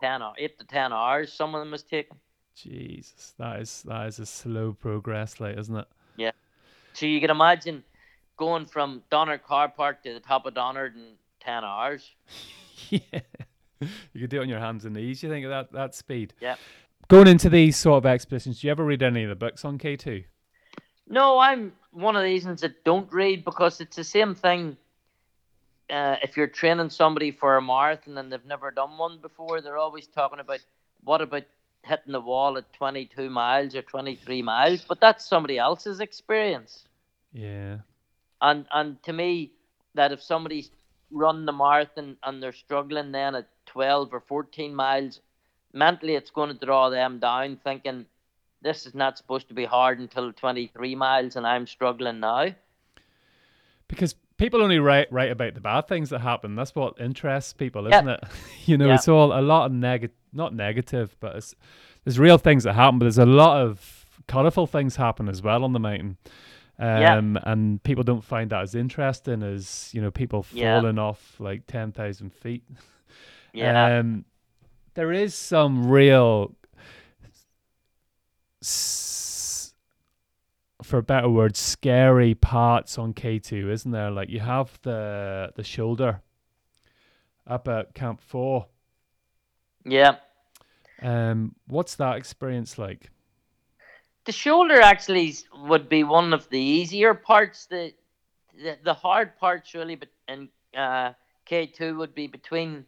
10 0.01 0.23
or 0.23 0.33
eight 0.38 0.59
to 0.59 0.65
10 0.65 0.95
hours. 0.95 1.35
Some 1.35 1.55
of 1.55 1.61
them 1.61 1.75
is 1.75 1.83
taken. 1.83 2.17
Jesus, 2.55 3.35
that 3.38 3.61
is 3.61 3.83
that 3.87 4.07
is 4.09 4.19
a 4.19 4.27
slow 4.27 4.73
progress, 4.73 5.41
like 5.41 5.57
isn't 5.59 5.77
it? 5.77 5.88
Yeah. 6.17 6.33
So 6.93 7.07
you 7.07 7.21
can 7.21 7.31
imagine 7.31 7.83
going 8.37 8.67
from 8.67 9.03
Donard 9.11 9.45
Car 9.45 9.69
Park 9.69 10.03
to 10.03 10.12
the 10.12 10.21
top 10.21 10.47
of 10.47 10.55
Donard 10.55 10.95
in 10.97 11.15
10 11.41 11.65
hours. 11.65 12.11
yeah. 12.91 13.01
You 13.81 14.21
could 14.21 14.31
do 14.31 14.38
it 14.38 14.43
on 14.43 14.49
your 14.49 14.61
hands 14.61 14.85
and 14.85 14.95
knees. 14.95 15.23
You 15.23 15.29
think 15.29 15.45
at 15.45 15.49
that 15.49 15.73
that 15.73 15.95
speed? 15.95 16.35
Yeah. 16.41 16.57
Going 17.09 17.27
into 17.27 17.51
these 17.51 17.77
sort 17.77 17.99
of 17.99 18.07
expeditions, 18.07 18.61
do 18.61 18.67
you 18.67 18.71
ever 18.71 18.85
read 18.85 19.03
any 19.03 19.25
of 19.25 19.29
the 19.29 19.37
books 19.37 19.65
on 19.65 19.79
K 19.79 19.97
two? 19.97 20.25
No, 21.09 21.38
I'm 21.38 21.73
one 21.91 22.17
of 22.17 22.23
these 22.23 22.45
ones 22.47 22.61
that 22.61 22.85
don't 22.85 23.12
read 23.12 23.45
because 23.45 23.81
it's 23.81 23.97
the 23.97 24.05
same 24.05 24.35
thing. 24.35 24.77
Uh, 25.91 26.17
if 26.23 26.37
you're 26.37 26.47
training 26.47 26.88
somebody 26.88 27.31
for 27.31 27.57
a 27.57 27.62
marathon 27.62 28.17
and 28.17 28.33
they've 28.33 28.45
never 28.47 28.71
done 28.71 28.97
one 28.97 29.19
before, 29.21 29.61
they're 29.61 29.77
always 29.77 30.07
talking 30.07 30.38
about 30.38 30.61
what 31.05 31.21
about 31.21 31.43
hitting 31.85 32.12
the 32.12 32.21
wall 32.21 32.57
at 32.59 32.73
22 32.75 33.29
miles 33.31 33.75
or 33.75 33.83
23 33.83 34.42
miles, 34.42 34.85
but 34.88 35.01
that's 35.01 35.27
somebody 35.27 35.59
else's 35.59 36.01
experience. 36.01 36.85
Yeah. 37.33 37.79
And 38.40 38.66
and 38.73 39.03
to 39.05 39.12
me, 39.12 39.53
that 39.95 40.12
if 40.12 40.23
somebody's 40.23 40.70
run 41.11 41.45
the 41.47 41.53
marathon 41.53 42.16
and 42.22 42.43
they're 42.43 42.53
struggling 42.53 43.12
then 43.12 43.35
at 43.35 43.49
12 43.66 44.12
or 44.12 44.20
14 44.20 44.74
miles, 44.74 45.20
mentally 45.72 46.14
it's 46.14 46.30
going 46.30 46.49
to 46.57 46.66
draw 46.66 46.89
them 46.89 47.18
down, 47.18 47.59
thinking 47.62 48.07
this 48.62 48.87
is 48.87 48.95
not 48.95 49.18
supposed 49.18 49.49
to 49.49 49.55
be 49.55 49.64
hard 49.64 49.99
until 49.99 50.33
23 50.33 50.95
miles 50.95 51.37
and 51.37 51.47
I'm 51.47 51.66
struggling 51.66 52.20
now. 52.20 52.49
Because 53.89 54.14
people 54.37 54.62
only 54.62 54.78
write 54.78 55.12
write 55.12 55.30
about 55.30 55.55
the 55.55 55.61
bad 55.61 55.87
things 55.89 56.11
that 56.11 56.20
happen. 56.20 56.55
That's 56.57 56.74
what 56.74 57.01
interests 57.01 57.53
people, 57.53 57.87
isn't 57.87 58.09
it? 58.09 58.20
you 58.64 58.78
know, 58.78 58.89
Yeah. 58.89 58.95
it's 58.95 59.09
all 59.09 59.39
a 59.39 59.43
lot 59.43 59.66
of 59.66 59.72
negative, 59.72 60.16
not 60.33 60.55
negative, 60.55 61.16
but 61.20 61.37
it's, 61.37 61.55
there's 62.05 62.18
real 62.18 62.39
things 62.39 62.64
that 62.64 62.74
happen. 62.74 62.99
But 62.99 63.05
there's 63.07 63.18
a 63.18 63.26
lot 63.26 63.61
of 63.62 64.07
colourful 64.28 64.66
things 64.66 64.97
happen 64.97 65.28
as 65.28 65.43
well 65.43 65.64
on 65.64 65.72
the 65.72 65.80
mountain. 65.80 66.16
Yeah. 66.78 67.16
Um, 67.16 67.39
and 67.45 67.83
people 67.83 68.03
don't 68.03 68.24
find 68.24 68.51
that 68.51 68.62
as 68.62 68.74
interesting 68.74 69.43
as 69.43 69.91
you 69.93 70.01
know 70.01 70.11
people 70.11 70.45
Yeah. 70.53 70.80
falling 70.80 70.99
off 70.99 71.37
like 71.39 71.66
ten 71.66 71.93
thousand 71.93 72.33
feet. 72.33 72.64
Yeah. 73.55 73.99
Um, 73.99 74.24
there 74.95 75.12
is 75.12 75.35
some 75.35 75.87
real 75.87 76.55
s- 78.62 79.74
for 80.83 80.99
a 80.99 81.03
better 81.03 81.28
word, 81.28 81.57
scary 81.57 82.35
parts 82.35 82.99
on 82.99 83.12
K 83.12 83.39
two, 83.39 83.70
isn't 83.70 83.91
there? 83.91 84.11
Like 84.11 84.28
you 84.30 84.41
have 84.41 84.78
the 84.83 85.53
the 85.55 85.62
shoulder 85.62 86.22
up 87.47 87.68
at 87.68 87.95
Camp 87.95 88.20
Four. 88.20 88.66
Yeah. 89.85 90.16
Um, 91.01 91.55
what's 91.66 91.97
that 91.97 92.16
experience 92.16 92.78
like? 92.78 93.11
The 94.24 94.33
shoulder 94.33 94.80
actually 94.80 95.35
would 95.64 95.89
be 95.89 96.05
one 96.05 96.33
of 96.33 96.49
the 96.49 96.61
easier 96.61 97.14
parts. 97.14 97.66
The 97.66 97.93
the, 98.55 98.78
the 98.85 98.95
hard 98.95 99.37
parts 99.39 99.74
really, 99.74 99.97
but 99.97 100.09
in 100.28 100.49
uh, 100.76 101.12
K 101.45 101.66
two 101.66 101.97
would 101.99 102.14
be 102.14 102.28
between 102.28 102.87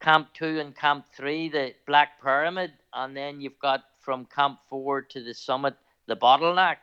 Camp 0.00 0.28
two 0.34 0.60
and 0.60 0.76
Camp 0.76 1.06
three, 1.16 1.48
the 1.48 1.74
Black 1.86 2.20
Pyramid, 2.22 2.72
and 2.92 3.16
then 3.16 3.40
you've 3.40 3.58
got 3.60 3.84
from 4.00 4.26
Camp 4.26 4.58
four 4.68 5.02
to 5.02 5.22
the 5.22 5.32
summit, 5.32 5.74
the 6.06 6.16
bottleneck. 6.16 6.76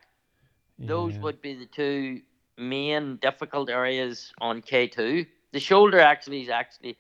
Those 0.80 1.14
Yeah. 1.16 1.22
would 1.22 1.41
be 1.41 1.54
the 1.54 1.68
two 1.68 2.22
main 2.58 3.18
difficult 3.18 3.70
areas 3.70 4.34
on 4.39 4.62
K 4.62 4.88
two. 4.88 5.26
The 5.52 5.60
shoulder 5.60 6.00
actually 6.00 6.41
is 6.41 6.50
actually, 6.50 6.98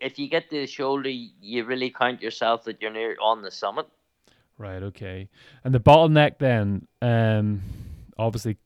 if 0.00 0.18
you 0.18 0.28
get 0.28 0.50
the 0.50 0.66
shoulder, 0.66 1.08
you 1.08 1.64
really 1.64 1.90
count 1.90 2.22
yourself 2.22 2.64
that 2.64 2.80
you're 2.80 2.90
near 2.90 3.16
on 3.22 3.42
the 3.42 3.50
summit. 3.50 3.86
Right. 4.58 4.82
Okay. 4.82 5.28
And 5.64 5.74
the 5.74 5.80
bottleneck 5.80 6.38
then, 6.38 6.86
um, 7.00 7.62
obviously, 8.18 8.58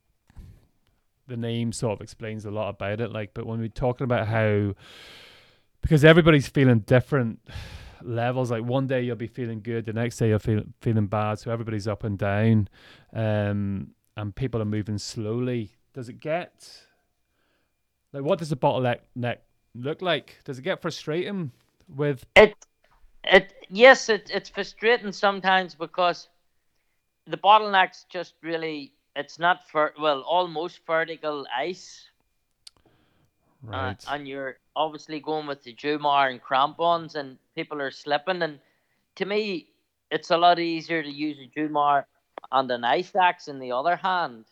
the 1.26 1.36
name 1.36 1.72
sort 1.72 1.94
of 1.94 2.00
explains 2.00 2.44
a 2.44 2.50
lot 2.50 2.68
about 2.70 3.00
it. 3.00 3.12
Like, 3.12 3.32
but 3.34 3.46
when 3.46 3.60
we're 3.60 3.68
talking 3.68 4.04
about 4.04 4.26
how, 4.26 4.74
because 5.80 6.04
everybody's 6.04 6.48
feeling 6.48 6.80
different 6.80 7.40
levels. 8.04 8.50
Like 8.50 8.64
one 8.64 8.86
day 8.86 9.02
you'll 9.02 9.16
be 9.16 9.26
feeling 9.26 9.60
good, 9.60 9.86
the 9.86 9.92
next 9.92 10.18
day 10.18 10.28
you're 10.28 10.38
feeling 10.38 10.72
feeling 10.80 11.06
bad. 11.06 11.38
So 11.38 11.50
everybody's 11.50 11.88
up 11.88 12.04
and 12.04 12.18
down, 12.18 12.68
um, 13.12 13.92
and 14.16 14.34
people 14.34 14.60
are 14.62 14.66
moving 14.66 14.98
slowly. 14.98 15.72
Does 15.92 16.08
it 16.08 16.20
get 16.20 16.84
like 18.12 18.22
what 18.22 18.38
does 18.38 18.50
the 18.50 18.56
bottleneck 18.56 19.00
neck 19.14 19.43
look 19.74 20.02
like? 20.02 20.38
Does 20.44 20.58
it 20.58 20.62
get 20.62 20.80
frustrating 20.80 21.52
with? 21.94 22.24
It, 22.36 22.54
it, 23.24 23.52
yes, 23.70 24.08
it, 24.08 24.30
it's 24.32 24.48
frustrating 24.48 25.12
sometimes 25.12 25.74
because 25.74 26.28
the 27.26 27.36
bottleneck's 27.36 28.04
just 28.10 28.34
really, 28.42 28.92
it's 29.16 29.38
not 29.38 29.68
for 29.68 29.92
well, 30.00 30.20
almost 30.22 30.80
vertical 30.86 31.46
ice, 31.56 32.10
uh, 33.72 33.94
Right. 33.94 34.04
and 34.08 34.28
you're 34.28 34.58
obviously 34.76 35.20
going 35.20 35.46
with 35.46 35.62
the 35.62 35.74
Jumar 35.74 36.30
and 36.30 36.40
crampons, 36.42 37.14
and 37.14 37.38
people 37.54 37.80
are 37.80 37.90
slipping. 37.90 38.42
And 38.42 38.60
to 39.16 39.24
me, 39.24 39.68
it's 40.10 40.30
a 40.30 40.36
lot 40.36 40.58
easier 40.58 41.02
to 41.02 41.10
use 41.10 41.38
a 41.38 41.58
Jumar 41.58 42.04
and 42.52 42.70
an 42.70 42.84
ice 42.84 43.14
axe 43.14 43.48
in 43.48 43.58
the 43.58 43.72
other 43.72 43.96
hand, 43.96 44.44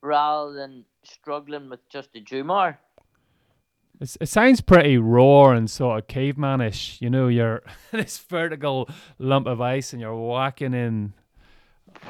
rather 0.00 0.52
than 0.52 0.84
struggling 1.04 1.68
with 1.68 1.86
just 1.88 2.16
a 2.16 2.20
Jumar. 2.20 2.78
It's, 4.02 4.18
it 4.20 4.28
sounds 4.28 4.60
pretty 4.60 4.98
raw 4.98 5.50
and 5.50 5.70
sort 5.70 5.98
of 5.98 6.06
cavemanish. 6.08 7.00
You 7.00 7.08
know, 7.08 7.28
you're 7.28 7.62
this 7.92 8.18
vertical 8.18 8.88
lump 9.18 9.46
of 9.46 9.60
ice 9.60 9.92
and 9.92 10.02
you're 10.02 10.14
whacking 10.14 10.74
in 10.74 11.12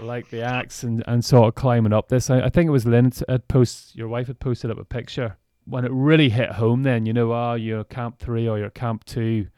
like 0.00 0.30
the 0.30 0.42
axe 0.42 0.82
and, 0.84 1.04
and 1.06 1.24
sort 1.24 1.48
of 1.48 1.54
climbing 1.54 1.92
up 1.92 2.08
this. 2.08 2.30
I, 2.30 2.42
I 2.42 2.48
think 2.48 2.68
it 2.68 2.70
was 2.70 2.86
Lynn 2.86 3.12
had 3.28 3.46
post 3.48 3.94
your 3.94 4.08
wife 4.08 4.26
had 4.28 4.40
posted 4.40 4.70
up 4.70 4.78
a 4.78 4.84
picture 4.84 5.36
when 5.66 5.84
it 5.84 5.90
really 5.92 6.30
hit 6.30 6.52
home. 6.52 6.82
Then 6.82 7.04
you 7.04 7.12
know, 7.12 7.32
ah, 7.32 7.54
you're 7.54 7.84
camp 7.84 8.18
three 8.18 8.48
or 8.48 8.58
you're 8.58 8.70
camp 8.70 9.04
two, 9.04 9.48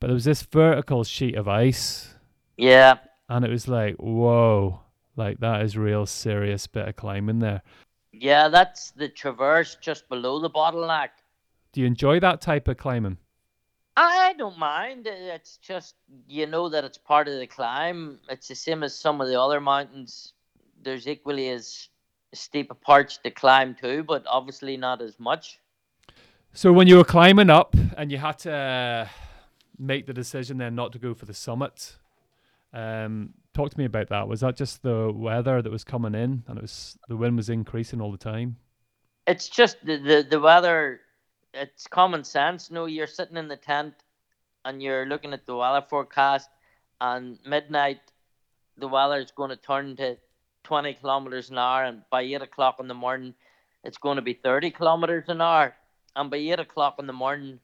but 0.00 0.06
there 0.06 0.14
was 0.14 0.24
this 0.24 0.42
vertical 0.42 1.04
sheet 1.04 1.34
of 1.34 1.48
ice, 1.48 2.14
Yeah, 2.56 2.94
and 3.28 3.44
it 3.44 3.50
was 3.50 3.68
like, 3.68 3.96
whoa, 3.96 4.80
like 5.16 5.40
that 5.40 5.60
is 5.62 5.76
real 5.76 6.06
serious 6.06 6.66
bit 6.66 6.88
of 6.88 6.96
climbing 6.96 7.40
there. 7.40 7.60
yeah, 8.12 8.48
that's 8.48 8.92
the 8.92 9.08
traverse 9.08 9.76
just 9.80 10.08
below 10.08 10.38
the 10.38 10.50
bottleneck. 10.50 11.08
Do 11.74 11.80
you 11.80 11.88
enjoy 11.88 12.20
that 12.20 12.40
type 12.40 12.68
of 12.68 12.76
climbing? 12.76 13.18
I 13.96 14.34
don't 14.38 14.56
mind. 14.56 15.08
It's 15.08 15.56
just 15.56 15.96
you 16.28 16.46
know 16.46 16.68
that 16.68 16.84
it's 16.84 16.98
part 16.98 17.26
of 17.26 17.38
the 17.40 17.48
climb. 17.48 18.20
It's 18.28 18.46
the 18.46 18.54
same 18.54 18.84
as 18.84 18.96
some 18.96 19.20
of 19.20 19.26
the 19.26 19.40
other 19.40 19.60
mountains. 19.60 20.34
There's 20.84 21.08
equally 21.08 21.48
as 21.48 21.88
steep 22.32 22.70
a 22.70 22.74
parts 22.76 23.18
to 23.24 23.30
climb 23.32 23.74
too, 23.74 24.04
but 24.04 24.22
obviously 24.28 24.76
not 24.76 25.02
as 25.02 25.18
much. 25.18 25.58
So 26.52 26.72
when 26.72 26.86
you 26.86 26.96
were 26.96 27.04
climbing 27.04 27.50
up 27.50 27.74
and 27.96 28.12
you 28.12 28.18
had 28.18 28.38
to 28.40 29.10
make 29.76 30.06
the 30.06 30.14
decision 30.14 30.58
then 30.58 30.76
not 30.76 30.92
to 30.92 31.00
go 31.00 31.12
for 31.12 31.26
the 31.26 31.34
summit, 31.34 31.96
um, 32.72 33.34
talk 33.52 33.70
to 33.70 33.78
me 33.78 33.84
about 33.84 34.10
that. 34.10 34.28
Was 34.28 34.40
that 34.40 34.56
just 34.56 34.84
the 34.84 35.10
weather 35.12 35.60
that 35.60 35.72
was 35.72 35.82
coming 35.82 36.14
in 36.14 36.44
and 36.46 36.56
it 36.56 36.62
was 36.62 36.96
the 37.08 37.16
wind 37.16 37.36
was 37.36 37.50
increasing 37.50 38.00
all 38.00 38.12
the 38.12 38.18
time? 38.18 38.58
It's 39.26 39.48
just 39.48 39.84
the 39.84 39.96
the, 39.96 40.26
the 40.30 40.38
weather. 40.38 41.00
It's 41.54 41.86
common 41.86 42.24
sense. 42.24 42.70
No, 42.70 42.86
you're 42.86 43.06
sitting 43.06 43.36
in 43.36 43.48
the 43.48 43.56
tent 43.56 43.94
and 44.64 44.82
you're 44.82 45.06
looking 45.06 45.32
at 45.32 45.46
the 45.46 45.54
weather 45.54 45.84
forecast, 45.88 46.48
and 47.00 47.38
midnight, 47.46 48.00
the 48.78 48.88
weather 48.88 49.18
is 49.18 49.30
going 49.30 49.50
to 49.50 49.56
turn 49.56 49.96
to 49.96 50.16
20 50.64 50.94
kilometers 50.94 51.50
an 51.50 51.58
hour, 51.58 51.84
and 51.84 52.02
by 52.10 52.22
8 52.22 52.42
o'clock 52.42 52.76
in 52.80 52.88
the 52.88 52.94
morning, 52.94 53.34
it's 53.84 53.98
going 53.98 54.16
to 54.16 54.22
be 54.22 54.32
30 54.32 54.70
kilometers 54.70 55.24
an 55.28 55.40
hour. 55.40 55.74
And 56.16 56.30
by 56.30 56.38
8 56.38 56.60
o'clock 56.60 56.96
in 56.98 57.06
the 57.06 57.12
morning, 57.12 57.60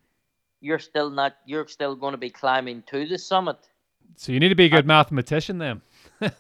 you're 0.61 0.79
still 0.79 1.09
not, 1.09 1.37
you're 1.47 1.67
still 1.69 1.97
going 1.97 2.13
to 2.13 2.19
be 2.19 2.31
climbing 2.31 2.83
to 2.89 3.07
the 3.07 3.17
summit. 3.19 3.57
So 4.17 4.33
you 4.33 4.41
need 4.41 4.51
to 4.51 4.55
be 4.55 4.67
a 4.67 4.69
good 4.69 4.85
uh, 4.85 4.89
mathematician 4.89 5.59
then. 5.59 5.81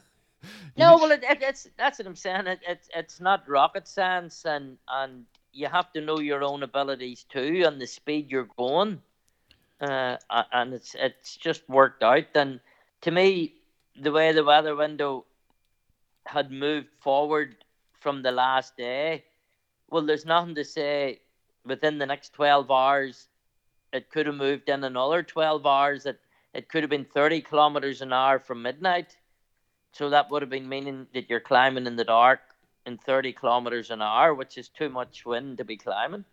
No, 0.76 0.96
well, 0.96 1.10
it, 1.10 1.22
it, 1.22 1.38
it's 1.42 1.68
that's 1.76 1.98
what 1.98 2.08
I'm 2.08 2.16
saying. 2.16 2.46
It, 2.46 2.60
it's 2.66 2.88
it's 2.94 3.20
not 3.20 3.46
rocket 3.46 3.86
science, 3.86 4.46
and 4.46 4.78
and 4.88 5.26
you 5.52 5.68
have 5.68 5.92
to 5.92 6.00
know 6.00 6.18
your 6.20 6.42
own 6.42 6.62
abilities 6.62 7.24
too, 7.28 7.64
and 7.66 7.80
the 7.80 7.86
speed 7.86 8.30
you're 8.30 8.48
going. 8.56 9.02
Uh, 9.80 10.16
and 10.52 10.74
it's 10.74 10.94
it's 10.98 11.36
just 11.36 11.68
worked 11.68 12.02
out. 12.02 12.26
And 12.34 12.60
to 13.02 13.10
me, 13.10 13.54
the 14.00 14.12
way 14.12 14.32
the 14.32 14.44
weather 14.44 14.76
window 14.76 15.24
had 16.26 16.50
moved 16.50 16.88
forward 17.00 17.56
from 17.98 18.22
the 18.22 18.30
last 18.30 18.76
day, 18.76 19.24
well, 19.88 20.02
there's 20.04 20.26
nothing 20.26 20.54
to 20.54 20.64
say 20.64 21.20
within 21.64 21.98
the 21.98 22.06
next 22.06 22.32
twelve 22.32 22.70
hours. 22.70 23.28
It 23.92 24.10
could 24.10 24.26
have 24.26 24.36
moved 24.36 24.68
in 24.68 24.84
another 24.84 25.22
twelve 25.22 25.66
hours. 25.66 26.06
It 26.06 26.20
it 26.52 26.68
could 26.68 26.82
have 26.82 26.90
been 26.90 27.06
thirty 27.06 27.40
kilometers 27.40 28.02
an 28.02 28.12
hour 28.12 28.38
from 28.38 28.62
midnight. 28.62 29.16
So 29.92 30.10
that 30.10 30.30
would 30.30 30.42
have 30.42 30.50
been 30.50 30.68
meaning 30.68 31.06
that 31.14 31.28
you're 31.28 31.40
climbing 31.40 31.86
in 31.86 31.96
the 31.96 32.04
dark 32.04 32.40
in 32.86 32.98
30 32.98 33.32
kilometers 33.32 33.90
an 33.90 34.02
hour, 34.02 34.34
which 34.34 34.56
is 34.58 34.68
too 34.68 34.88
much 34.88 35.24
wind 35.26 35.58
to 35.58 35.64
be 35.64 35.76
climbing. 35.76 36.24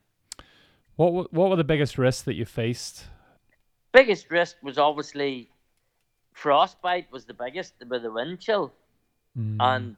what 0.95 1.31
what 1.33 1.49
were 1.49 1.55
the 1.55 1.63
biggest 1.63 1.97
risks 1.97 2.23
that 2.23 2.35
you 2.35 2.45
faced? 2.45 3.05
Biggest 3.91 4.29
risk 4.31 4.57
was 4.63 4.77
obviously 4.77 5.49
frostbite 6.33 7.11
was 7.11 7.25
the 7.25 7.33
biggest 7.33 7.73
with 7.89 8.03
the 8.03 8.11
wind 8.11 8.39
chill. 8.39 8.73
Mm, 9.37 9.57
And 9.59 9.95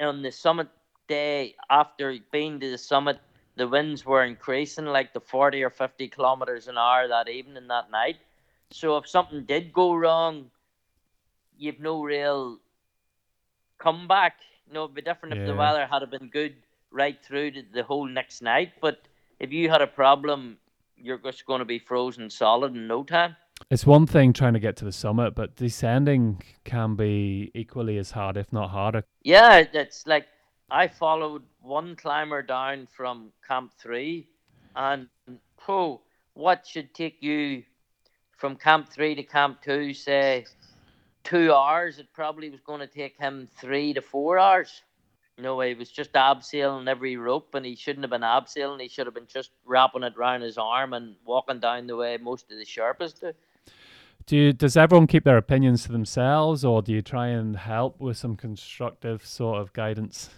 on 0.00 0.22
the 0.22 0.32
summit 0.32 0.68
day, 1.08 1.54
after 1.70 2.16
being 2.32 2.60
to 2.60 2.70
the 2.70 2.78
summit, 2.78 3.18
the 3.56 3.68
winds 3.68 4.04
were 4.04 4.24
increasing 4.24 4.86
like 4.86 5.12
the 5.12 5.20
40 5.20 5.62
or 5.62 5.70
50 5.70 6.08
kilometers 6.08 6.68
an 6.68 6.76
hour 6.76 7.08
that 7.08 7.28
evening, 7.28 7.68
that 7.68 7.90
night. 7.90 8.16
So 8.70 8.96
if 8.96 9.08
something 9.08 9.44
did 9.44 9.72
go 9.72 9.94
wrong, 9.94 10.50
you've 11.56 11.80
no 11.80 12.02
real 12.02 12.58
comeback. 13.78 14.36
You 14.66 14.74
know, 14.74 14.84
it'd 14.84 14.94
be 14.94 15.02
different 15.02 15.36
if 15.36 15.46
the 15.46 15.54
weather 15.54 15.86
had 15.86 16.08
been 16.10 16.28
good 16.28 16.56
right 16.90 17.16
through 17.22 17.52
to 17.52 17.62
the 17.72 17.82
whole 17.82 18.06
next 18.06 18.42
night. 18.42 18.72
But 18.80 19.06
if 19.38 19.52
you 19.52 19.68
had 19.68 19.82
a 19.82 19.86
problem, 19.86 20.58
you're 20.96 21.18
just 21.18 21.46
going 21.46 21.60
to 21.60 21.64
be 21.64 21.78
frozen 21.78 22.30
solid 22.30 22.74
in 22.74 22.88
no 22.88 23.04
time. 23.04 23.36
It's 23.70 23.86
one 23.86 24.06
thing 24.06 24.32
trying 24.32 24.52
to 24.52 24.60
get 24.60 24.76
to 24.78 24.84
the 24.84 24.92
summit, 24.92 25.34
but 25.34 25.56
descending 25.56 26.42
can 26.64 26.94
be 26.94 27.50
equally 27.54 27.96
as 27.98 28.10
hard, 28.10 28.36
if 28.36 28.52
not 28.52 28.70
harder. 28.70 29.04
Yeah, 29.22 29.64
it's 29.72 30.06
like 30.06 30.26
I 30.70 30.88
followed 30.88 31.42
one 31.62 31.96
climber 31.96 32.42
down 32.42 32.86
from 32.94 33.32
Camp 33.46 33.72
Three, 33.78 34.28
and 34.74 35.08
oh, 35.68 36.02
what 36.34 36.66
should 36.66 36.92
take 36.92 37.22
you 37.22 37.62
from 38.36 38.56
Camp 38.56 38.90
Three 38.90 39.14
to 39.14 39.22
Camp 39.22 39.62
Two, 39.62 39.94
say 39.94 40.44
two 41.26 41.52
hours? 41.52 41.98
It 41.98 42.06
probably 42.12 42.50
was 42.50 42.60
going 42.60 42.80
to 42.80 42.86
take 42.86 43.18
him 43.18 43.48
three 43.58 43.92
to 43.94 44.00
four 44.00 44.38
hours. 44.38 44.82
No 45.38 45.56
way, 45.56 45.68
he 45.68 45.74
was 45.74 45.90
just 45.90 46.12
abseiling 46.12 46.88
every 46.88 47.18
rope, 47.18 47.54
and 47.54 47.66
he 47.66 47.76
shouldn't 47.76 48.04
have 48.04 48.10
been 48.10 48.22
abseiling. 48.22 48.80
He 48.80 48.88
should 48.88 49.06
have 49.06 49.14
been 49.14 49.26
just 49.26 49.50
wrapping 49.66 50.02
it 50.02 50.16
round 50.16 50.42
his 50.42 50.56
arm 50.56 50.94
and 50.94 51.14
walking 51.26 51.60
down 51.60 51.86
the 51.86 51.96
way 51.96 52.16
most 52.16 52.50
of 52.50 52.56
the 52.56 52.64
Sherpas 52.64 53.20
do. 53.20 53.32
Do 54.24 54.36
you, 54.36 54.52
does 54.54 54.78
everyone 54.78 55.06
keep 55.06 55.24
their 55.24 55.36
opinions 55.36 55.84
to 55.84 55.92
themselves, 55.92 56.64
or 56.64 56.80
do 56.80 56.92
you 56.92 57.02
try 57.02 57.28
and 57.28 57.54
help 57.56 58.00
with 58.00 58.16
some 58.16 58.34
constructive 58.34 59.26
sort 59.26 59.60
of 59.60 59.74
guidance? 59.74 60.30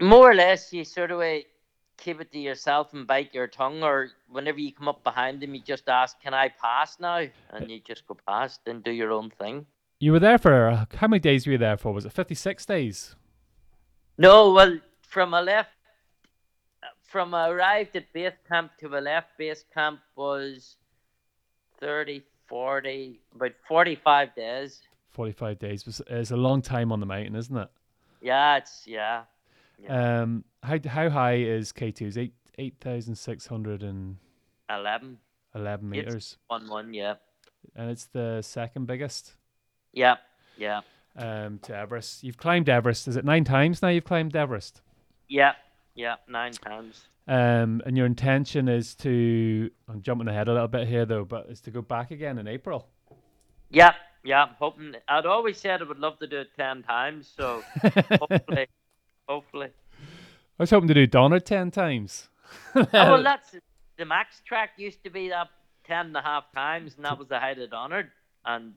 more 0.00 0.30
or 0.30 0.34
less 0.34 0.72
you 0.72 0.84
sort 0.84 1.10
of 1.10 1.20
uh, 1.20 1.38
keep 1.96 2.20
it 2.20 2.32
to 2.32 2.38
yourself 2.38 2.94
and 2.94 3.06
bite 3.06 3.34
your 3.34 3.46
tongue 3.46 3.82
or 3.82 4.10
whenever 4.28 4.58
you 4.58 4.72
come 4.72 4.88
up 4.88 5.04
behind 5.04 5.40
them 5.40 5.54
you 5.54 5.60
just 5.60 5.88
ask 5.88 6.20
can 6.22 6.32
i 6.32 6.48
pass 6.48 6.98
now 6.98 7.18
and 7.18 7.64
uh, 7.64 7.66
you 7.66 7.80
just 7.80 8.06
go 8.06 8.16
past 8.26 8.60
and 8.66 8.82
do 8.82 8.90
your 8.90 9.12
own 9.12 9.30
thing 9.30 9.66
You 10.02 10.12
were 10.12 10.18
there 10.18 10.38
for 10.38 10.86
how 10.96 11.08
many 11.08 11.20
days 11.20 11.46
were 11.46 11.52
you 11.52 11.58
there 11.58 11.76
for? 11.76 11.92
Was 11.92 12.06
it 12.06 12.12
56 12.12 12.64
days? 12.64 13.14
No, 14.16 14.50
well, 14.52 14.78
from 15.02 15.34
I 15.34 15.42
left, 15.42 15.68
from 17.02 17.34
I 17.34 17.50
arrived 17.50 17.94
at 17.96 18.10
base 18.14 18.32
camp 18.48 18.72
to 18.80 18.96
I 18.96 19.00
left 19.00 19.36
base 19.36 19.62
camp 19.74 20.00
was 20.16 20.76
30, 21.80 22.22
40, 22.48 23.20
about 23.34 23.52
45 23.68 24.34
days. 24.34 24.80
45 25.10 25.58
days 25.58 25.84
was 25.84 26.00
is 26.08 26.30
a 26.30 26.36
long 26.36 26.62
time 26.62 26.92
on 26.92 27.00
the 27.00 27.06
mountain, 27.06 27.36
isn't 27.36 27.56
it? 27.56 27.68
Yeah, 28.22 28.56
it's, 28.56 28.84
yeah. 28.86 29.24
yeah. 29.82 30.22
Um, 30.22 30.44
how 30.62 30.78
how 30.86 31.10
high 31.10 31.36
is 31.36 31.72
K2? 31.72 32.02
Is 32.06 32.16
eight 32.16 32.32
eight 32.58 32.76
thousand 32.80 33.16
six 33.16 33.46
hundred 33.46 33.82
and 33.82 34.16
eleven. 34.70 35.18
11. 35.54 35.88
eleven 35.90 35.94
It's- 35.94 36.06
meters, 36.06 36.38
1 36.46 36.68
1, 36.68 36.94
yeah. 36.94 37.14
and 37.74 37.90
it's 37.90 38.06
the 38.06 38.40
second 38.42 38.86
biggest 38.86 39.34
Yeah, 39.92 40.16
yeah. 40.56 40.80
um 41.16 41.58
to 41.62 41.76
Everest. 41.76 42.22
You've 42.22 42.36
climbed 42.36 42.68
Everest. 42.68 43.08
Is 43.08 43.16
it 43.16 43.24
nine 43.24 43.44
times 43.44 43.82
now? 43.82 43.88
You've 43.88 44.04
climbed 44.04 44.36
Everest. 44.36 44.82
Yeah, 45.28 45.52
yeah, 45.94 46.16
nine 46.28 46.52
times. 46.52 47.04
Um, 47.28 47.80
and 47.86 47.96
your 47.96 48.06
intention 48.06 48.68
is 48.68 48.94
to. 48.96 49.70
I'm 49.88 50.02
jumping 50.02 50.26
ahead 50.28 50.48
a 50.48 50.52
little 50.52 50.68
bit 50.68 50.88
here 50.88 51.06
though, 51.06 51.24
but 51.24 51.46
is 51.48 51.60
to 51.62 51.70
go 51.70 51.82
back 51.82 52.10
again 52.10 52.38
in 52.38 52.48
April. 52.48 52.88
Yeah, 53.70 53.92
yeah. 54.24 54.42
I'm 54.42 54.54
hoping. 54.58 54.94
I'd 55.06 55.26
always 55.26 55.58
said 55.58 55.80
I 55.80 55.84
would 55.84 55.98
love 55.98 56.18
to 56.18 56.26
do 56.26 56.40
it 56.40 56.48
ten 56.56 56.82
times, 56.82 57.32
so 57.36 57.62
hopefully, 58.18 58.66
hopefully. 59.28 59.68
I 59.68 60.62
was 60.62 60.70
hoping 60.70 60.88
to 60.88 60.94
do 60.94 61.06
Donard 61.06 61.46
ten 61.46 61.70
times. 61.70 62.28
Oh, 62.74 62.86
well, 62.92 63.22
that's 63.22 63.54
the 63.96 64.04
max 64.04 64.40
track 64.44 64.70
used 64.76 65.04
to 65.04 65.10
be 65.10 65.32
up 65.32 65.50
ten 65.86 66.06
and 66.06 66.16
a 66.16 66.22
half 66.22 66.50
times, 66.52 66.94
and 66.96 67.04
that 67.04 67.16
was 67.16 67.28
the 67.28 67.38
height 67.38 67.58
of 67.58 67.72
honored. 67.72 68.10
And 68.44 68.72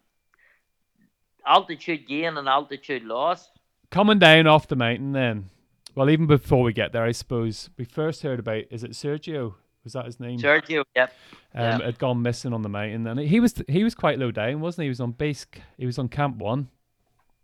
altitude 1.45 2.07
gain 2.07 2.37
and 2.37 2.47
altitude 2.47 3.03
loss. 3.03 3.49
Coming 3.89 4.19
down 4.19 4.47
off 4.47 4.67
the 4.67 4.75
mountain, 4.75 5.11
then. 5.11 5.49
Well, 5.95 6.09
even 6.09 6.25
before 6.25 6.63
we 6.63 6.73
get 6.73 6.91
there, 6.91 7.03
I 7.03 7.11
suppose 7.11 7.69
we 7.77 7.85
first 7.85 8.23
heard 8.23 8.39
about. 8.39 8.63
Is 8.71 8.83
it 8.83 8.91
Sergio? 8.91 9.55
Was 9.83 9.93
that 9.93 10.05
his 10.05 10.19
name? 10.19 10.39
Sergio, 10.39 10.83
yep. 10.95 11.13
um, 11.53 11.79
yeah. 11.79 11.85
had 11.85 11.99
gone 11.99 12.21
missing 12.21 12.53
on 12.53 12.61
the 12.61 12.69
mountain, 12.69 13.05
and 13.05 13.19
he 13.19 13.39
was 13.39 13.61
he 13.67 13.83
was 13.83 13.93
quite 13.93 14.17
low 14.17 14.31
down, 14.31 14.61
wasn't 14.61 14.83
he? 14.83 14.85
He 14.85 14.89
was 14.89 15.01
on 15.01 15.11
base. 15.11 15.45
He 15.77 15.85
was 15.85 15.99
on 15.99 16.07
camp 16.07 16.37
one. 16.37 16.69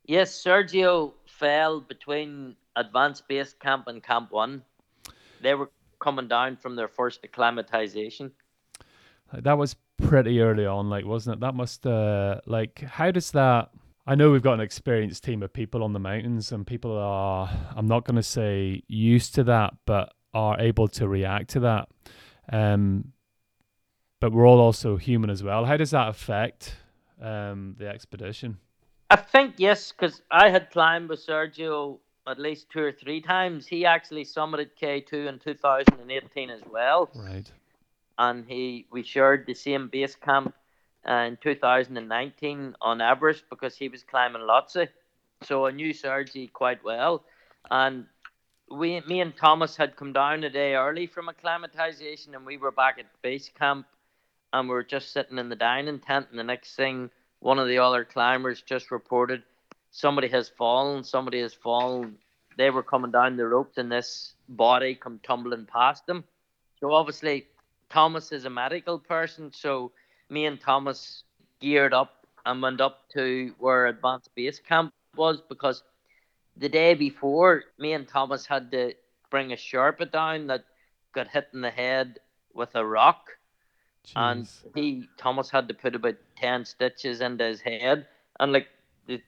Yes, 0.05 0.43
Sergio 0.43 1.13
fell 1.27 1.81
between 1.81 2.55
advanced 2.75 3.27
base 3.27 3.53
camp 3.53 3.87
and 3.87 4.01
camp 4.01 4.31
one. 4.31 4.63
They 5.41 5.53
were 5.53 5.69
coming 5.99 6.27
down 6.27 6.57
from 6.57 6.75
their 6.75 6.87
first 6.87 7.19
acclimatization. 7.23 8.31
That 9.33 9.57
was 9.57 9.75
pretty 10.01 10.41
early 10.41 10.65
on, 10.65 10.89
like 10.89 11.05
wasn't 11.05 11.35
it? 11.35 11.39
That 11.41 11.55
must 11.55 11.85
uh 11.85 12.41
like 12.45 12.79
how 12.79 13.11
does 13.11 13.31
that? 13.31 13.69
I 14.09 14.15
know 14.15 14.31
we've 14.31 14.41
got 14.41 14.55
an 14.55 14.59
experienced 14.61 15.23
team 15.23 15.43
of 15.43 15.53
people 15.53 15.83
on 15.83 15.93
the 15.93 15.99
mountains, 15.99 16.51
and 16.51 16.65
people 16.65 16.97
are. 16.97 17.47
I'm 17.75 17.85
not 17.85 18.05
going 18.05 18.15
to 18.15 18.23
say 18.23 18.81
used 18.87 19.35
to 19.35 19.43
that, 19.43 19.75
but 19.85 20.13
are 20.33 20.59
able 20.59 20.87
to 20.87 21.07
react 21.07 21.51
to 21.51 21.59
that. 21.59 21.89
Um, 22.51 23.13
but 24.19 24.31
we're 24.31 24.47
all 24.47 24.59
also 24.59 24.97
human 24.97 25.29
as 25.29 25.43
well. 25.43 25.63
How 25.63 25.77
does 25.77 25.91
that 25.91 26.07
affect 26.07 26.75
um 27.21 27.75
the 27.77 27.87
expedition? 27.87 28.57
I 29.11 29.15
think 29.17 29.55
yes, 29.57 29.91
because 29.91 30.23
I 30.31 30.49
had 30.49 30.71
climbed 30.71 31.09
with 31.09 31.23
Sergio 31.23 31.99
at 32.27 32.39
least 32.39 32.71
two 32.71 32.81
or 32.81 32.91
three 32.91 33.21
times. 33.21 33.67
He 33.67 33.85
actually 33.85 34.25
summited 34.25 34.71
K 34.75 35.01
two 35.01 35.27
in 35.27 35.37
2018 35.37 36.49
as 36.49 36.61
well, 36.71 37.11
Right. 37.15 37.51
and 38.17 38.43
he 38.47 38.87
we 38.91 39.03
shared 39.03 39.45
the 39.45 39.53
same 39.53 39.87
base 39.87 40.15
camp 40.15 40.55
uh, 41.07 41.13
in 41.27 41.37
2019 41.37 42.75
on 42.81 43.01
Everest 43.01 43.43
because 43.49 43.75
he 43.75 43.89
was 43.89 44.03
climbing 44.03 44.41
Lhotse, 44.41 44.87
so 45.43 45.65
I 45.65 45.71
knew 45.71 45.93
Sergi 45.93 46.47
quite 46.47 46.83
well, 46.83 47.23
and 47.69 48.05
we 48.71 49.01
me 49.01 49.21
and 49.21 49.35
Thomas 49.35 49.75
had 49.75 49.95
come 49.95 50.13
down 50.13 50.43
a 50.43 50.49
day 50.49 50.75
early 50.75 51.07
from 51.07 51.29
acclimatization, 51.29 52.35
and 52.35 52.45
we 52.45 52.57
were 52.57 52.71
back 52.71 52.97
at 52.99 53.05
base 53.21 53.49
camp, 53.57 53.85
and 54.53 54.67
we 54.67 54.73
were 54.73 54.83
just 54.83 55.13
sitting 55.13 55.37
in 55.37 55.49
the 55.49 55.55
dining 55.55 55.99
tent, 55.99 56.27
and 56.29 56.39
the 56.39 56.43
next 56.43 56.75
thing 56.75 57.09
one 57.39 57.59
of 57.59 57.67
the 57.67 57.77
other 57.79 58.03
climbers 58.03 58.61
just 58.61 58.91
reported 58.91 59.43
somebody 59.91 60.27
has 60.27 60.49
fallen, 60.49 61.03
somebody 61.03 61.41
has 61.41 61.53
fallen. 61.53 62.17
They 62.57 62.69
were 62.69 62.83
coming 62.83 63.11
down 63.11 63.37
the 63.37 63.47
ropes 63.47 63.77
and 63.77 63.91
this 63.91 64.33
body 64.49 64.95
come 64.95 65.19
tumbling 65.23 65.65
past 65.65 66.05
them. 66.05 66.23
So 66.79 66.93
obviously 66.93 67.47
Thomas 67.89 68.31
is 68.31 68.45
a 68.45 68.49
medical 68.49 68.99
person, 68.99 69.51
so 69.53 69.91
me 70.29 70.45
and 70.45 70.59
Thomas 70.59 71.23
geared 71.59 71.93
up 71.93 72.25
and 72.45 72.61
went 72.61 72.81
up 72.81 73.09
to 73.13 73.53
where 73.59 73.87
advanced 73.87 74.33
base 74.35 74.59
camp 74.59 74.93
was 75.15 75.41
because 75.47 75.83
the 76.57 76.69
day 76.69 76.93
before 76.93 77.63
me 77.77 77.93
and 77.93 78.07
Thomas 78.07 78.45
had 78.45 78.71
to 78.71 78.93
bring 79.29 79.51
a 79.51 79.55
Sherpa 79.55 80.11
down 80.11 80.47
that 80.47 80.65
got 81.13 81.27
hit 81.27 81.47
in 81.53 81.61
the 81.61 81.69
head 81.69 82.19
with 82.53 82.75
a 82.75 82.85
rock 82.85 83.29
and 84.15 84.49
he 84.75 85.07
Thomas 85.17 85.49
had 85.49 85.67
to 85.67 85.73
put 85.73 85.95
about 85.95 86.15
ten 86.35 86.65
stitches 86.65 87.21
into 87.21 87.43
his 87.43 87.61
head, 87.61 88.07
and 88.39 88.51
like 88.51 88.67
the 89.05 89.21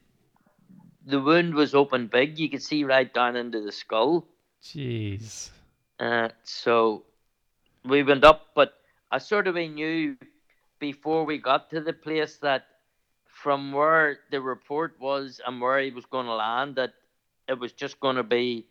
the 1.06 1.20
wound 1.20 1.54
was 1.54 1.76
open 1.76 2.08
big, 2.08 2.40
you 2.40 2.50
could 2.50 2.64
see 2.64 2.84
right 2.84 3.14
down 3.14 3.36
into 3.36 3.62
the 3.62 3.72
skull. 3.72 4.26
Jeez. 4.64 5.50
Uh, 6.00 6.30
so 6.44 7.04
we 7.86 8.04
went 8.04 8.24
up, 8.24 8.48
but 8.56 8.74
I 9.12 9.18
sort 9.18 9.48
of 9.48 9.56
knew 9.56 10.18
before 10.82 11.24
we 11.24 11.38
got 11.38 11.70
to 11.70 11.80
the 11.80 11.94
place 11.94 12.36
that 12.42 12.64
from 13.26 13.72
where 13.72 14.18
the 14.32 14.42
report 14.42 14.92
was 15.00 15.40
and 15.48 15.62
where 15.62 15.80
he 15.80 15.92
was 15.92 16.06
going 16.06 16.26
to 16.26 16.34
land, 16.36 16.76
that 16.76 16.94
it 17.48 17.58
was 17.58 17.72
just 17.72 18.00
going 18.02 18.18
to 18.18 18.24
be 18.24 18.66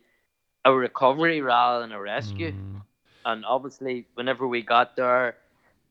a 0.63 0.71
recovery 0.71 1.41
rather 1.41 1.79
than 1.81 1.91
a 1.91 1.99
rescue 1.99 2.51
Mm. 2.51 2.81
and 3.25 3.45
obviously 3.45 4.05
whenever 4.13 4.47
we 4.47 4.61
got 4.61 4.95
there 4.95 5.37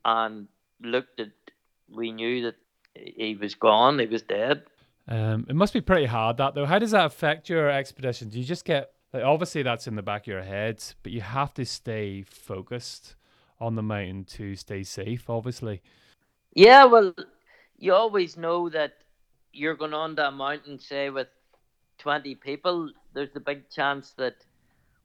and 0.05 0.47
looked 0.81 1.19
at 1.19 1.31
we 1.89 2.11
knew 2.13 2.43
that 2.43 2.55
he 2.95 3.35
was 3.35 3.53
gone 3.55 3.99
he 3.99 4.05
was 4.05 4.21
dead 4.21 4.63
Um, 5.07 5.45
it 5.49 5.55
must 5.55 5.73
be 5.73 5.81
pretty 5.81 6.05
hard 6.05 6.37
that 6.37 6.53
though. 6.55 6.65
How 6.65 6.79
does 6.79 6.91
that 6.91 7.05
affect 7.05 7.49
your 7.49 7.69
expedition? 7.69 8.29
Do 8.29 8.39
you 8.39 8.45
just 8.45 8.63
get 8.63 8.91
like 9.13 9.23
obviously 9.23 9.61
that's 9.63 9.87
in 9.87 9.95
the 9.95 10.01
back 10.11 10.21
of 10.23 10.27
your 10.27 10.43
head, 10.43 10.81
but 11.03 11.11
you 11.11 11.19
have 11.19 11.53
to 11.55 11.65
stay 11.65 12.23
focused 12.23 13.15
on 13.59 13.75
the 13.75 13.83
mountain 13.83 14.23
to 14.37 14.55
stay 14.55 14.83
safe. 14.83 15.29
Obviously, 15.29 15.81
yeah 16.53 16.85
well 16.85 17.13
you 17.77 17.93
always 17.93 18.37
know 18.37 18.69
that 18.69 18.93
you're 19.53 19.75
going 19.75 19.93
on 19.93 20.15
that 20.15 20.33
mountain 20.33 20.79
say 20.79 21.09
with 21.09 21.27
20 22.01 22.35
people. 22.35 22.89
There's 23.13 23.35
a 23.35 23.39
big 23.39 23.69
chance 23.69 24.13
that 24.17 24.35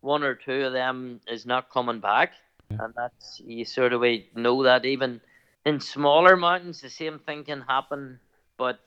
one 0.00 0.22
or 0.22 0.34
two 0.34 0.64
of 0.64 0.72
them 0.72 1.20
is 1.28 1.46
not 1.46 1.70
coming 1.70 2.00
back. 2.00 2.32
Yeah. 2.70 2.78
and 2.84 2.94
that's 2.96 3.40
you 3.44 3.64
sort 3.64 3.92
of 3.92 4.02
know 4.34 4.64
that 4.64 4.84
even 4.84 5.20
in 5.64 5.78
smaller 5.78 6.36
mountains 6.36 6.80
the 6.80 6.90
same 6.90 7.20
thing 7.20 7.44
can 7.44 7.60
happen. 7.60 8.18
But 8.56 8.80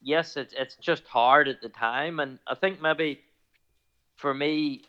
yes 0.00 0.36
it's, 0.36 0.54
it's 0.56 0.76
just 0.76 1.04
hard 1.06 1.48
at 1.48 1.60
the 1.60 1.68
time. 1.68 2.20
And 2.20 2.38
i 2.46 2.54
think 2.54 2.80
maybe 2.80 3.20
for 4.16 4.32
me 4.34 4.82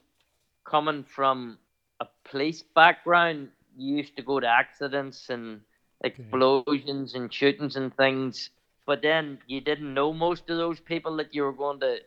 coming 0.63 1.03
from 1.03 1.57
a 1.99 2.07
police 2.23 2.63
background 2.75 3.49
you 3.75 3.97
used 3.97 4.15
to 4.17 4.21
go 4.21 4.39
to 4.39 4.47
accidents 4.47 5.29
and 5.29 5.61
explosions 6.03 7.13
and 7.15 7.33
shootings 7.33 7.75
and 7.75 7.95
things 7.95 8.49
but 8.85 9.01
then 9.01 9.37
you 9.47 9.61
didn't 9.61 9.93
know 9.93 10.13
most 10.13 10.49
of 10.49 10.57
those 10.57 10.79
people 10.79 11.17
that 11.17 11.33
you 11.35 11.43
were 11.43 11.53
going 11.53 11.79
to 11.79 11.97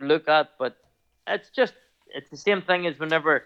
look 0.00 0.28
at 0.28 0.50
but 0.58 0.76
it's 1.26 1.50
just 1.50 1.74
it's 2.08 2.30
the 2.30 2.36
same 2.36 2.62
thing 2.62 2.86
as 2.86 2.98
whenever 2.98 3.44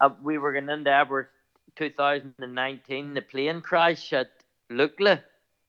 uh, 0.00 0.10
we 0.22 0.38
were 0.38 0.52
going 0.52 0.68
into 0.68 0.90
Everest 0.90 1.30
2019 1.76 3.14
the 3.14 3.22
plane 3.22 3.60
crash 3.60 4.12
at 4.12 4.30
Lukla 4.70 5.22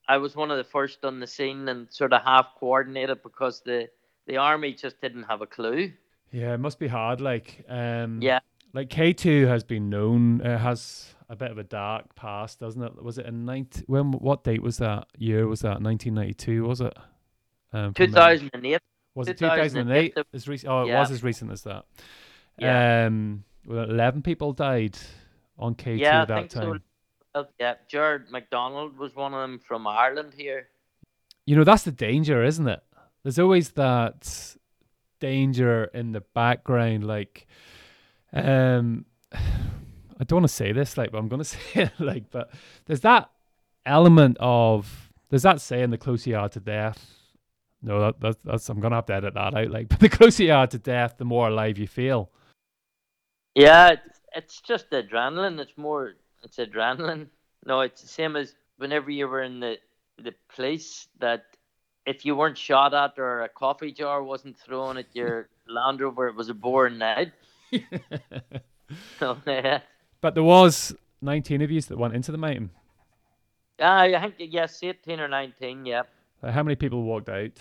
I 0.08 0.18
was 0.18 0.36
one 0.36 0.52
of 0.52 0.58
the 0.58 0.64
first 0.64 1.04
on 1.04 1.20
the 1.20 1.28
scene 1.28 1.68
and 1.68 1.92
sort 1.92 2.14
of 2.14 2.22
half 2.22 2.48
coordinated 2.60 3.24
because 3.24 3.62
the 3.62 3.90
the 4.28 4.38
army 4.38 4.74
just 4.74 5.02
didn't 5.02 5.24
have 5.24 5.42
a 5.42 5.48
clue 5.48 5.92
yeah, 6.32 6.54
it 6.56 6.60
must 6.60 6.80
be 6.80 6.88
hard. 6.88 7.22
Like, 7.22 7.64
um, 7.70 8.22
yeah 8.22 8.40
like 8.76 8.90
K 8.90 9.14
two 9.14 9.48
has 9.48 9.64
been 9.64 9.90
known. 9.90 10.42
It 10.42 10.58
has 10.60 11.15
a 11.30 11.36
bit 11.36 11.52
of 11.52 11.58
a 11.58 11.64
dark 11.64 12.16
past, 12.16 12.60
doesn't 12.60 12.82
it? 12.82 13.02
Was 13.02 13.18
it 13.18 13.26
in 13.26 13.46
ninety? 13.46 13.84
When? 13.88 14.12
What 14.12 14.44
date 14.44 14.62
was 14.62 14.78
that? 14.78 15.08
Year 15.18 15.48
was 15.48 15.62
that? 15.62 15.82
Nineteen 15.82 16.14
ninety 16.14 16.34
two? 16.34 16.66
Was 16.66 16.82
it? 16.82 16.94
Um, 17.74 17.94
2008 17.94 18.80
Was 19.16 19.28
it 19.28 19.38
2008? 19.38 20.16
2008, 20.16 20.28
As 20.34 20.48
recent? 20.48 20.72
Oh, 20.72 20.84
it 20.84 20.88
yeah. 20.88 21.00
was 21.00 21.12
as 21.12 21.24
recent 21.24 21.52
as 21.52 21.64
that. 21.64 21.84
Yeah. 22.58 23.06
Um, 23.08 23.44
well, 23.66 23.90
eleven 23.90 24.22
people 24.22 24.54
died 24.54 24.98
on 25.58 25.76
K 25.76 25.96
two 25.96 26.02
Yeah, 26.02 26.20
I 26.20 26.22
at 26.22 26.28
that 26.30 26.40
think 26.40 26.52
so. 26.52 26.60
time. 26.62 26.84
Well, 27.34 27.50
yeah 27.60 27.74
Gerard 27.90 28.30
McDonnell 28.30 28.96
was 28.96 29.14
one 29.14 29.34
of 29.34 29.42
them 29.42 29.60
from 29.60 29.88
Ireland 29.88 30.34
here 30.38 30.70
You 31.46 31.58
know, 31.58 31.66
that's 31.66 31.84
the 31.84 31.92
danger, 31.92 32.44
isn't 32.44 32.68
it? 32.68 32.82
There's 33.24 33.40
always 33.40 33.72
that 33.72 34.56
danger 35.20 35.86
in 35.86 36.14
the 36.14 36.22
background, 36.22 37.06
like, 37.06 37.48
um, 38.32 39.06
I 40.20 40.24
don't 40.24 40.38
want 40.38 40.50
to 40.50 40.54
say 40.54 40.72
this, 40.72 40.98
like, 40.98 41.12
but 41.12 41.18
I'm 41.18 41.28
going 41.28 41.40
to 41.44 41.46
say 41.46 41.60
it, 41.76 41.92
like, 42.00 42.30
but 42.32 42.52
there's 42.86 43.02
that 43.02 43.30
element 43.86 44.38
of 44.40 45.06
there's 45.30 45.44
that 45.44 45.62
saying, 45.62 45.90
the 45.90 45.98
closer 45.98 46.30
you 46.30 46.38
are 46.38 46.50
to 46.50 46.60
death, 46.60 47.06
No, 47.82 48.00
that, 48.00 48.20
that's 48.20 48.38
that's 48.44 48.70
I'm 48.70 48.80
gonna 48.80 48.96
have 48.96 49.08
to 49.08 49.14
edit 49.14 49.34
that 49.34 49.54
out. 49.54 49.70
Like, 49.70 49.90
but 49.90 50.00
the 50.00 50.10
closer 50.10 50.44
you 50.44 50.54
are 50.54 50.68
to 50.68 50.78
death, 50.78 51.16
the 51.18 51.26
more 51.26 51.50
alive 51.50 51.78
you 51.78 51.88
feel. 51.88 52.30
Yeah, 53.56 53.92
it's, 53.92 54.22
it's 54.36 54.62
just 54.62 54.90
adrenaline. 54.92 55.60
It's 55.60 55.78
more, 55.78 56.14
it's 56.44 56.58
adrenaline. 56.58 57.28
No, 57.66 57.82
it's 57.82 58.02
the 58.02 58.08
same 58.08 58.36
as 58.36 58.56
whenever 58.78 59.10
you 59.10 59.28
were 59.28 59.44
in 59.44 59.60
the 59.60 59.78
the 60.18 60.34
police. 60.54 61.08
That 61.20 61.46
if 62.06 62.26
you 62.26 62.36
weren't 62.36 62.58
shot 62.58 62.94
at 62.94 63.18
or 63.18 63.42
a 63.42 63.50
coffee 63.50 63.92
jar 63.92 64.24
wasn't 64.24 64.58
thrown 64.58 64.98
at 64.98 65.08
your 65.14 65.50
Land 65.68 66.02
Rover, 66.02 66.28
it 66.28 66.36
was 66.36 66.50
a 66.50 66.54
boring 66.54 66.98
night. 66.98 67.34
So 69.20 69.38
yeah, 69.48 69.80
but 70.26 70.34
there 70.34 70.44
was 70.44 70.92
19 71.22 71.62
of 71.62 71.70
you 71.70 71.80
that 71.82 72.00
went 72.00 72.16
into 72.16 72.32
the 72.32 72.38
mountain. 72.40 72.72
Ah, 73.80 74.00
I 74.02 74.32
think 74.32 74.52
yes, 74.54 74.82
eighteen 74.82 75.20
or 75.20 75.28
nineteen. 75.28 75.86
Yeah, 75.86 76.04
Like, 76.42 76.54
how 76.54 76.64
many 76.64 76.76
people 76.76 77.04
walked 77.04 77.30
out? 77.30 77.52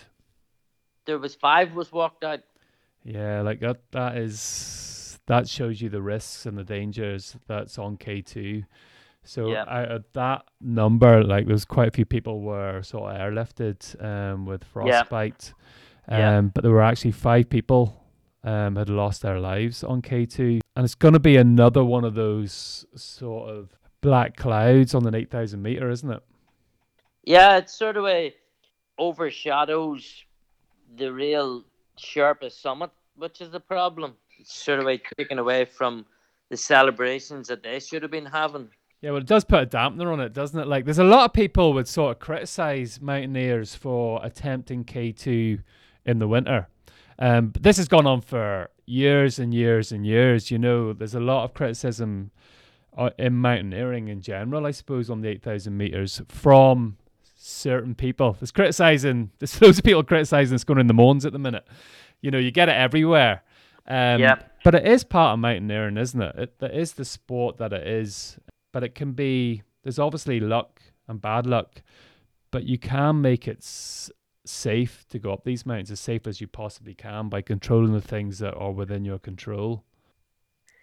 there 1.04 1.18
was 1.18 1.34
five 1.34 1.74
was 1.74 1.92
walked 1.92 2.24
out. 2.24 2.40
Yeah, 3.04 3.42
like 3.42 3.60
that. 3.60 3.82
That 3.92 4.16
is 4.16 5.18
that 5.26 5.46
shows 5.46 5.82
you 5.82 5.90
the 5.90 6.00
risks 6.00 6.46
and 6.46 6.56
the 6.56 6.64
dangers 6.64 7.36
that's 7.46 7.78
on 7.78 7.98
K 7.98 8.22
two. 8.22 8.62
So 9.24 9.50
Yeah. 9.50 9.64
out 9.68 9.90
of 9.92 10.04
that 10.14 10.44
number, 10.62 11.22
like 11.22 11.46
there's 11.46 11.66
quite 11.66 11.88
a 11.88 11.90
few 11.90 12.06
people 12.06 12.40
were 12.40 12.82
sort 12.82 13.12
of 13.12 13.20
airlifted 13.20 13.78
um, 14.02 14.46
with 14.46 14.64
frostbite, 14.64 15.52
um, 16.08 16.18
Yeah. 16.18 16.40
but 16.54 16.62
there 16.62 16.72
were 16.72 16.82
actually 16.92 17.12
five 17.12 17.50
people 17.50 18.00
um, 18.44 18.76
had 18.76 18.88
lost 18.88 19.20
their 19.22 19.38
lives 19.40 19.82
on 19.84 20.00
K 20.00 20.24
two, 20.26 20.60
and 20.76 20.84
it's 20.84 20.94
going 20.94 21.14
to 21.14 21.20
be 21.20 21.36
another 21.36 21.84
one 21.84 22.04
of 22.04 22.14
those 22.14 22.84
sort 22.94 23.50
of 23.50 23.70
black 24.00 24.36
clouds 24.36 24.94
on 24.94 25.06
an 25.06 25.14
eight 25.14 25.30
thousand 25.30 25.62
meter, 25.62 25.90
isn't 25.90 26.10
it? 26.10 26.22
Yeah, 27.24 27.56
it's 27.56 27.74
sort 27.74 27.96
of 27.96 28.06
a 28.06 28.34
overshadows 28.98 30.24
the 30.96 31.12
real 31.12 31.64
Sherpas 31.98 32.52
summit, 32.52 32.90
which 33.16 33.40
is 33.40 33.50
the 33.50 33.60
problem. 33.60 34.14
It's 34.38 34.54
sort 34.54 34.80
of 34.80 34.84
like 34.84 35.06
taken 35.16 35.38
away 35.38 35.64
from 35.64 36.04
the 36.50 36.56
celebrations 36.56 37.48
that 37.48 37.62
they 37.62 37.80
should 37.80 38.02
have 38.02 38.10
been 38.10 38.26
having. 38.26 38.68
Yeah, 39.00 39.10
well, 39.10 39.20
it 39.20 39.26
does 39.26 39.44
put 39.44 39.62
a 39.62 39.66
dampener 39.66 40.12
on 40.12 40.20
it, 40.20 40.32
doesn't 40.32 40.58
it? 40.58 40.66
Like, 40.66 40.86
there's 40.86 40.98
a 40.98 41.04
lot 41.04 41.26
of 41.26 41.32
people 41.34 41.74
would 41.74 41.88
sort 41.88 42.12
of 42.12 42.20
criticize 42.20 43.00
mountaineers 43.02 43.74
for 43.74 44.18
attempting 44.24 44.84
K2 44.84 45.62
in 46.06 46.18
the 46.18 46.28
winter. 46.28 46.68
Um, 47.18 47.48
but 47.48 47.62
this 47.62 47.76
has 47.76 47.88
gone 47.88 48.06
on 48.06 48.20
for 48.20 48.70
years 48.86 49.38
and 49.38 49.54
years 49.54 49.92
and 49.92 50.06
years. 50.06 50.50
You 50.50 50.58
know, 50.58 50.92
there's 50.92 51.14
a 51.14 51.20
lot 51.20 51.44
of 51.44 51.54
criticism 51.54 52.30
uh, 52.96 53.10
in 53.18 53.34
mountaineering 53.34 54.08
in 54.08 54.20
general, 54.20 54.66
I 54.66 54.70
suppose, 54.72 55.10
on 55.10 55.20
the 55.20 55.28
8,000 55.28 55.76
meters 55.76 56.22
from 56.28 56.96
certain 57.36 57.94
people. 57.94 58.36
There's 58.38 58.52
criticizing, 58.52 59.30
there's 59.38 59.60
loads 59.62 59.78
of 59.78 59.84
people 59.84 60.02
criticizing 60.02 60.54
it's 60.54 60.64
going 60.64 60.80
in 60.80 60.86
the 60.86 60.94
Mournes 60.94 61.24
at 61.24 61.32
the 61.32 61.38
minute. 61.38 61.66
You 62.20 62.30
know, 62.30 62.38
you 62.38 62.50
get 62.50 62.68
it 62.68 62.76
everywhere. 62.76 63.42
Um, 63.86 64.20
Yeah. 64.20 64.36
But 64.64 64.74
it 64.74 64.86
is 64.86 65.04
part 65.04 65.34
of 65.34 65.40
mountaineering, 65.40 65.98
isn't 65.98 66.20
it? 66.20 66.36
it? 66.36 66.58
That 66.58 66.74
is 66.74 66.94
the 66.94 67.04
sport 67.04 67.58
that 67.58 67.72
it 67.72 67.86
is. 67.86 68.38
But 68.72 68.82
it 68.82 68.94
can 68.94 69.12
be, 69.12 69.62
there's 69.82 69.98
obviously 69.98 70.40
luck 70.40 70.80
and 71.06 71.20
bad 71.20 71.46
luck, 71.46 71.82
but 72.50 72.64
you 72.64 72.78
can 72.78 73.20
make 73.20 73.46
it 73.46 73.62
safe 74.44 75.04
to 75.08 75.18
go 75.18 75.32
up 75.32 75.44
these 75.44 75.64
mountains 75.64 75.90
as 75.90 76.00
safe 76.00 76.26
as 76.26 76.40
you 76.40 76.46
possibly 76.46 76.94
can 76.94 77.28
by 77.28 77.40
controlling 77.40 77.92
the 77.92 78.00
things 78.00 78.38
that 78.38 78.54
are 78.54 78.72
within 78.72 79.04
your 79.04 79.18
control. 79.18 79.84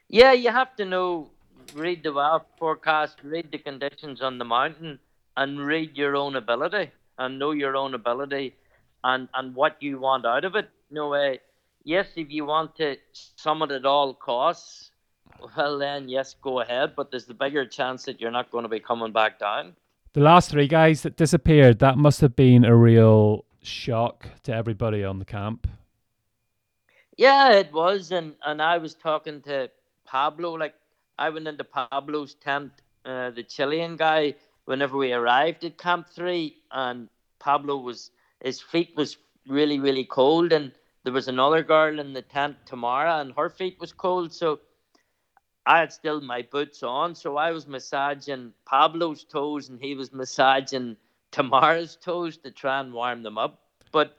Yeah, 0.08 0.34
you 0.34 0.52
have 0.52 0.76
to 0.76 0.86
know, 0.86 1.30
read 1.74 2.04
the 2.04 2.12
weather 2.12 2.44
forecast, 2.58 3.20
read 3.24 3.52
the 3.52 3.60
conditions 3.60 4.22
on 4.22 4.38
the 4.38 4.46
mountain, 4.46 5.00
and 5.38 5.66
read 5.66 5.98
your 5.98 6.16
own 6.16 6.36
ability 6.36 6.92
and 7.18 7.40
know 7.40 7.52
your 7.52 7.78
own 7.78 7.94
ability 7.94 8.56
and, 9.04 9.30
and 9.34 9.56
what 9.56 9.78
you 9.80 10.00
want 10.00 10.26
out 10.26 10.44
of 10.44 10.56
it. 10.56 10.70
No 10.90 11.10
way. 11.10 11.40
Yes, 11.84 12.08
if 12.16 12.30
you 12.30 12.46
want 12.46 12.76
to 12.78 12.98
summit 13.36 13.72
at 13.72 13.86
all 13.86 14.14
costs, 14.14 14.92
well 15.56 15.80
then 15.80 16.10
yes, 16.10 16.36
go 16.42 16.60
ahead. 16.60 16.94
But 16.96 17.12
there's 17.12 17.26
the 17.26 17.34
bigger 17.34 17.66
chance 17.66 18.04
that 18.06 18.20
you're 18.20 18.32
not 18.32 18.52
going 18.52 18.64
to 18.64 18.70
be 18.70 18.80
coming 18.80 19.12
back 19.12 19.40
down. 19.40 19.76
The 20.14 20.20
last 20.20 20.50
three 20.50 20.68
guys 20.68 21.04
that 21.04 21.16
disappeared, 21.16 21.80
that 21.80 21.98
must 21.98 22.20
have 22.20 22.36
been 22.36 22.66
a 22.66 22.76
real 22.76 23.46
shock 23.62 24.28
to 24.44 24.54
everybody 24.54 25.04
on 25.04 25.20
the 25.20 25.26
camp. 25.26 25.68
Yeah, 27.18 27.54
it 27.54 27.72
was, 27.72 28.12
and 28.12 28.36
and 28.46 28.62
I 28.62 28.78
was 28.78 28.96
talking 28.96 29.42
to 29.44 29.70
Pablo. 30.06 30.54
Like 30.54 30.76
I 31.18 31.30
went 31.30 31.48
into 31.48 31.64
Pablo's 31.64 32.36
tent, 32.36 32.72
uh, 33.06 33.32
the 33.32 33.44
Chilean 33.44 33.96
guy. 33.96 34.36
Whenever 34.66 34.98
we 34.98 35.12
arrived 35.12 35.64
at 35.66 35.78
Camp 35.78 36.08
Three, 36.10 36.58
and 36.72 37.10
Pablo 37.40 37.78
was 37.78 38.12
his 38.44 38.62
feet 38.62 38.94
was 38.96 39.18
really 39.48 39.80
really 39.80 40.06
cold, 40.06 40.54
and 40.54 40.72
there 41.04 41.14
was 41.14 41.28
another 41.28 41.64
girl 41.64 42.00
in 42.00 42.14
the 42.14 42.22
tent, 42.22 42.58
Tamara, 42.66 43.20
and 43.20 43.34
her 43.36 43.50
feet 43.50 43.80
was 43.80 43.92
cold. 43.92 44.34
So 44.34 44.60
I 45.66 45.80
had 45.80 45.94
still 45.94 46.22
my 46.22 46.42
boots 46.42 46.82
on, 46.84 47.16
so 47.16 47.38
I 47.38 47.52
was 47.52 47.68
massaging 47.68 48.54
Pablo's 48.66 49.24
toes, 49.24 49.70
and 49.70 49.80
he 49.80 49.96
was 49.96 50.12
massaging 50.12 50.98
Tamara's 51.32 51.96
toes 51.96 52.38
to 52.38 52.52
try 52.52 52.80
and 52.80 52.94
warm 52.94 53.24
them 53.24 53.38
up. 53.38 53.62
But 53.92 54.18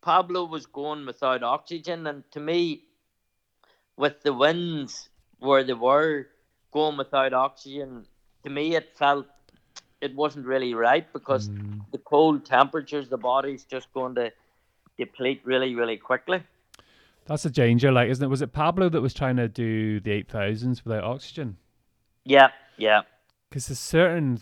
Pablo 0.00 0.44
was 0.44 0.66
going 0.66 1.06
without 1.06 1.42
oxygen, 1.42 2.06
and 2.06 2.24
to 2.32 2.40
me, 2.40 2.84
with 3.96 4.22
the 4.22 4.32
winds 4.32 5.08
where 5.38 5.64
they 5.64 5.74
were 5.74 6.26
going 6.72 6.96
without 6.96 7.32
oxygen, 7.32 8.06
to 8.44 8.50
me 8.50 8.74
it 8.74 8.96
felt 8.96 9.26
it 10.00 10.14
wasn't 10.14 10.46
really 10.46 10.74
right 10.74 11.12
because 11.12 11.48
Mm. 11.50 11.80
the 11.92 11.98
cold 11.98 12.44
temperatures, 12.44 13.08
the 13.08 13.18
body's 13.18 13.64
just 13.64 13.92
going 13.92 14.14
to 14.16 14.32
deplete 14.98 15.40
really, 15.44 15.74
really 15.74 15.96
quickly. 15.96 16.42
That's 17.26 17.44
a 17.44 17.50
danger, 17.50 17.92
like, 17.92 18.08
isn't 18.08 18.24
it? 18.24 18.28
Was 18.28 18.42
it 18.42 18.52
Pablo 18.52 18.88
that 18.88 19.00
was 19.00 19.14
trying 19.14 19.36
to 19.36 19.48
do 19.48 20.00
the 20.00 20.10
8000s 20.10 20.84
without 20.84 21.04
oxygen? 21.04 21.56
Yeah, 22.24 22.48
yeah, 22.76 23.02
Because 23.48 23.68
there's 23.68 23.78
certain, 23.78 24.40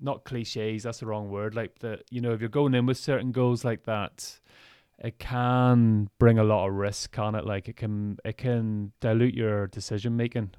not 0.00 0.24
cliches, 0.24 0.82
that's 0.84 1.00
the 1.00 1.06
wrong 1.06 1.30
word, 1.30 1.54
like, 1.54 1.78
that, 1.80 2.04
you 2.10 2.20
know, 2.20 2.32
if 2.32 2.40
you're 2.40 2.48
going 2.48 2.74
in 2.74 2.86
with 2.86 2.96
certain 2.96 3.32
goals 3.32 3.64
like 3.64 3.84
that, 3.84 4.40
it 4.98 5.18
can 5.18 6.08
bring 6.18 6.38
a 6.38 6.44
lot 6.44 6.68
of 6.68 6.74
risk 6.74 7.18
on 7.18 7.34
it. 7.34 7.44
Like, 7.44 7.68
it 7.68 7.76
can, 7.76 8.18
it 8.24 8.36
can 8.36 8.92
dilute 9.00 9.34
your 9.34 9.66
decision 9.68 10.16
making. 10.16 10.50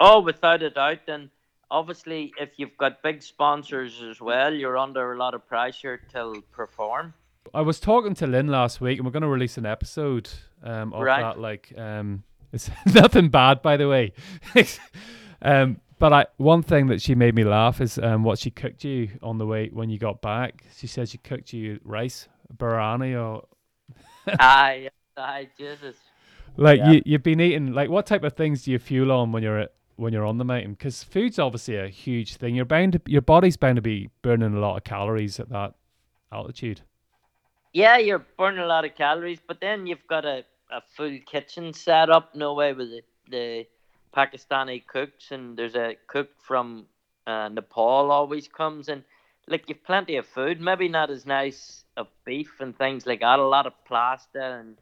Oh, 0.00 0.20
without 0.20 0.62
a 0.62 0.70
doubt. 0.70 1.00
And 1.08 1.30
obviously, 1.70 2.32
if 2.38 2.50
you've 2.56 2.76
got 2.76 3.02
big 3.02 3.22
sponsors 3.22 4.02
as 4.02 4.20
well, 4.20 4.52
you're 4.52 4.76
under 4.76 5.12
a 5.12 5.18
lot 5.18 5.34
of 5.34 5.46
pressure 5.48 6.00
to 6.12 6.42
perform. 6.52 7.14
I 7.54 7.62
was 7.62 7.80
talking 7.80 8.14
to 8.14 8.26
Lynn 8.26 8.48
last 8.48 8.80
week, 8.80 8.98
and 8.98 9.06
we're 9.06 9.12
going 9.12 9.22
to 9.22 9.28
release 9.28 9.56
an 9.56 9.66
episode 9.66 10.28
um, 10.62 10.92
of 10.92 11.02
Right. 11.02 11.22
that. 11.22 11.38
Like, 11.38 11.72
um, 11.78 12.24
it's 12.52 12.70
nothing 12.92 13.28
bad, 13.28 13.62
by 13.62 13.76
the 13.76 13.88
way. 13.88 14.12
um, 15.42 15.80
but 15.98 16.12
I, 16.12 16.26
one 16.36 16.62
thing 16.62 16.88
that 16.88 17.00
she 17.00 17.14
made 17.14 17.34
me 17.34 17.44
laugh 17.44 17.80
is 17.80 17.98
um, 17.98 18.22
what 18.22 18.38
she 18.38 18.50
cooked 18.50 18.84
you 18.84 19.08
on 19.22 19.38
the 19.38 19.46
way 19.46 19.68
when 19.72 19.88
you 19.90 19.98
got 19.98 20.20
back. 20.20 20.64
She 20.76 20.86
said 20.86 21.08
she 21.08 21.18
cooked 21.18 21.52
you 21.52 21.80
rice, 21.84 22.28
biryani, 22.56 23.14
or 23.20 23.46
aye, 24.38 24.90
aye, 25.16 25.48
Jesus. 25.58 25.96
like 26.56 26.78
Yeah. 26.80 26.90
you, 26.92 27.02
you've 27.04 27.22
been 27.22 27.40
eating. 27.40 27.72
Like, 27.72 27.90
what 27.90 28.06
type 28.06 28.24
of 28.24 28.34
things 28.34 28.64
do 28.64 28.72
you 28.72 28.78
fuel 28.78 29.10
on 29.12 29.32
when 29.32 29.42
you're 29.42 29.58
at, 29.60 29.72
when 29.96 30.12
you're 30.12 30.26
on 30.26 30.38
the 30.38 30.44
mountain? 30.44 30.72
Because 30.72 31.02
food's 31.02 31.38
obviously 31.38 31.76
a 31.76 31.88
huge 31.88 32.36
thing. 32.36 32.54
You're 32.54 32.64
bound 32.64 32.94
to, 32.94 33.00
your 33.06 33.22
body's 33.22 33.56
bound 33.56 33.76
to 33.76 33.82
be 33.82 34.10
burning 34.22 34.54
a 34.54 34.60
lot 34.60 34.76
of 34.76 34.84
calories 34.84 35.40
at 35.40 35.48
that 35.50 35.74
altitude. 36.32 36.82
Yeah, 37.72 37.98
you're 37.98 38.26
burning 38.38 38.60
a 38.60 38.66
lot 38.66 38.84
of 38.84 38.94
calories, 38.94 39.38
but 39.46 39.60
then 39.60 39.86
you've 39.86 40.06
got 40.08 40.24
a, 40.24 40.44
a 40.70 40.80
full 40.96 41.18
kitchen 41.30 41.72
set 41.72 42.10
up, 42.10 42.34
no 42.34 42.54
way 42.54 42.72
with 42.72 42.88
the, 42.90 43.02
the 43.30 43.66
Pakistani 44.16 44.84
cooks, 44.86 45.30
and 45.30 45.56
there's 45.56 45.74
a 45.74 45.96
cook 46.06 46.30
from 46.40 46.86
uh, 47.26 47.48
Nepal 47.48 48.10
always 48.10 48.48
comes, 48.48 48.88
and 48.88 49.04
like 49.48 49.68
you've 49.68 49.84
plenty 49.84 50.16
of 50.16 50.26
food, 50.26 50.60
maybe 50.60 50.88
not 50.88 51.10
as 51.10 51.26
nice 51.26 51.84
of 51.96 52.08
beef 52.24 52.60
and 52.60 52.76
things 52.76 53.06
like 53.06 53.20
that, 53.20 53.38
a 53.38 53.46
lot 53.46 53.66
of 53.66 53.72
pasta 53.84 54.58
and 54.60 54.76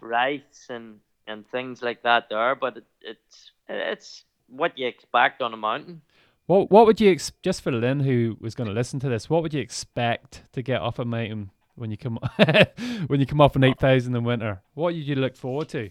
rice 0.00 0.66
and, 0.70 1.00
and 1.26 1.46
things 1.48 1.82
like 1.82 2.02
that 2.02 2.28
there, 2.30 2.54
but 2.54 2.76
it, 2.76 2.84
it's 3.02 3.50
it's 3.68 4.24
what 4.48 4.78
you 4.78 4.86
expect 4.86 5.42
on 5.42 5.52
a 5.52 5.56
mountain. 5.56 6.02
What 6.46 6.70
what 6.70 6.86
would 6.86 7.00
you 7.00 7.10
ex- 7.10 7.32
just 7.42 7.62
for 7.62 7.72
Lynn 7.72 8.00
who 8.00 8.36
was 8.40 8.54
going 8.54 8.68
to 8.68 8.74
listen 8.74 9.00
to 9.00 9.08
this? 9.08 9.28
What 9.28 9.42
would 9.42 9.52
you 9.52 9.60
expect 9.60 10.44
to 10.52 10.62
get 10.62 10.80
off 10.80 10.98
a 10.98 11.04
mountain 11.04 11.50
when 11.74 11.90
you 11.90 11.96
come 11.96 12.18
when 13.08 13.20
you 13.20 13.26
come 13.26 13.40
off 13.40 13.56
an 13.56 13.64
eight 13.64 13.80
thousand 13.80 14.14
in 14.14 14.22
winter? 14.22 14.62
What 14.74 14.94
did 14.94 15.06
you 15.06 15.16
look 15.16 15.36
forward 15.36 15.68
to? 15.70 15.90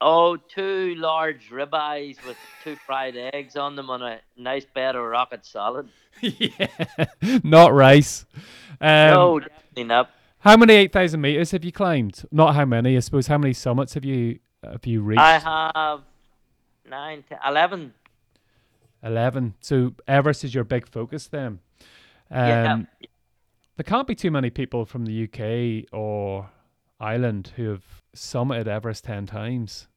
Oh, 0.00 0.36
two 0.36 0.94
large 0.96 1.50
ribeyes 1.50 2.16
with 2.26 2.36
two 2.62 2.76
fried 2.76 3.16
eggs 3.16 3.56
on 3.56 3.76
them 3.76 3.88
on 3.90 4.02
a 4.02 4.20
nice 4.36 4.64
bed 4.64 4.96
of 4.96 5.04
rocket 5.04 5.46
salad. 5.46 5.88
yeah, 6.20 6.66
not 7.42 7.72
rice. 7.72 8.26
Um, 8.80 9.10
no, 9.10 9.40
definitely 9.40 9.84
not. 9.84 10.10
How 10.40 10.56
many 10.56 10.74
eight 10.74 10.92
thousand 10.92 11.20
meters 11.22 11.52
have 11.52 11.64
you 11.64 11.72
climbed? 11.72 12.24
Not 12.30 12.54
how 12.54 12.64
many, 12.66 12.96
I 12.96 13.00
suppose. 13.00 13.28
How 13.28 13.38
many 13.38 13.54
summits 13.54 13.94
have 13.94 14.04
you 14.04 14.40
have 14.62 14.84
you 14.84 15.00
reached? 15.00 15.20
I 15.20 15.38
have 15.38 16.00
nine, 16.88 17.24
ten, 17.28 17.38
eleven. 17.46 17.94
Eleven. 19.02 19.54
So 19.60 19.94
Everest 20.08 20.44
is 20.44 20.54
your 20.54 20.64
big 20.64 20.88
focus 20.88 21.28
then. 21.28 21.60
Um, 22.30 22.48
Yeah. 22.48 22.82
there 23.76 23.84
can't 23.84 24.06
be 24.06 24.14
too 24.14 24.30
many 24.30 24.50
people 24.50 24.84
from 24.84 25.04
the 25.04 25.24
UK 25.24 25.86
or 25.92 26.50
Ireland 27.04 27.52
who 27.56 27.68
have 27.68 27.84
summited 28.16 28.66
Everest 28.66 29.04
ten 29.04 29.26
times. 29.26 29.88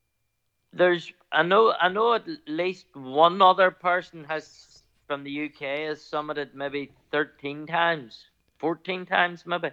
There's 0.73 1.11
I 1.31 1.43
know 1.43 1.73
I 1.79 1.89
know 1.89 2.13
at 2.15 2.25
least 2.47 2.87
one 2.93 3.41
other 3.41 3.71
person 3.71 4.25
has 4.25 4.83
from 5.07 5.23
the 5.23 5.45
UK 5.45 5.61
has 5.87 5.99
summited 5.99 6.53
maybe 6.53 6.91
thirteen 7.11 7.65
times, 7.65 8.25
fourteen 8.57 9.05
times 9.05 9.45
maybe. 9.45 9.69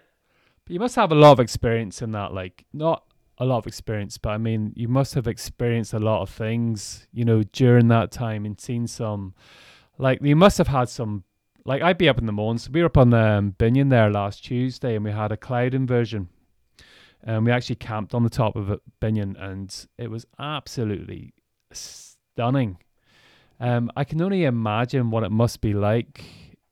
But 0.65 0.73
you 0.73 0.81
must 0.81 0.97
have 0.97 1.13
a 1.13 1.17
lot 1.17 1.33
of 1.33 1.41
experience 1.41 2.01
in 2.01 2.13
that, 2.13 2.33
like 2.33 2.65
not 2.73 3.05
a 3.39 3.45
lot 3.45 3.59
of 3.59 3.67
experience, 3.67 4.17
but 4.17 4.31
I 4.31 4.39
mean 4.39 4.73
you 4.77 4.89
must 4.89 5.15
have 5.15 5.27
experienced 5.27 5.93
a 5.93 5.99
lot 5.99 6.23
of 6.23 6.31
things, 6.31 7.09
you 7.13 7.25
know, 7.25 7.43
during 7.43 7.89
that 7.89 8.13
time 8.13 8.47
and 8.47 8.61
seen 8.61 8.87
some 8.87 9.35
like 9.99 10.21
you 10.23 10.37
must 10.37 10.59
have 10.59 10.69
had 10.69 10.89
some 10.89 11.25
like 11.65 11.83
I'd 11.83 11.99
be 11.99 12.09
up 12.09 12.19
in 12.19 12.27
the 12.27 12.33
mornings. 12.33 12.71
We 12.71 12.81
were 12.81 12.87
up 12.87 12.97
on 12.97 13.11
the 13.11 13.19
um, 13.19 13.57
Binnian 13.59 13.91
there 13.91 14.11
last 14.11 14.45
Tuesday 14.45 14.95
and 14.95 15.05
we 15.05 15.11
had 15.11 15.33
a 15.33 15.37
cloud 15.37 15.75
inversion 15.75 16.29
and 17.25 17.45
we 17.45 17.51
actually 17.51 17.77
camped 17.77 18.15
on 18.15 18.23
the 18.23 18.31
top 18.31 18.55
of 18.55 18.81
Binnian, 19.01 19.35
and 19.43 19.87
it 19.99 20.11
was 20.11 20.27
absolutely 20.39 21.33
stunning. 21.73 22.79
Um, 23.59 23.91
I 23.97 24.05
can 24.05 24.21
only 24.21 24.45
imagine 24.45 25.11
what 25.11 25.25
it 25.25 25.31
must 25.31 25.61
be 25.61 25.73
like. 25.73 26.25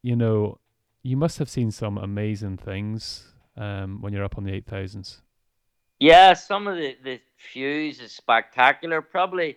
You 0.02 0.14
know, 0.14 0.58
you 1.02 1.16
must 1.16 1.38
have 1.38 1.48
seen 1.48 1.70
some 1.70 1.96
amazing 1.96 2.58
things 2.58 3.32
um, 3.56 4.00
when 4.00 4.12
you're 4.12 4.24
up 4.24 4.36
on 4.36 4.44
the 4.44 4.52
eight 4.52 4.66
thousands. 4.66 5.22
Yeah, 5.98 6.34
some 6.34 6.66
of 6.66 6.76
the 6.76 6.96
the 7.02 7.20
views 7.52 8.00
is 8.00 8.12
spectacular. 8.12 9.00
Probably 9.00 9.56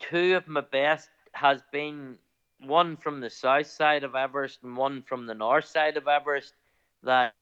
two 0.00 0.36
of 0.36 0.46
my 0.48 0.60
best 0.60 1.08
has 1.32 1.62
been 1.72 2.18
one 2.60 2.96
from 2.96 3.20
the 3.20 3.30
south 3.30 3.68
side 3.68 4.02
of 4.04 4.14
Everest 4.14 4.62
and 4.62 4.76
one 4.76 5.02
from 5.02 5.26
the 5.26 5.34
north 5.34 5.66
side 5.66 5.96
of 5.96 6.08
Everest. 6.08 6.54
That 7.04 7.34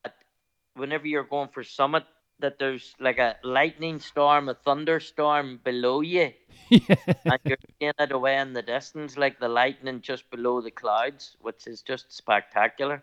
whenever 0.75 1.07
you're 1.07 1.25
going 1.25 1.49
for 1.49 1.65
summit, 1.65 2.05
that 2.41 2.59
there's 2.59 2.95
like 3.01 3.19
a 3.19 3.37
lightning 3.43 3.99
storm, 3.99 4.49
a 4.49 4.55
thunderstorm 4.55 5.61
below 5.65 6.01
you, 6.01 6.33
yeah. 6.69 6.97
and 7.25 7.39
you're 7.45 7.59
seeing 7.79 7.93
it 7.99 8.13
away 8.13 8.39
in 8.39 8.53
the 8.53 8.63
distance, 8.63 9.17
like 9.17 9.39
the 9.41 9.49
lightning 9.49 10.01
just 10.01 10.31
below 10.31 10.61
the 10.61 10.71
clouds, 10.71 11.37
which 11.41 11.67
is 11.67 11.83
just 11.83 12.13
spectacular. 12.13 13.03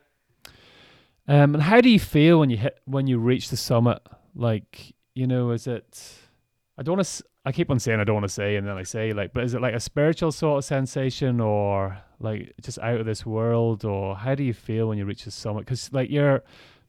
Um, 1.28 1.56
and 1.56 1.64
how 1.64 1.82
do 1.82 1.90
you 1.90 2.00
feel 2.00 2.40
when 2.40 2.50
you 2.50 2.58
hit 2.58 2.80
when 2.86 3.08
you 3.08 3.18
reach 3.18 3.50
the 3.50 3.58
summit? 3.58 4.00
Like, 4.36 4.94
you 5.14 5.28
know, 5.28 5.52
is 5.52 5.68
it? 5.68 6.16
I 6.78 6.84
don't 6.84 6.98
want 6.98 7.08
to. 7.08 7.24
I 7.44 7.52
keep 7.52 7.72
on 7.72 7.80
saying 7.80 8.00
I 8.00 8.04
don't 8.04 8.16
want 8.16 8.26
to 8.26 8.30
say, 8.30 8.56
and 8.56 8.68
then 8.68 8.78
I 8.78 8.84
say 8.84 9.14
like, 9.14 9.34
but 9.34 9.44
is 9.44 9.54
it 9.54 9.62
like 9.62 9.74
a 9.74 9.80
spiritual 9.80 10.32
sort 10.32 10.60
of 10.60 10.66
sensation, 10.66 11.40
or 11.40 11.98
like 12.20 12.54
just 12.62 12.80
out 12.80 13.00
of 13.00 13.06
this 13.06 13.26
world, 13.26 13.86
or 13.86 14.16
how 14.16 14.36
do 14.36 14.44
you 14.44 14.54
feel 14.54 14.88
when 14.88 14.98
you 14.98 15.06
reach 15.06 15.26
the 15.26 15.32
summit? 15.32 15.66
Because 15.66 15.92
like 15.94 16.10
you're 16.10 16.44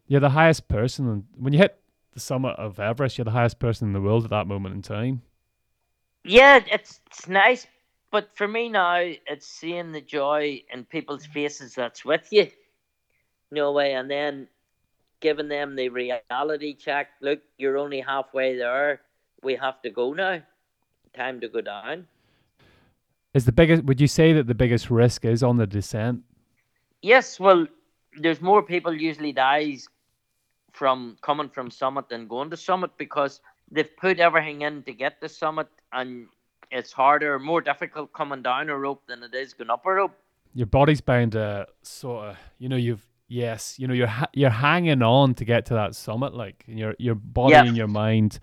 you're 0.07 0.21
the 0.21 0.31
highest 0.31 0.69
person, 0.69 1.25
when 1.37 1.53
you 1.53 1.59
hit 1.59 1.82
the 2.13 2.21
summit 2.21 2.55
of 2.59 2.79
Everest. 2.79 3.19
You're 3.19 3.25
the 3.25 3.31
highest 3.31 3.59
person 3.59 3.89
in 3.89 3.93
the 3.93 4.01
world 4.01 4.25
at 4.25 4.31
that 4.31 4.47
moment 4.47 4.75
in 4.75 4.83
time. 4.83 5.23
Yeah, 6.25 6.61
it's 6.71 7.01
it's 7.07 7.29
nice, 7.29 7.67
but 8.11 8.37
for 8.37 8.47
me 8.47 8.69
now, 8.69 8.97
it's 9.01 9.47
seeing 9.47 9.93
the 9.93 10.01
joy 10.01 10.63
in 10.73 10.85
people's 10.85 11.27
faces 11.27 11.75
that's 11.75 12.05
with 12.05 12.29
you. 12.31 12.49
No 13.51 13.73
way, 13.73 13.95
and 13.95 14.11
then 14.11 14.49
giving 15.21 15.49
them 15.49 15.75
the 15.75 15.89
reality 15.89 16.75
check. 16.75 17.09
Look, 17.21 17.41
you're 17.59 17.79
only 17.79 18.01
halfway 18.01 18.57
there. 18.57 19.01
We 19.43 19.57
have 19.57 19.83
to 19.83 19.91
go 19.91 20.13
now. 20.13 20.43
Time 21.15 21.41
to 21.41 21.49
go 21.49 21.61
down. 21.61 22.07
Is 23.35 23.45
the 23.45 23.53
biggest? 23.53 23.85
Would 23.85 24.01
you 24.01 24.07
say 24.07 24.33
that 24.35 24.47
the 24.47 24.55
biggest 24.55 24.91
risk 24.91 25.25
is 25.25 25.43
on 25.43 25.57
the 25.57 25.67
descent? 25.67 26.23
Yes. 27.01 27.41
Well, 27.41 27.67
there's 28.17 28.41
more 28.41 28.63
people 28.63 28.95
usually 28.95 29.33
dies 29.33 29.89
from 30.73 31.17
coming 31.23 31.49
from 31.49 31.71
Summit 31.71 32.09
than 32.09 32.27
going 32.27 32.51
to 32.51 32.57
Summit 32.57 32.91
because 32.99 33.41
they've 33.71 33.97
put 33.97 34.19
everything 34.19 34.63
in 34.63 34.83
to 34.85 34.93
get 34.93 35.21
to 35.21 35.29
Summit, 35.29 35.69
and 35.93 36.27
it's 36.71 36.93
harder, 36.93 37.39
more 37.39 37.61
difficult 37.61 38.13
coming 38.13 38.43
down 38.43 38.71
a 38.71 38.77
rope 38.77 39.03
than 39.07 39.23
it 39.23 39.35
is 39.35 39.53
going 39.53 39.71
up 39.71 39.87
a 39.87 39.93
rope. 39.93 40.15
Your 40.55 40.67
body's 40.67 41.01
bound 41.01 41.33
to 41.33 41.67
sort 41.83 42.29
of, 42.29 42.37
you 42.59 42.69
know, 42.69 42.77
you've 42.77 43.07
yes, 43.29 43.79
you 43.79 43.87
know, 43.87 43.95
you're 43.95 44.07
ha- 44.07 44.29
you're 44.33 44.51
hanging 44.51 45.03
on 45.03 45.35
to 45.35 45.45
get 45.45 45.67
to 45.67 45.75
that 45.75 45.95
summit, 45.95 46.35
like 46.35 46.65
in 46.67 46.79
your 46.79 46.95
your 46.99 47.15
body 47.15 47.53
yeah. 47.53 47.65
and 47.65 47.77
your 47.77 47.89
mind. 47.89 48.39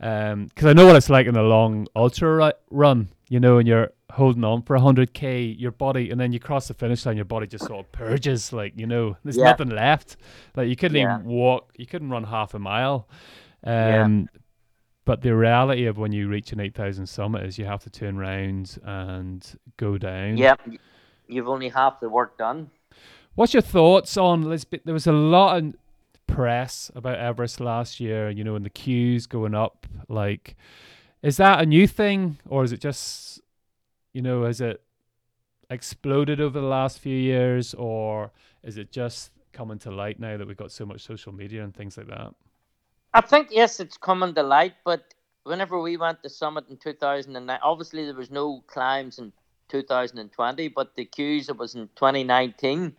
Um, 0.00 0.46
because 0.46 0.66
I 0.66 0.72
know 0.72 0.86
what 0.86 0.96
it's 0.96 1.08
like 1.08 1.26
in 1.26 1.36
a 1.36 1.42
long 1.42 1.86
ultra 1.94 2.52
run, 2.70 3.08
you 3.28 3.40
know, 3.40 3.58
and 3.58 3.68
you're 3.68 3.90
holding 4.14 4.44
on 4.44 4.62
for 4.62 4.76
100k 4.76 5.58
your 5.58 5.72
body 5.72 6.10
and 6.10 6.20
then 6.20 6.32
you 6.32 6.38
cross 6.38 6.68
the 6.68 6.74
finish 6.74 7.04
line 7.04 7.16
your 7.16 7.24
body 7.24 7.48
just 7.48 7.66
sort 7.66 7.84
of 7.84 7.90
purges 7.90 8.52
like 8.52 8.72
you 8.76 8.86
know 8.86 9.16
there's 9.24 9.36
yeah. 9.36 9.44
nothing 9.44 9.70
left 9.70 10.16
like 10.54 10.68
you 10.68 10.76
couldn't 10.76 10.96
yeah. 10.96 11.16
even 11.16 11.26
walk 11.26 11.72
you 11.76 11.84
couldn't 11.84 12.10
run 12.10 12.22
half 12.22 12.54
a 12.54 12.58
mile 12.58 13.08
um 13.64 13.72
yeah. 13.74 14.40
but 15.04 15.20
the 15.22 15.34
reality 15.34 15.86
of 15.86 15.98
when 15.98 16.12
you 16.12 16.28
reach 16.28 16.52
an 16.52 16.60
8000 16.60 17.06
summit 17.06 17.42
is 17.42 17.58
you 17.58 17.64
have 17.64 17.82
to 17.82 17.90
turn 17.90 18.16
around 18.16 18.78
and 18.84 19.58
go 19.78 19.98
down 19.98 20.36
yeah 20.36 20.54
you've 21.26 21.48
only 21.48 21.68
half 21.68 21.98
the 21.98 22.08
work 22.08 22.38
done 22.38 22.70
what's 23.34 23.52
your 23.52 23.62
thoughts 23.62 24.16
on 24.16 24.42
Lisbeth? 24.42 24.82
there 24.84 24.94
was 24.94 25.08
a 25.08 25.12
lot 25.12 25.58
of 25.58 25.74
press 26.28 26.88
about 26.94 27.18
everest 27.18 27.58
last 27.58 27.98
year 27.98 28.30
you 28.30 28.44
know 28.44 28.54
and 28.54 28.64
the 28.64 28.70
queues 28.70 29.26
going 29.26 29.56
up 29.56 29.88
like 30.08 30.54
is 31.20 31.36
that 31.36 31.60
a 31.60 31.66
new 31.66 31.88
thing 31.88 32.38
or 32.46 32.62
is 32.62 32.70
it 32.70 32.80
just 32.80 33.40
you 34.14 34.22
know, 34.22 34.44
has 34.44 34.62
it 34.62 34.80
exploded 35.68 36.40
over 36.40 36.60
the 36.60 36.66
last 36.66 37.00
few 37.00 37.16
years, 37.16 37.74
or 37.74 38.30
is 38.62 38.78
it 38.78 38.90
just 38.90 39.32
coming 39.52 39.78
to 39.80 39.90
light 39.90 40.18
now 40.18 40.36
that 40.36 40.46
we've 40.46 40.56
got 40.56 40.72
so 40.72 40.86
much 40.86 41.02
social 41.02 41.32
media 41.32 41.62
and 41.62 41.74
things 41.74 41.98
like 41.98 42.06
that? 42.06 42.34
I 43.12 43.20
think 43.20 43.48
yes, 43.50 43.80
it's 43.80 43.96
coming 43.96 44.34
to 44.34 44.42
light. 44.42 44.74
But 44.84 45.14
whenever 45.42 45.80
we 45.80 45.96
went 45.96 46.22
to 46.22 46.30
summit 46.30 46.64
in 46.70 46.76
2009, 46.76 47.58
obviously 47.62 48.04
there 48.04 48.14
was 48.14 48.30
no 48.30 48.62
climbs 48.66 49.18
in 49.18 49.32
2020, 49.68 50.68
but 50.68 50.94
the 50.94 51.04
queues 51.04 51.48
it 51.48 51.56
was 51.56 51.74
in 51.74 51.88
2019. 51.96 52.94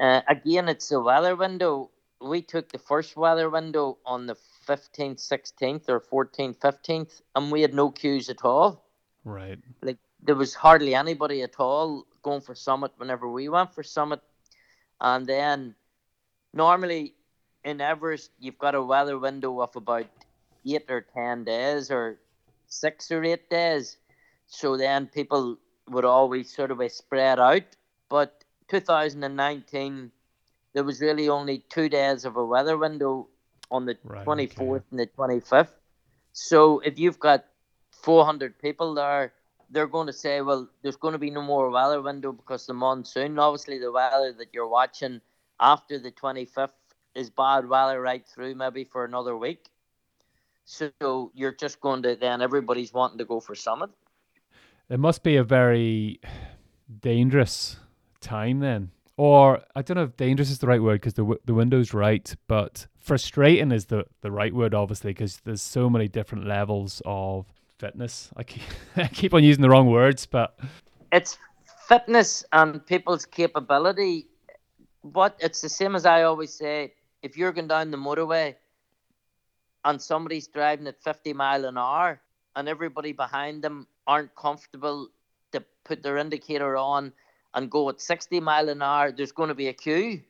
Uh, 0.00 0.20
again, 0.28 0.68
it's 0.68 0.90
a 0.92 1.00
weather 1.00 1.36
window. 1.36 1.90
We 2.20 2.42
took 2.42 2.70
the 2.72 2.78
first 2.78 3.16
weather 3.16 3.50
window 3.50 3.98
on 4.06 4.26
the 4.26 4.36
15th, 4.66 5.20
16th, 5.26 5.88
or 5.88 6.00
14th, 6.00 6.58
15th, 6.58 7.22
and 7.34 7.50
we 7.50 7.62
had 7.62 7.74
no 7.74 7.90
queues 7.90 8.28
at 8.28 8.44
all. 8.44 8.89
Right. 9.24 9.58
Like 9.82 9.98
there 10.22 10.34
was 10.34 10.54
hardly 10.54 10.94
anybody 10.94 11.42
at 11.42 11.58
all 11.58 12.06
going 12.22 12.40
for 12.40 12.54
summit 12.54 12.92
whenever 12.96 13.28
we 13.28 13.48
went 13.48 13.74
for 13.74 13.82
summit 13.82 14.20
and 15.00 15.26
then 15.26 15.74
normally 16.52 17.14
in 17.64 17.80
everest 17.80 18.30
you've 18.38 18.58
got 18.58 18.74
a 18.74 18.82
weather 18.82 19.18
window 19.18 19.60
of 19.60 19.74
about 19.76 20.06
eight 20.66 20.90
or 20.90 21.00
ten 21.00 21.44
days 21.44 21.90
or 21.90 22.18
six 22.66 23.10
or 23.10 23.24
eight 23.24 23.48
days 23.48 23.96
so 24.46 24.76
then 24.76 25.06
people 25.06 25.56
would 25.88 26.04
always 26.04 26.54
sort 26.54 26.70
of 26.70 26.78
be 26.78 26.88
spread 26.88 27.38
out 27.40 27.64
but 28.08 28.44
2019 28.68 30.10
there 30.72 30.84
was 30.84 31.00
really 31.00 31.28
only 31.28 31.58
two 31.68 31.88
days 31.88 32.24
of 32.24 32.36
a 32.36 32.44
weather 32.44 32.76
window 32.76 33.26
on 33.70 33.86
the 33.86 33.96
right, 34.04 34.26
24th 34.26 34.60
okay. 34.60 34.84
and 34.90 35.00
the 35.00 35.06
25th 35.06 35.74
so 36.32 36.80
if 36.80 36.98
you've 36.98 37.18
got 37.18 37.44
400 38.02 38.58
people 38.58 38.94
there 38.94 39.32
they're 39.70 39.86
going 39.86 40.08
to 40.08 40.12
say, 40.12 40.40
well, 40.40 40.68
there's 40.82 40.96
going 40.96 41.12
to 41.12 41.18
be 41.18 41.30
no 41.30 41.42
more 41.42 41.70
weather 41.70 42.02
window 42.02 42.32
because 42.32 42.66
the 42.66 42.74
monsoon. 42.74 43.38
Obviously, 43.38 43.78
the 43.78 43.92
weather 43.92 44.34
that 44.36 44.48
you're 44.52 44.68
watching 44.68 45.20
after 45.60 45.98
the 45.98 46.10
25th 46.10 46.70
is 47.14 47.30
bad 47.30 47.68
weather 47.68 48.00
right 48.00 48.26
through, 48.26 48.54
maybe 48.54 48.84
for 48.84 49.04
another 49.04 49.36
week. 49.36 49.68
So 50.64 51.32
you're 51.34 51.54
just 51.54 51.80
going 51.80 52.02
to 52.02 52.16
then 52.16 52.42
everybody's 52.42 52.92
wanting 52.92 53.18
to 53.18 53.24
go 53.24 53.40
for 53.40 53.54
summit. 53.54 53.90
It 54.88 54.98
must 54.98 55.22
be 55.22 55.36
a 55.36 55.44
very 55.44 56.20
dangerous 57.00 57.76
time 58.20 58.60
then. 58.60 58.90
Or 59.16 59.60
I 59.76 59.82
don't 59.82 59.96
know 59.96 60.04
if 60.04 60.16
dangerous 60.16 60.50
is 60.50 60.58
the 60.58 60.66
right 60.66 60.82
word 60.82 61.00
because 61.00 61.14
the 61.14 61.36
the 61.44 61.52
window's 61.52 61.92
right, 61.92 62.34
but 62.48 62.86
frustrating 62.98 63.70
is 63.70 63.86
the 63.86 64.06
the 64.22 64.30
right 64.30 64.54
word 64.54 64.72
obviously 64.72 65.10
because 65.10 65.40
there's 65.44 65.60
so 65.60 65.90
many 65.90 66.08
different 66.08 66.46
levels 66.46 67.02
of 67.04 67.46
fitness. 67.80 68.30
I 68.36 68.44
keep, 68.44 68.62
I 68.96 69.08
keep 69.08 69.34
on 69.34 69.42
using 69.42 69.62
the 69.62 69.70
wrong 69.70 69.88
words, 69.90 70.26
but 70.26 70.58
it's 71.10 71.38
fitness 71.88 72.44
and 72.52 72.84
people's 72.86 73.24
capability. 73.24 74.26
But 75.02 75.36
it's 75.40 75.60
the 75.62 75.68
same 75.68 75.96
as 75.96 76.04
I 76.04 76.22
always 76.24 76.52
say: 76.52 76.92
if 77.22 77.36
you're 77.36 77.52
going 77.52 77.68
down 77.68 77.90
the 77.90 77.96
motorway 77.96 78.56
and 79.84 80.00
somebody's 80.00 80.46
driving 80.46 80.86
at 80.86 81.02
50 81.02 81.32
mile 81.32 81.64
an 81.64 81.78
hour, 81.78 82.20
and 82.54 82.68
everybody 82.68 83.12
behind 83.12 83.62
them 83.62 83.86
aren't 84.06 84.34
comfortable 84.34 85.08
to 85.52 85.64
put 85.84 86.02
their 86.02 86.18
indicator 86.18 86.76
on 86.76 87.12
and 87.54 87.70
go 87.70 87.88
at 87.88 88.00
60 88.00 88.40
mile 88.40 88.68
an 88.68 88.82
hour, 88.82 89.10
there's 89.10 89.32
going 89.32 89.48
to 89.48 89.54
be 89.54 89.68
a 89.68 89.72
queue. 89.72 90.20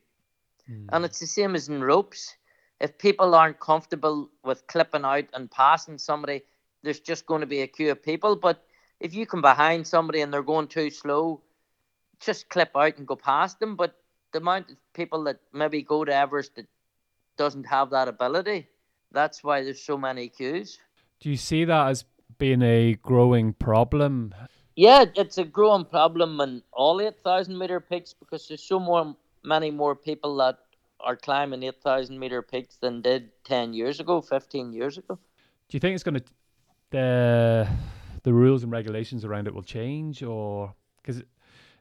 Mm. 0.71 0.87
And 0.93 1.05
it's 1.05 1.21
the 1.21 1.27
same 1.27 1.55
as 1.55 1.69
in 1.69 1.83
ropes. 1.83 2.37
If 2.81 2.97
people 2.97 3.35
aren't 3.35 3.61
comfortable 3.61 4.31
with 4.45 4.67
clipping 4.69 5.05
out 5.05 5.25
and 5.35 5.51
passing 5.51 5.99
somebody, 5.99 6.43
there's 6.83 7.01
just 7.01 7.27
going 7.27 7.41
to 7.41 7.47
be 7.47 7.63
a 7.63 7.67
queue 7.67 7.91
of 7.91 8.03
people. 8.03 8.37
But 8.37 8.65
if 9.01 9.15
you 9.15 9.27
come 9.27 9.43
behind 9.43 9.87
somebody 9.87 10.21
and 10.21 10.33
they're 10.33 10.43
going 10.43 10.69
too 10.69 10.91
slow, 10.91 11.43
just 12.21 12.49
clip 12.49 12.71
out 12.77 12.99
and 12.99 13.07
go 13.07 13.17
past 13.17 13.61
them. 13.61 13.77
But 13.77 13.95
the 14.33 14.39
amount 14.39 14.71
of 14.71 14.77
people 14.95 15.25
that 15.25 15.41
maybe 15.53 15.83
go 15.83 16.05
to 16.05 16.15
Everest 16.15 16.57
that 16.57 16.67
doesn't 17.37 17.65
have 17.65 17.91
that 17.91 18.09
ability. 18.09 18.69
That's 19.13 19.43
why 19.43 19.63
there's 19.65 19.83
so 19.83 19.97
many 19.97 20.29
queues. 20.29 20.79
Do 21.21 21.31
you 21.31 21.37
see 21.37 21.65
that 21.65 21.89
as 21.89 22.05
being 22.39 22.63
a 22.63 22.95
growing 23.03 23.53
problem? 23.55 24.35
Yeah, 24.77 25.05
it's 25.17 25.39
a 25.39 25.45
growing 25.45 25.85
problem 25.85 26.41
in 26.41 26.63
all 26.73 27.01
8,000 27.01 27.57
meter 27.57 27.81
peaks 27.81 28.15
because 28.15 28.47
there's 28.47 28.63
so 28.63 28.79
more 28.79 29.17
many 29.43 29.71
more 29.71 29.97
people 29.97 30.37
that 30.37 30.59
are 31.01 31.17
climbing 31.17 31.63
8,000 31.63 32.19
meter 32.19 32.43
peaks 32.43 32.77
than 32.77 33.01
did 33.01 33.31
10 33.45 33.73
years 33.73 34.01
ago, 34.01 34.21
15 34.21 34.73
years 34.73 34.99
ago. 34.99 35.19
Do 35.69 35.77
you 35.77 35.81
think 35.81 35.95
it's 35.95 36.05
going 36.05 36.17
to 36.17 36.25
the 36.91 37.69
the 38.23 38.33
rules 38.33 38.63
and 38.63 38.73
regulations 38.73 39.25
around 39.25 39.47
it 39.47 39.55
will 39.55 39.63
change 39.63 40.23
or 40.23 40.75
because 41.03 41.23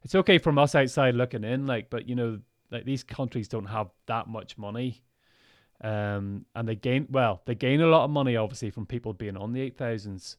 it's 0.04 0.16
okay 0.16 0.38
from 0.38 0.58
us 0.58 0.76
outside 0.76 1.16
looking 1.16 1.44
in 1.44 1.68
like 1.68 1.90
but 1.90 2.08
you 2.08 2.16
know 2.16 2.40
like 2.72 2.86
these 2.86 3.04
countries 3.04 3.48
don't 3.48 3.66
have 3.66 3.90
that 4.06 4.28
much 4.28 4.58
money. 4.58 5.02
Um 5.82 6.46
and 6.56 6.68
they 6.68 6.76
gain 6.76 7.08
well 7.10 7.42
they 7.46 7.56
gain 7.56 7.82
a 7.82 7.88
lot 7.88 8.04
of 8.04 8.12
money 8.12 8.36
obviously 8.36 8.70
from 8.70 8.86
people 8.86 9.14
being 9.14 9.38
on 9.38 9.54
the 9.54 9.72
8000s 9.72 10.36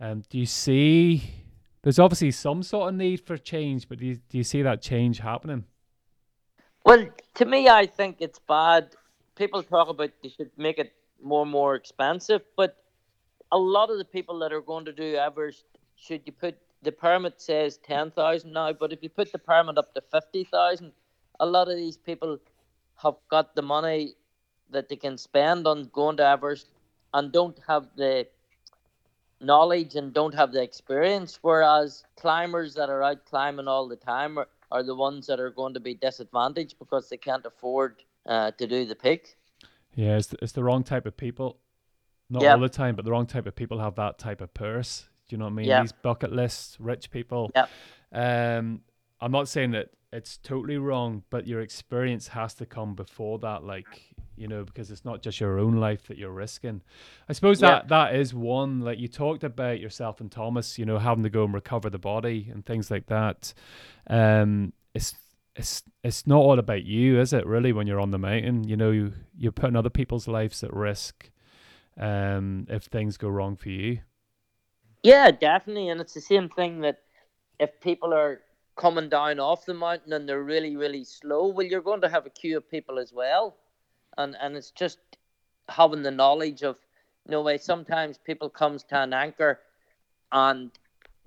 um 0.00 0.22
do 0.30 0.38
you 0.38 0.46
see 0.46 1.30
there's 1.82 1.98
obviously 1.98 2.30
some 2.30 2.62
sort 2.62 2.88
of 2.88 2.94
need 2.94 3.20
for 3.20 3.36
change 3.36 3.88
but 3.88 3.98
do 3.98 4.06
you, 4.06 4.16
do 4.30 4.38
you 4.38 4.44
see 4.44 4.62
that 4.62 4.80
change 4.80 5.18
happening? 5.18 5.64
Well 6.84 7.06
to 7.34 7.44
me 7.44 7.68
i 7.68 7.86
think 7.86 8.16
it's 8.20 8.38
bad. 8.38 8.94
People 9.36 9.62
talk 9.62 9.88
about 9.88 10.10
they 10.22 10.30
should 10.30 10.50
make 10.56 10.78
it 10.78 10.92
more 11.22 11.42
and 11.42 11.50
more 11.50 11.74
expensive 11.74 12.42
but 12.56 12.76
a 13.52 13.58
lot 13.58 13.90
of 13.90 13.98
the 13.98 14.04
people 14.04 14.38
that 14.40 14.52
are 14.52 14.60
going 14.60 14.84
to 14.84 14.92
do 14.92 15.16
Everest, 15.16 15.64
should 15.96 16.22
you 16.26 16.32
put 16.32 16.56
the 16.82 16.92
permit 16.92 17.40
says 17.40 17.78
ten 17.78 18.10
thousand 18.10 18.52
now, 18.52 18.72
but 18.72 18.92
if 18.92 19.02
you 19.02 19.08
put 19.08 19.32
the 19.32 19.38
permit 19.38 19.78
up 19.78 19.94
to 19.94 20.00
fifty 20.12 20.44
thousand, 20.44 20.92
a 21.40 21.46
lot 21.46 21.68
of 21.68 21.76
these 21.76 21.96
people 21.96 22.38
have 23.02 23.14
got 23.28 23.54
the 23.54 23.62
money 23.62 24.14
that 24.70 24.88
they 24.88 24.96
can 24.96 25.16
spend 25.16 25.66
on 25.66 25.90
going 25.92 26.16
to 26.18 26.26
Everest 26.26 26.68
and 27.14 27.32
don't 27.32 27.58
have 27.66 27.88
the 27.96 28.26
knowledge 29.40 29.94
and 29.94 30.12
don't 30.12 30.34
have 30.34 30.52
the 30.52 30.62
experience. 30.62 31.38
Whereas 31.42 32.04
climbers 32.16 32.74
that 32.74 32.90
are 32.90 33.02
out 33.02 33.24
climbing 33.24 33.68
all 33.68 33.88
the 33.88 33.96
time 33.96 34.38
are, 34.38 34.48
are 34.70 34.82
the 34.82 34.94
ones 34.94 35.26
that 35.26 35.40
are 35.40 35.50
going 35.50 35.74
to 35.74 35.80
be 35.80 35.94
disadvantaged 35.94 36.78
because 36.78 37.08
they 37.08 37.16
can't 37.16 37.46
afford 37.46 38.02
uh, 38.26 38.50
to 38.52 38.66
do 38.66 38.84
the 38.84 38.94
peak. 38.94 39.36
Yeah, 39.94 40.16
it's 40.16 40.28
the, 40.28 40.36
it's 40.42 40.52
the 40.52 40.62
wrong 40.62 40.84
type 40.84 41.06
of 41.06 41.16
people 41.16 41.58
not 42.30 42.42
yep. 42.42 42.54
all 42.56 42.60
the 42.60 42.68
time, 42.68 42.94
but 42.94 43.04
the 43.04 43.10
wrong 43.10 43.26
type 43.26 43.46
of 43.46 43.54
people 43.56 43.78
have 43.80 43.94
that 43.96 44.18
type 44.18 44.40
of 44.40 44.52
purse. 44.54 45.08
Do 45.28 45.34
you 45.34 45.38
know 45.38 45.44
what 45.46 45.52
I 45.52 45.54
mean? 45.54 45.66
Yep. 45.66 45.82
These 45.82 45.92
bucket 45.92 46.32
lists, 46.32 46.76
rich 46.80 47.10
people. 47.10 47.50
Yep. 47.54 47.70
Um, 48.12 48.80
I'm 49.20 49.32
not 49.32 49.48
saying 49.48 49.72
that 49.72 49.90
it's 50.12 50.38
totally 50.38 50.78
wrong, 50.78 51.22
but 51.30 51.46
your 51.46 51.60
experience 51.60 52.28
has 52.28 52.54
to 52.54 52.66
come 52.66 52.94
before 52.94 53.38
that, 53.40 53.64
like 53.64 53.86
you 54.36 54.46
know, 54.46 54.64
because 54.64 54.90
it's 54.90 55.04
not 55.04 55.20
just 55.20 55.40
your 55.40 55.58
own 55.58 55.76
life 55.76 56.06
that 56.06 56.16
you're 56.16 56.32
risking. 56.32 56.80
I 57.28 57.32
suppose 57.32 57.60
that 57.60 57.88
that 57.88 58.14
is 58.14 58.32
one. 58.32 58.80
Like 58.80 58.98
you 58.98 59.08
talked 59.08 59.44
about 59.44 59.80
yourself 59.80 60.20
and 60.20 60.30
Thomas, 60.30 60.78
you 60.78 60.86
know, 60.86 60.98
having 60.98 61.24
to 61.24 61.30
go 61.30 61.44
and 61.44 61.52
recover 61.52 61.90
the 61.90 61.98
body 61.98 62.48
and 62.50 62.64
things 62.64 62.90
like 62.90 63.06
that. 63.06 63.52
Um, 64.08 64.72
it's 64.94 65.14
it's 65.56 65.82
it's 66.04 66.26
not 66.26 66.38
all 66.38 66.58
about 66.58 66.84
you, 66.84 67.20
is 67.20 67.32
it? 67.32 67.44
Really, 67.46 67.72
when 67.72 67.86
you're 67.86 68.00
on 68.00 68.12
the 68.12 68.18
mountain, 68.18 68.64
you 68.64 68.76
know, 68.76 68.90
you 68.92 69.12
you're 69.36 69.52
putting 69.52 69.76
other 69.76 69.90
people's 69.90 70.28
lives 70.28 70.62
at 70.62 70.72
risk 70.72 71.30
um, 71.98 72.66
if 72.68 72.84
things 72.84 73.16
go 73.16 73.28
wrong 73.28 73.56
for 73.56 73.68
you. 73.68 74.00
Yeah, 75.02 75.30
definitely, 75.30 75.88
and 75.88 76.00
it's 76.00 76.14
the 76.14 76.20
same 76.20 76.48
thing 76.48 76.80
that 76.80 76.98
if 77.58 77.80
people 77.80 78.12
are 78.14 78.40
coming 78.76 79.08
down 79.08 79.40
off 79.40 79.66
the 79.66 79.74
mountain 79.74 80.12
and 80.12 80.28
they're 80.28 80.42
really 80.42 80.76
really 80.76 81.04
slow, 81.04 81.48
well, 81.48 81.66
you're 81.66 81.80
going 81.80 82.00
to 82.00 82.08
have 82.08 82.26
a 82.26 82.30
queue 82.30 82.56
of 82.56 82.70
people 82.70 82.98
as 82.98 83.12
well, 83.12 83.56
and 84.16 84.36
and 84.40 84.56
it's 84.56 84.70
just 84.70 84.98
having 85.68 86.02
the 86.02 86.10
knowledge 86.10 86.62
of, 86.62 86.78
you 87.26 87.32
know, 87.32 87.42
way 87.42 87.58
sometimes 87.58 88.18
people 88.18 88.48
comes 88.48 88.82
to 88.84 88.96
an 89.02 89.12
anchor, 89.12 89.60
and 90.32 90.70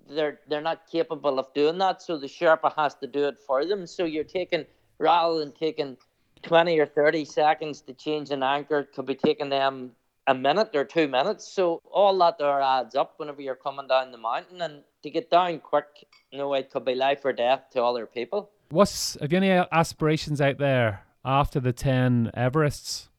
they're 0.09 0.39
they're 0.47 0.61
not 0.61 0.89
capable 0.89 1.39
of 1.39 1.53
doing 1.53 1.77
that, 1.77 2.01
so 2.01 2.17
the 2.17 2.27
Sherpa 2.27 2.73
has 2.75 2.95
to 2.95 3.07
do 3.07 3.27
it 3.27 3.37
for 3.45 3.65
them. 3.65 3.87
So 3.87 4.05
you're 4.05 4.23
taking 4.23 4.65
rather 4.99 5.39
than 5.39 5.51
taking 5.51 5.97
20 6.43 6.79
or 6.79 6.85
30 6.85 7.25
seconds 7.25 7.81
to 7.81 7.93
change 7.93 8.31
an 8.31 8.43
anchor, 8.43 8.83
could 8.83 9.05
be 9.05 9.15
taking 9.15 9.49
them 9.49 9.91
a 10.31 10.33
minute 10.33 10.71
or 10.73 10.85
two 10.85 11.07
minutes. 11.07 11.47
So 11.47 11.81
all 11.91 12.17
that 12.19 12.37
there 12.37 12.61
adds 12.61 12.95
up 12.95 13.13
whenever 13.17 13.41
you're 13.41 13.55
coming 13.55 13.87
down 13.87 14.11
the 14.11 14.17
mountain, 14.17 14.61
and 14.61 14.83
to 15.03 15.09
get 15.09 15.29
down 15.29 15.59
quick, 15.59 16.07
you 16.31 16.37
know, 16.37 16.53
it 16.53 16.71
could 16.71 16.85
be 16.85 16.95
life 16.95 17.23
or 17.23 17.33
death 17.33 17.69
to 17.73 17.83
other 17.83 18.05
people. 18.05 18.49
What's 18.69 19.17
have 19.19 19.31
you 19.31 19.37
any 19.37 19.51
aspirations 19.71 20.39
out 20.41 20.57
there 20.57 21.03
after 21.25 21.59
the 21.59 21.73
ten 21.73 22.31
Everests? 22.35 23.09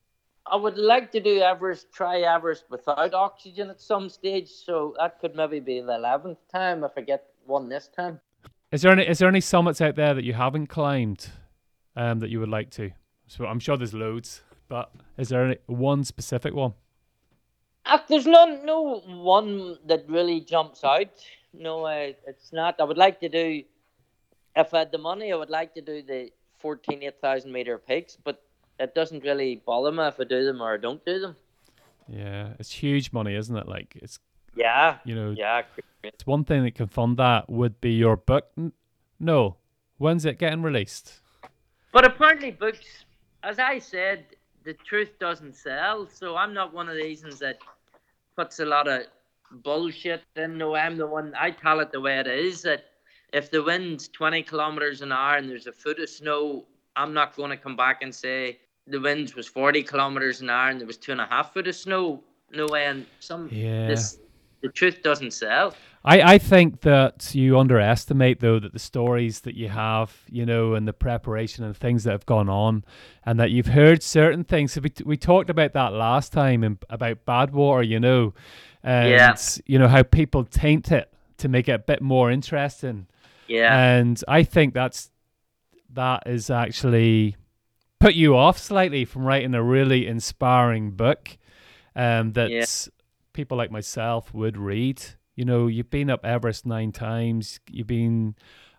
I 0.45 0.57
would 0.57 0.77
like 0.77 1.13
to 1.13 1.21
do 1.21 1.41
Everest, 1.41 1.93
try 1.93 2.21
Everest 2.21 2.65
without 2.69 3.15
oxygen 3.15 3.71
at 3.71 3.81
some 3.81 4.09
stage. 4.09 4.49
So 4.49 4.95
that 4.99 5.21
could 5.21 5.37
maybe 5.37 5.61
be 5.61 5.81
the 5.81 5.95
eleventh 5.95 6.39
time 6.51 6.83
if 6.85 6.93
I 6.97 7.03
get 7.03 7.27
one 7.47 7.69
this 7.69 7.89
time. 7.89 8.21
Is 8.73 8.83
there 8.83 8.93
any 8.93 9.07
is 9.07 9.19
there 9.19 9.29
any 9.29 9.41
summits 9.41 9.81
out 9.81 9.97
there 9.97 10.15
that 10.15 10.25
you 10.25 10.33
haven't 10.33 10.69
climbed, 10.69 11.29
um, 11.95 12.19
that 12.21 12.31
you 12.31 12.41
would 12.41 12.49
like 12.49 12.71
to? 12.73 12.91
So 13.27 13.45
I'm 13.47 13.61
sure 13.61 13.77
there's 13.77 13.95
loads, 13.95 14.43
but 14.69 14.91
is 15.17 15.29
there 15.29 15.45
any, 15.45 15.59
one 15.67 16.05
specific 16.05 16.55
one? 16.55 16.75
Uh, 17.85 17.99
there's 18.09 18.27
no 18.27 18.45
no 18.65 19.01
one 19.07 19.79
that 19.87 20.05
really 20.09 20.41
jumps 20.41 20.85
out. 20.85 21.09
No, 21.53 21.85
uh, 21.85 22.13
it's 22.27 22.53
not. 22.53 22.77
I 22.81 22.85
would 22.85 22.97
like 22.97 23.21
to 23.21 23.29
do, 23.29 23.63
if 24.57 24.73
I 24.73 24.81
had 24.81 24.93
the 24.93 24.99
money, 24.99 25.33
I 25.33 25.37
would 25.37 25.51
like 25.51 25.75
to 25.75 25.83
do 25.83 26.03
the 26.03 26.31
14, 26.61 27.03
8,000 27.03 27.53
meter 27.53 27.77
peaks, 27.77 28.17
but 28.23 28.43
it 28.79 28.95
doesn't 28.95 29.23
really 29.23 29.57
bother 29.67 29.93
me 29.93 30.05
if 30.07 30.19
I 30.19 30.25
do 30.25 30.45
them 30.45 30.63
or 30.63 30.75
I 30.75 30.77
don't 30.79 31.05
do 31.05 31.21
them. 31.21 31.37
Yeah, 32.09 32.55
it's 32.59 32.71
huge 32.71 33.13
money, 33.13 33.35
isn't 33.35 33.57
it? 33.57 33.69
Like 33.69 33.97
it's 33.97 34.19
yeah, 34.55 34.99
you 35.05 35.15
know, 35.15 35.35
yeah. 35.37 35.63
It's 36.03 36.27
one 36.27 36.45
thing 36.45 36.65
that 36.65 36.75
can 36.75 36.89
fund 36.89 37.17
that 37.17 37.49
would 37.49 37.81
be 37.81 37.93
your 37.93 38.17
book. 38.17 38.51
No, 39.19 39.57
when's 39.99 40.25
it 40.25 40.39
getting 40.39 40.63
released? 40.63 41.21
But 41.93 42.05
apparently, 42.05 42.51
books, 42.51 43.05
as 43.43 43.59
I 43.59 43.79
said, 43.79 44.27
the 44.65 44.75
truth 44.75 45.19
doesn't 45.19 45.55
sell. 45.55 46.09
So 46.09 46.37
I'm 46.37 46.55
not 46.55 46.73
one 46.73 46.89
of 46.89 46.97
these 46.97 47.23
ones 47.23 47.39
that 47.41 47.59
puts 48.37 48.61
a 48.61 48.65
lot 48.65 48.89
of 48.89 49.03
bullshit 49.51 50.23
in. 50.37 50.59
No, 50.59 50.75
I'm 50.75 50.97
the 50.97 51.07
one. 51.07 51.35
I 51.39 51.51
tell 51.51 51.81
it 51.81 51.93
the 51.93 52.01
way 52.01 52.19
it 52.19 52.27
is. 52.27 52.63
That 52.63 52.85
if 53.33 53.51
the 53.51 53.63
wind's 53.63 54.09
20 54.09 54.43
kilometers 54.43 55.03
an 55.03 55.13
hour 55.13 55.37
and 55.37 55.49
there's 55.49 55.67
a 55.67 55.73
foot 55.73 55.99
of 55.99 56.09
snow, 56.09 56.67
I'm 56.97 57.15
not 57.15 57.37
going 57.37 57.51
to 57.51 57.57
come 57.57 57.77
back 57.77 58.03
and 58.03 58.15
say 58.15 58.59
the 58.87 59.01
wind 59.01 59.33
was 59.35 59.47
40 59.47 59.83
kilometers 59.83 60.41
an 60.41 60.51
hour 60.51 60.69
and 60.69 60.81
there 60.81 60.87
was 60.87 60.97
two 60.97 61.13
and 61.13 61.21
a 61.21 61.27
half 61.27 61.53
foot 61.53 61.67
of 61.67 61.77
snow. 61.77 62.23
No 62.51 62.67
way. 62.67 62.87
And 62.87 63.07
some 63.21 63.49
yeah. 63.51 63.87
this 63.87 64.19
the 64.63 64.69
truth 64.69 65.03
doesn't 65.03 65.33
sell. 65.33 65.75
I, 66.05 66.35
I 66.35 66.39
think 66.39 66.81
that 66.81 67.35
you 67.35 67.59
underestimate 67.59 68.41
though 68.41 68.59
that 68.59 68.73
the 68.73 68.79
stories 68.79 69.41
that 69.41 69.55
you 69.55 69.69
have, 69.69 70.13
you 70.29 70.45
know, 70.45 70.75
and 70.75 70.87
the 70.87 70.93
preparation 70.93 71.65
and 71.65 71.77
things 71.77 72.05
that 72.05 72.13
have 72.13 72.27
gone 72.27 72.49
on, 72.49 72.85
and 73.25 73.39
that 73.39 73.51
you've 73.51 73.67
heard 73.67 74.03
certain 74.03 74.45
things. 74.45 74.73
So 74.73 74.81
we 74.81 74.93
we 75.05 75.17
talked 75.17 75.51
about 75.51 75.75
that 75.75 75.93
last 75.93 76.33
time 76.33 76.65
and 76.65 76.79
about 76.91 77.25
Badwater, 77.25 77.87
you 77.87 78.01
know, 78.01 78.35
and 78.83 79.11
yeah. 79.11 79.37
you 79.67 79.79
know 79.79 79.89
how 79.89 80.03
people 80.03 80.45
taint 80.45 80.91
it 80.91 81.13
to 81.39 81.49
make 81.49 81.69
it 81.69 81.73
a 81.73 81.79
bit 81.79 82.03
more 82.03 82.31
interesting. 82.31 83.07
Yeah, 83.47 83.77
and 83.77 84.23
I 84.27 84.43
think 84.43 84.75
that's 84.75 85.11
that 85.93 86.25
is 86.27 86.51
actually 86.51 87.37
put 88.01 88.15
you 88.15 88.37
off 88.37 88.59
slightly 88.59 89.05
from 89.05 89.25
writing 89.25 89.55
a 89.55 89.63
really 89.63 90.09
inspiring 90.09 90.91
book 90.91 91.39
um, 91.95 92.33
that 92.33 92.51
yeah. 92.51 92.65
People 93.33 93.57
like 93.57 93.71
myself 93.71 94.33
would 94.35 94.57
read 94.57 95.03
you 95.35 95.45
know, 95.45 95.67
you've 95.67 95.91
been 95.91 96.11
up 96.11 96.25
Everest 96.25 96.67
nine 96.67 96.93
times. 96.93 97.61
You've 97.71 97.87
been 97.87 98.35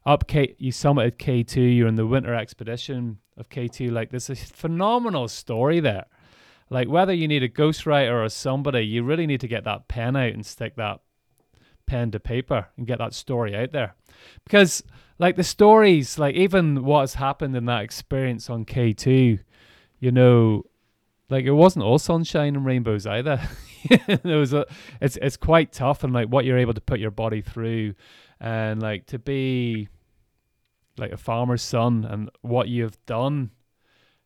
up 0.05 0.27
K. 0.27 0.55
You 0.57 0.71
summited 0.71 1.17
K 1.17 1.43
two. 1.43 1.61
You're 1.61 1.87
in 1.87 1.95
the 1.95 2.05
winter 2.05 2.33
expedition 2.33 3.19
of 3.37 3.49
K 3.49 3.67
two. 3.67 3.89
Like 3.89 4.11
there's 4.11 4.29
a 4.29 4.35
phenomenal 4.35 5.27
story 5.27 5.79
there. 5.79 6.05
Like 6.69 6.87
whether 6.87 7.13
you 7.13 7.27
need 7.27 7.43
a 7.43 7.49
ghostwriter 7.49 8.23
or 8.23 8.29
somebody, 8.29 8.81
you 8.81 9.03
really 9.03 9.27
need 9.27 9.41
to 9.41 9.47
get 9.47 9.63
that 9.63 9.87
pen 9.87 10.15
out 10.15 10.33
and 10.33 10.45
stick 10.45 10.75
that 10.75 11.01
pen 11.85 12.11
to 12.11 12.19
paper 12.19 12.67
and 12.77 12.87
get 12.87 12.99
that 12.99 13.13
story 13.13 13.55
out 13.55 13.71
there. 13.71 13.95
Because 14.43 14.83
like 15.17 15.35
the 15.35 15.43
stories, 15.43 16.19
like 16.19 16.35
even 16.35 16.83
what 16.83 17.01
has 17.01 17.15
happened 17.15 17.55
in 17.55 17.65
that 17.65 17.83
experience 17.83 18.49
on 18.49 18.65
K 18.65 18.93
two, 18.93 19.39
you 19.99 20.11
know, 20.11 20.65
like 21.29 21.45
it 21.45 21.51
wasn't 21.51 21.83
all 21.83 21.97
sunshine 21.97 22.55
and 22.55 22.65
rainbows 22.65 23.07
either. 23.07 23.41
it 24.07 24.23
was 24.25 24.53
a, 24.53 24.65
it's 25.01 25.17
it's 25.21 25.37
quite 25.37 25.71
tough 25.71 26.03
and 26.03 26.13
like 26.13 26.27
what 26.27 26.45
you're 26.45 26.57
able 26.57 26.73
to 26.73 26.81
put 26.81 26.99
your 26.99 27.11
body 27.11 27.41
through, 27.41 27.95
and 28.39 28.81
like 28.81 29.05
to 29.07 29.19
be 29.19 29.89
like 30.97 31.11
a 31.11 31.17
farmer's 31.17 31.61
son 31.61 32.05
and 32.05 32.29
what 32.41 32.67
you've 32.67 33.03
done. 33.05 33.51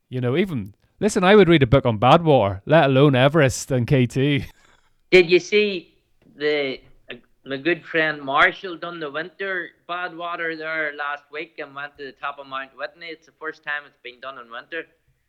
You 0.09 0.21
know, 0.21 0.37
even 0.37 0.75
listen, 0.99 1.23
I 1.23 1.35
would 1.35 1.49
read 1.49 1.63
a 1.63 1.67
book 1.67 1.85
on 1.85 1.99
Badwater, 1.99 2.61
let 2.65 2.85
alone 2.85 3.15
Everest 3.15 3.71
and 3.71 3.87
K2. 3.87 4.45
Did 5.11 5.29
you 5.29 5.39
see 5.39 5.95
the 6.35 6.79
uh, 7.09 7.15
my 7.45 7.57
good 7.57 7.83
friend 7.83 8.21
Marshall 8.21 8.77
done 8.77 8.99
the 8.99 9.09
winter 9.09 9.69
bad 9.87 10.15
water 10.15 10.55
there 10.55 10.93
last 10.95 11.23
week 11.31 11.55
and 11.59 11.73
went 11.73 11.97
to 11.97 12.05
the 12.05 12.11
top 12.11 12.39
of 12.39 12.47
Mount 12.47 12.71
Whitney. 12.77 13.07
It's 13.07 13.25
the 13.25 13.31
first 13.39 13.63
time 13.63 13.83
it's 13.85 13.97
been 14.03 14.19
done 14.19 14.37
in 14.37 14.51
winter. 14.51 14.83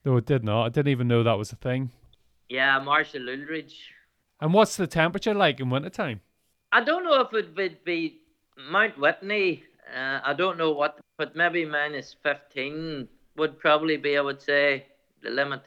No, 0.05 0.17
it 0.17 0.27
did 0.27 0.45
not. 0.45 0.65
I 0.65 0.69
didn't 0.69 0.89
even 0.89 1.09
know 1.09 1.23
that 1.23 1.39
was 1.39 1.53
a 1.53 1.57
thing. 1.57 1.91
Yeah, 2.49 2.79
Marshall 2.81 3.29
Ulrich. 3.29 3.93
And 4.41 4.53
what's 4.55 4.77
the 4.77 4.87
temperature 4.87 5.35
like 5.35 5.61
in 5.61 5.71
wintertime? 5.71 6.21
I 6.73 6.85
don't 6.85 7.05
know 7.05 7.21
if 7.21 7.33
it 7.33 7.57
would 7.57 7.85
be 7.85 8.21
Mount 8.71 8.99
Whitney. 8.99 9.65
Uh, 9.95 10.21
I 10.23 10.35
don't 10.35 10.59
know 10.59 10.73
what, 10.73 10.99
but 11.17 11.35
maybe 11.35 11.65
minus 11.65 12.15
15 12.23 13.09
would 13.37 13.59
probably 13.59 13.97
be, 13.97 14.17
I 14.17 14.21
would 14.21 14.41
say, 14.43 14.87
the 15.23 15.31
limit. 15.31 15.63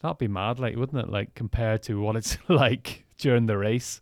That'd 0.00 0.18
be 0.18 0.28
mad, 0.28 0.58
like, 0.58 0.76
wouldn't 0.76 1.02
it? 1.02 1.10
Like, 1.10 1.34
compared 1.34 1.82
to 1.84 2.00
what 2.00 2.16
it's 2.16 2.36
like 2.48 3.04
during 3.18 3.46
the 3.46 3.56
race. 3.56 4.00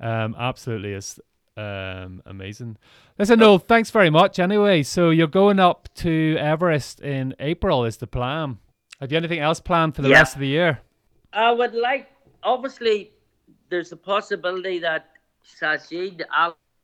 Um, 0.00 0.34
absolutely 0.38 0.92
is 0.94 1.20
um, 1.56 2.22
amazing. 2.26 2.76
Listen, 3.18 3.38
Noel, 3.38 3.58
thanks 3.58 3.90
very 3.90 4.10
much 4.10 4.38
anyway. 4.38 4.82
So 4.82 5.10
you're 5.10 5.26
going 5.26 5.58
up 5.60 5.88
to 5.96 6.36
Everest 6.38 7.00
in 7.00 7.34
April, 7.38 7.84
is 7.84 7.98
the 7.98 8.06
plan. 8.06 8.58
Have 9.00 9.12
you 9.12 9.18
anything 9.18 9.40
else 9.40 9.60
planned 9.60 9.94
for 9.94 10.02
the 10.02 10.08
Yeah. 10.08 10.18
rest 10.18 10.34
of 10.34 10.40
the 10.40 10.48
year? 10.48 10.80
I 11.32 11.50
would 11.52 11.74
like, 11.74 12.08
obviously, 12.42 13.10
there's 13.68 13.92
a 13.92 13.96
possibility 13.96 14.78
that 14.80 15.10
Sajid 15.60 16.22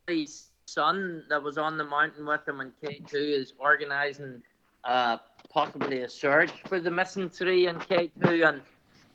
Ali's 0.07 0.49
son 0.65 1.23
that 1.29 1.41
was 1.41 1.57
on 1.57 1.77
the 1.77 1.83
mountain 1.83 2.25
with 2.25 2.47
him 2.47 2.61
in 2.61 2.71
K2 2.83 3.13
is 3.13 3.53
organising 3.59 4.41
uh, 4.83 5.17
possibly 5.49 6.01
a 6.01 6.09
search 6.09 6.51
for 6.67 6.79
the 6.79 6.91
missing 6.91 7.29
three 7.29 7.67
in 7.67 7.75
K2. 7.75 8.47
And 8.47 8.61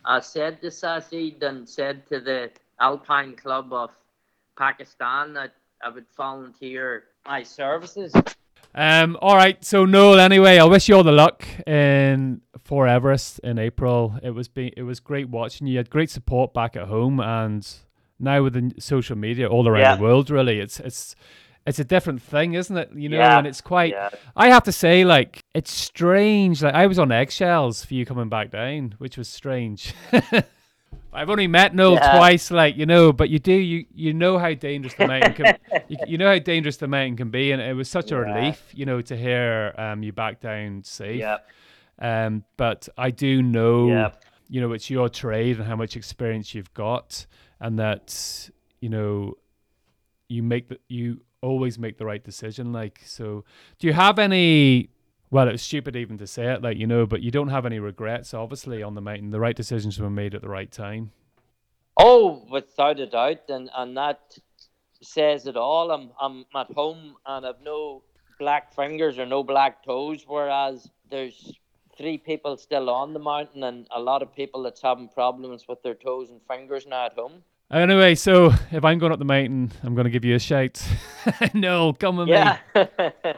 I 0.05 0.21
said 0.21 0.61
to 0.63 0.69
Sajid 0.69 1.43
and 1.43 1.69
said 1.69 2.07
to 2.09 2.21
the 2.21 2.51
Alpine 2.81 3.35
Club 3.37 3.73
of 3.73 3.91
Pakistan 4.57 5.35
that 5.35 5.53
I 5.83 5.91
would 5.91 6.07
volunteer 6.17 7.05
my 7.27 7.43
services. 7.43 8.13
Um, 8.75 9.17
all 9.21 9.35
right. 9.37 9.63
So 9.65 9.85
Noel, 9.85 10.21
anyway, 10.21 10.59
I 10.59 10.65
wish 10.65 10.89
you 10.89 10.97
all 10.97 11.03
the 11.05 11.13
luck 11.13 11.45
in 11.67 12.41
for 12.65 12.87
Everest 12.87 13.39
in 13.41 13.59
April. 13.59 14.19
It 14.23 14.31
was 14.31 14.49
be 14.49 14.73
it 14.77 14.83
was 14.83 15.01
great 15.01 15.29
watching 15.29 15.67
you. 15.67 15.73
You 15.73 15.79
had 15.79 15.91
great 15.91 16.11
support 16.11 16.53
back 16.55 16.77
at 16.77 16.87
home, 16.89 17.19
and 17.21 17.67
now 18.21 18.43
with 18.43 18.53
the 18.55 18.81
social 18.81 19.17
media 19.17 19.49
all 19.49 19.67
around 19.67 19.81
Yeah. 19.81 19.97
the 19.97 20.03
world, 20.03 20.31
really, 20.31 20.61
it's 20.61 20.79
it's 20.81 21.17
it's 21.67 21.79
a 21.79 21.85
different 21.85 22.23
thing, 22.23 22.55
isn't 22.55 22.77
it? 22.77 22.91
You 22.95 23.09
know, 23.09 23.19
Yeah. 23.19 23.39
and 23.39 23.47
it's 23.47 23.61
quite. 23.61 23.93
Yeah. 23.93 24.11
I 24.37 24.49
have 24.49 24.63
to 24.65 24.73
say, 24.73 25.05
like, 25.05 25.45
it's 25.55 25.73
strange. 25.73 26.63
Like, 26.63 26.75
I 26.75 26.87
was 26.87 26.99
on 26.99 27.11
eggshells 27.13 27.85
for 27.85 27.95
you 27.95 28.07
coming 28.07 28.29
back 28.29 28.51
down, 28.51 28.95
which 28.99 29.19
was 29.19 29.29
strange. 29.29 29.93
I've 31.13 31.31
only 31.31 31.47
met 31.47 31.75
Noel 31.75 31.95
Yeah. 31.95 32.17
twice, 32.17 32.51
like 32.51 32.77
you 32.77 32.87
know, 32.87 33.13
but 33.13 33.29
you 33.31 33.39
do 33.39 33.53
you 33.53 33.87
you 33.95 34.13
know 34.15 34.39
how 34.39 34.53
dangerous 34.55 34.95
the 34.95 35.07
mountain 35.07 35.33
can 35.35 35.57
you, 35.89 35.97
you 36.07 36.19
know 36.19 36.29
how 36.29 36.39
dangerous 36.39 36.77
the 36.77 36.87
mountain 36.89 37.17
can 37.17 37.31
be, 37.31 37.51
and 37.53 37.61
it 37.63 37.75
was 37.75 37.89
such 37.89 38.13
a 38.13 38.15
Yeah. 38.15 38.21
relief, 38.21 38.71
you 38.75 38.85
know, 38.87 39.01
to 39.01 39.17
hear 39.17 39.75
um 39.79 40.03
you 40.03 40.13
back 40.13 40.41
down 40.41 40.83
safe. 40.85 41.19
Yeah. 41.21 41.39
Um, 41.99 42.45
but 42.57 42.89
I 42.97 43.11
do 43.11 43.43
know, 43.43 43.89
Yeah. 43.89 44.11
you 44.49 44.61
know, 44.61 44.73
it's 44.73 44.89
your 44.91 45.09
trade 45.09 45.57
and 45.59 45.67
how 45.67 45.75
much 45.77 45.97
experience 45.97 46.55
you've 46.55 46.73
got, 46.75 47.27
and 47.59 47.79
that 47.79 48.51
you 48.81 48.89
know, 48.89 49.35
you 50.29 50.43
make 50.43 50.69
the 50.69 50.79
you 50.89 51.23
always 51.41 51.79
make 51.79 51.97
the 51.99 52.05
right 52.07 52.23
decision. 52.23 52.73
Like, 52.73 53.01
so 53.05 53.45
do 53.79 53.87
you 53.87 53.93
have 53.95 54.19
any? 54.19 54.91
Well, 55.31 55.49
it's 55.49 55.63
stupid 55.63 55.95
even 55.95 56.17
to 56.19 56.27
say 56.27 56.53
it, 56.53 56.63
like 56.63 56.79
you 56.79 56.87
know, 56.87 57.07
but 57.07 57.23
you 57.23 57.31
don't 57.31 57.49
have 57.49 57.67
any 57.67 57.79
regrets, 57.79 58.33
obviously, 58.33 58.83
on 58.83 58.95
the 58.95 59.01
mountain. 59.01 59.31
The 59.31 59.41
right 59.41 59.57
decisions 59.57 60.01
were 60.01 60.11
made 60.11 60.35
at 60.35 60.43
the 60.43 60.49
right 60.49 60.71
time. 60.71 61.13
Oh, 61.97 62.47
without 62.51 63.01
a 63.01 63.07
doubt, 63.07 63.49
and 63.49 63.71
and 63.77 63.97
that 63.97 64.39
says 65.03 65.47
it 65.47 65.57
all. 65.57 65.91
I'm 65.91 66.11
I'm 66.21 66.47
at 66.55 66.71
home 66.73 67.17
and 67.27 67.47
I've 67.47 67.61
no 67.63 68.03
black 68.39 68.75
fingers 68.75 69.19
or 69.19 69.27
no 69.27 69.43
black 69.43 69.85
toes, 69.85 70.25
whereas 70.27 70.89
there's 71.11 71.53
three 71.97 72.17
people 72.17 72.57
still 72.57 72.89
on 72.89 73.13
the 73.13 73.19
mountain 73.19 73.65
and 73.65 73.89
a 73.91 74.01
lot 74.01 74.23
of 74.23 74.35
people 74.35 74.63
that's 74.63 74.81
having 74.81 75.09
problems 75.09 75.67
with 75.69 75.83
their 75.83 75.95
toes 75.95 76.31
and 76.31 76.41
fingers 76.47 76.87
now 76.87 77.07
at 77.07 77.15
home. 77.15 77.43
Anyway, 77.71 78.15
so 78.15 78.53
if 78.71 78.85
I'm 78.85 78.99
going 78.99 79.13
up 79.13 79.19
the 79.19 79.25
mountain, 79.25 79.73
I'm 79.83 79.95
going 79.95 80.05
to 80.05 80.11
give 80.11 80.25
you 80.25 80.37
a 80.37 80.39
shout. 80.39 80.83
no, 81.55 81.93
come 81.93 82.17
with 82.17 82.29
me. 82.29 82.43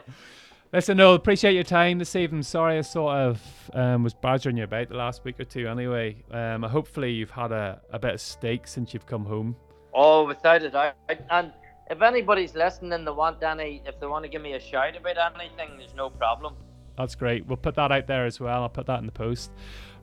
Yeah. 0.71 0.77
Listen, 0.77 0.97
no, 0.97 1.13
appreciate 1.13 1.53
your 1.53 1.63
time 1.63 1.99
this 1.99 2.15
evening. 2.15 2.43
Sorry 2.43 2.77
I 2.77 2.81
sort 2.81 3.15
of 3.15 3.41
um, 3.73 4.03
was 4.03 4.13
badgering 4.13 4.57
you 4.57 4.63
about 4.63 4.89
the 4.89 4.95
last 4.95 5.23
week 5.25 5.39
or 5.39 5.43
two 5.43 5.67
anyway. 5.67 6.23
Um, 6.31 6.63
hopefully 6.63 7.11
you've 7.11 7.31
had 7.31 7.51
a, 7.51 7.81
a 7.91 7.99
bit 7.99 8.13
of 8.13 8.21
steak 8.21 8.67
since 8.67 8.93
you've 8.93 9.05
come 9.05 9.25
home. 9.25 9.55
oh, 9.93 10.25
without 10.25 10.63
a 10.63 10.69
doubt. 10.69 10.95
And 11.29 11.51
if 11.89 12.01
anybody's 12.01 12.55
listening, 12.55 13.03
they 13.03 13.11
want 13.11 13.43
any, 13.43 13.81
if 13.85 13.99
they 13.99 14.07
want 14.07 14.23
to 14.23 14.29
give 14.29 14.41
me 14.41 14.53
a 14.53 14.59
shout 14.61 14.95
about 14.95 15.17
anything, 15.35 15.77
there's 15.77 15.93
no 15.93 16.09
problem. 16.09 16.55
That's 16.97 17.15
great. 17.15 17.45
We'll 17.45 17.57
put 17.57 17.75
that 17.75 17.91
out 17.91 18.07
there 18.07 18.25
as 18.25 18.39
well. 18.39 18.61
I'll 18.63 18.69
put 18.69 18.85
that 18.85 18.99
in 18.99 19.05
the 19.05 19.11
post. 19.11 19.51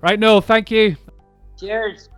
Right, 0.03 0.19
Noel, 0.19 0.41
thank 0.43 0.71
you. 0.71 0.97
Cheers. 1.59 2.11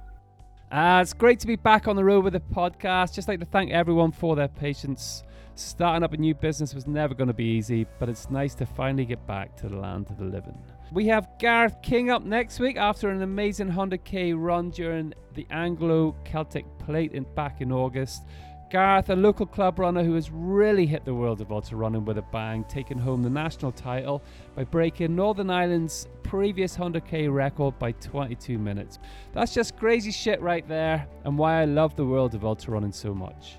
Uh, 0.72 1.01
it's 1.03 1.12
great 1.12 1.38
to 1.40 1.46
be 1.46 1.57
back 1.57 1.88
on 1.88 1.96
the 1.96 2.05
road 2.05 2.24
with 2.24 2.32
the 2.32 2.40
podcast. 2.40 3.14
Just 3.14 3.28
like 3.28 3.40
to 3.40 3.46
thank 3.46 3.70
everyone 3.70 4.11
for 4.12 4.34
their 4.36 4.48
patience. 4.48 5.22
Starting 5.61 6.02
up 6.02 6.14
a 6.14 6.16
new 6.16 6.34
business 6.34 6.74
was 6.74 6.86
never 6.86 7.12
going 7.12 7.28
to 7.28 7.34
be 7.34 7.44
easy, 7.44 7.86
but 7.98 8.08
it's 8.08 8.30
nice 8.30 8.54
to 8.54 8.64
finally 8.64 9.04
get 9.04 9.24
back 9.26 9.54
to 9.54 9.68
the 9.68 9.76
land 9.76 10.08
of 10.08 10.16
the 10.16 10.24
living. 10.24 10.58
We 10.90 11.06
have 11.08 11.28
Gareth 11.38 11.76
King 11.82 12.08
up 12.08 12.24
next 12.24 12.61
week 12.61 12.78
after 12.78 13.11
an 13.11 13.20
amazing 13.20 13.70
100k 13.70 14.32
run 14.38 14.70
during 14.70 15.12
the 15.34 15.46
Anglo 15.50 16.16
Celtic 16.24 16.64
Plate 16.78 17.12
in 17.12 17.24
back 17.34 17.61
in 17.61 17.72
August. 17.72 18.24
Gareth, 18.70 19.11
a 19.11 19.14
local 19.14 19.44
club 19.44 19.78
runner 19.78 20.02
who 20.02 20.14
has 20.14 20.30
really 20.30 20.86
hit 20.86 21.04
the 21.04 21.12
world 21.12 21.42
of 21.42 21.52
ultra 21.52 21.76
running 21.76 22.06
with 22.06 22.16
a 22.16 22.24
bang, 22.32 22.64
taking 22.64 22.96
home 22.96 23.22
the 23.22 23.28
national 23.28 23.70
title 23.70 24.22
by 24.56 24.64
breaking 24.64 25.14
Northern 25.14 25.50
Ireland's 25.50 26.08
previous 26.22 26.74
100k 26.74 27.30
record 27.30 27.78
by 27.78 27.92
22 27.92 28.56
minutes. 28.56 28.98
That's 29.34 29.52
just 29.52 29.76
crazy 29.76 30.11
shit 30.11 30.40
right 30.40 30.66
there, 30.66 31.06
and 31.24 31.36
why 31.36 31.61
I 31.61 31.66
love 31.66 31.96
the 31.96 32.06
world 32.06 32.34
of 32.34 32.46
ultra 32.46 32.72
running 32.72 32.92
so 32.92 33.12
much. 33.12 33.58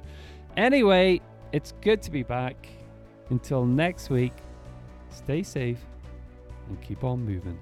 Anyway, 0.58 1.22
it's 1.54 1.74
good 1.82 2.02
to 2.04 2.12
be 2.12 2.24
back. 2.24 2.68
Until 3.30 3.66
next 3.66 4.10
week, 4.10 4.34
stay 5.10 5.44
safe 5.44 5.80
and 6.68 6.82
keep 6.82 7.04
on 7.04 7.26
moving. 7.26 7.60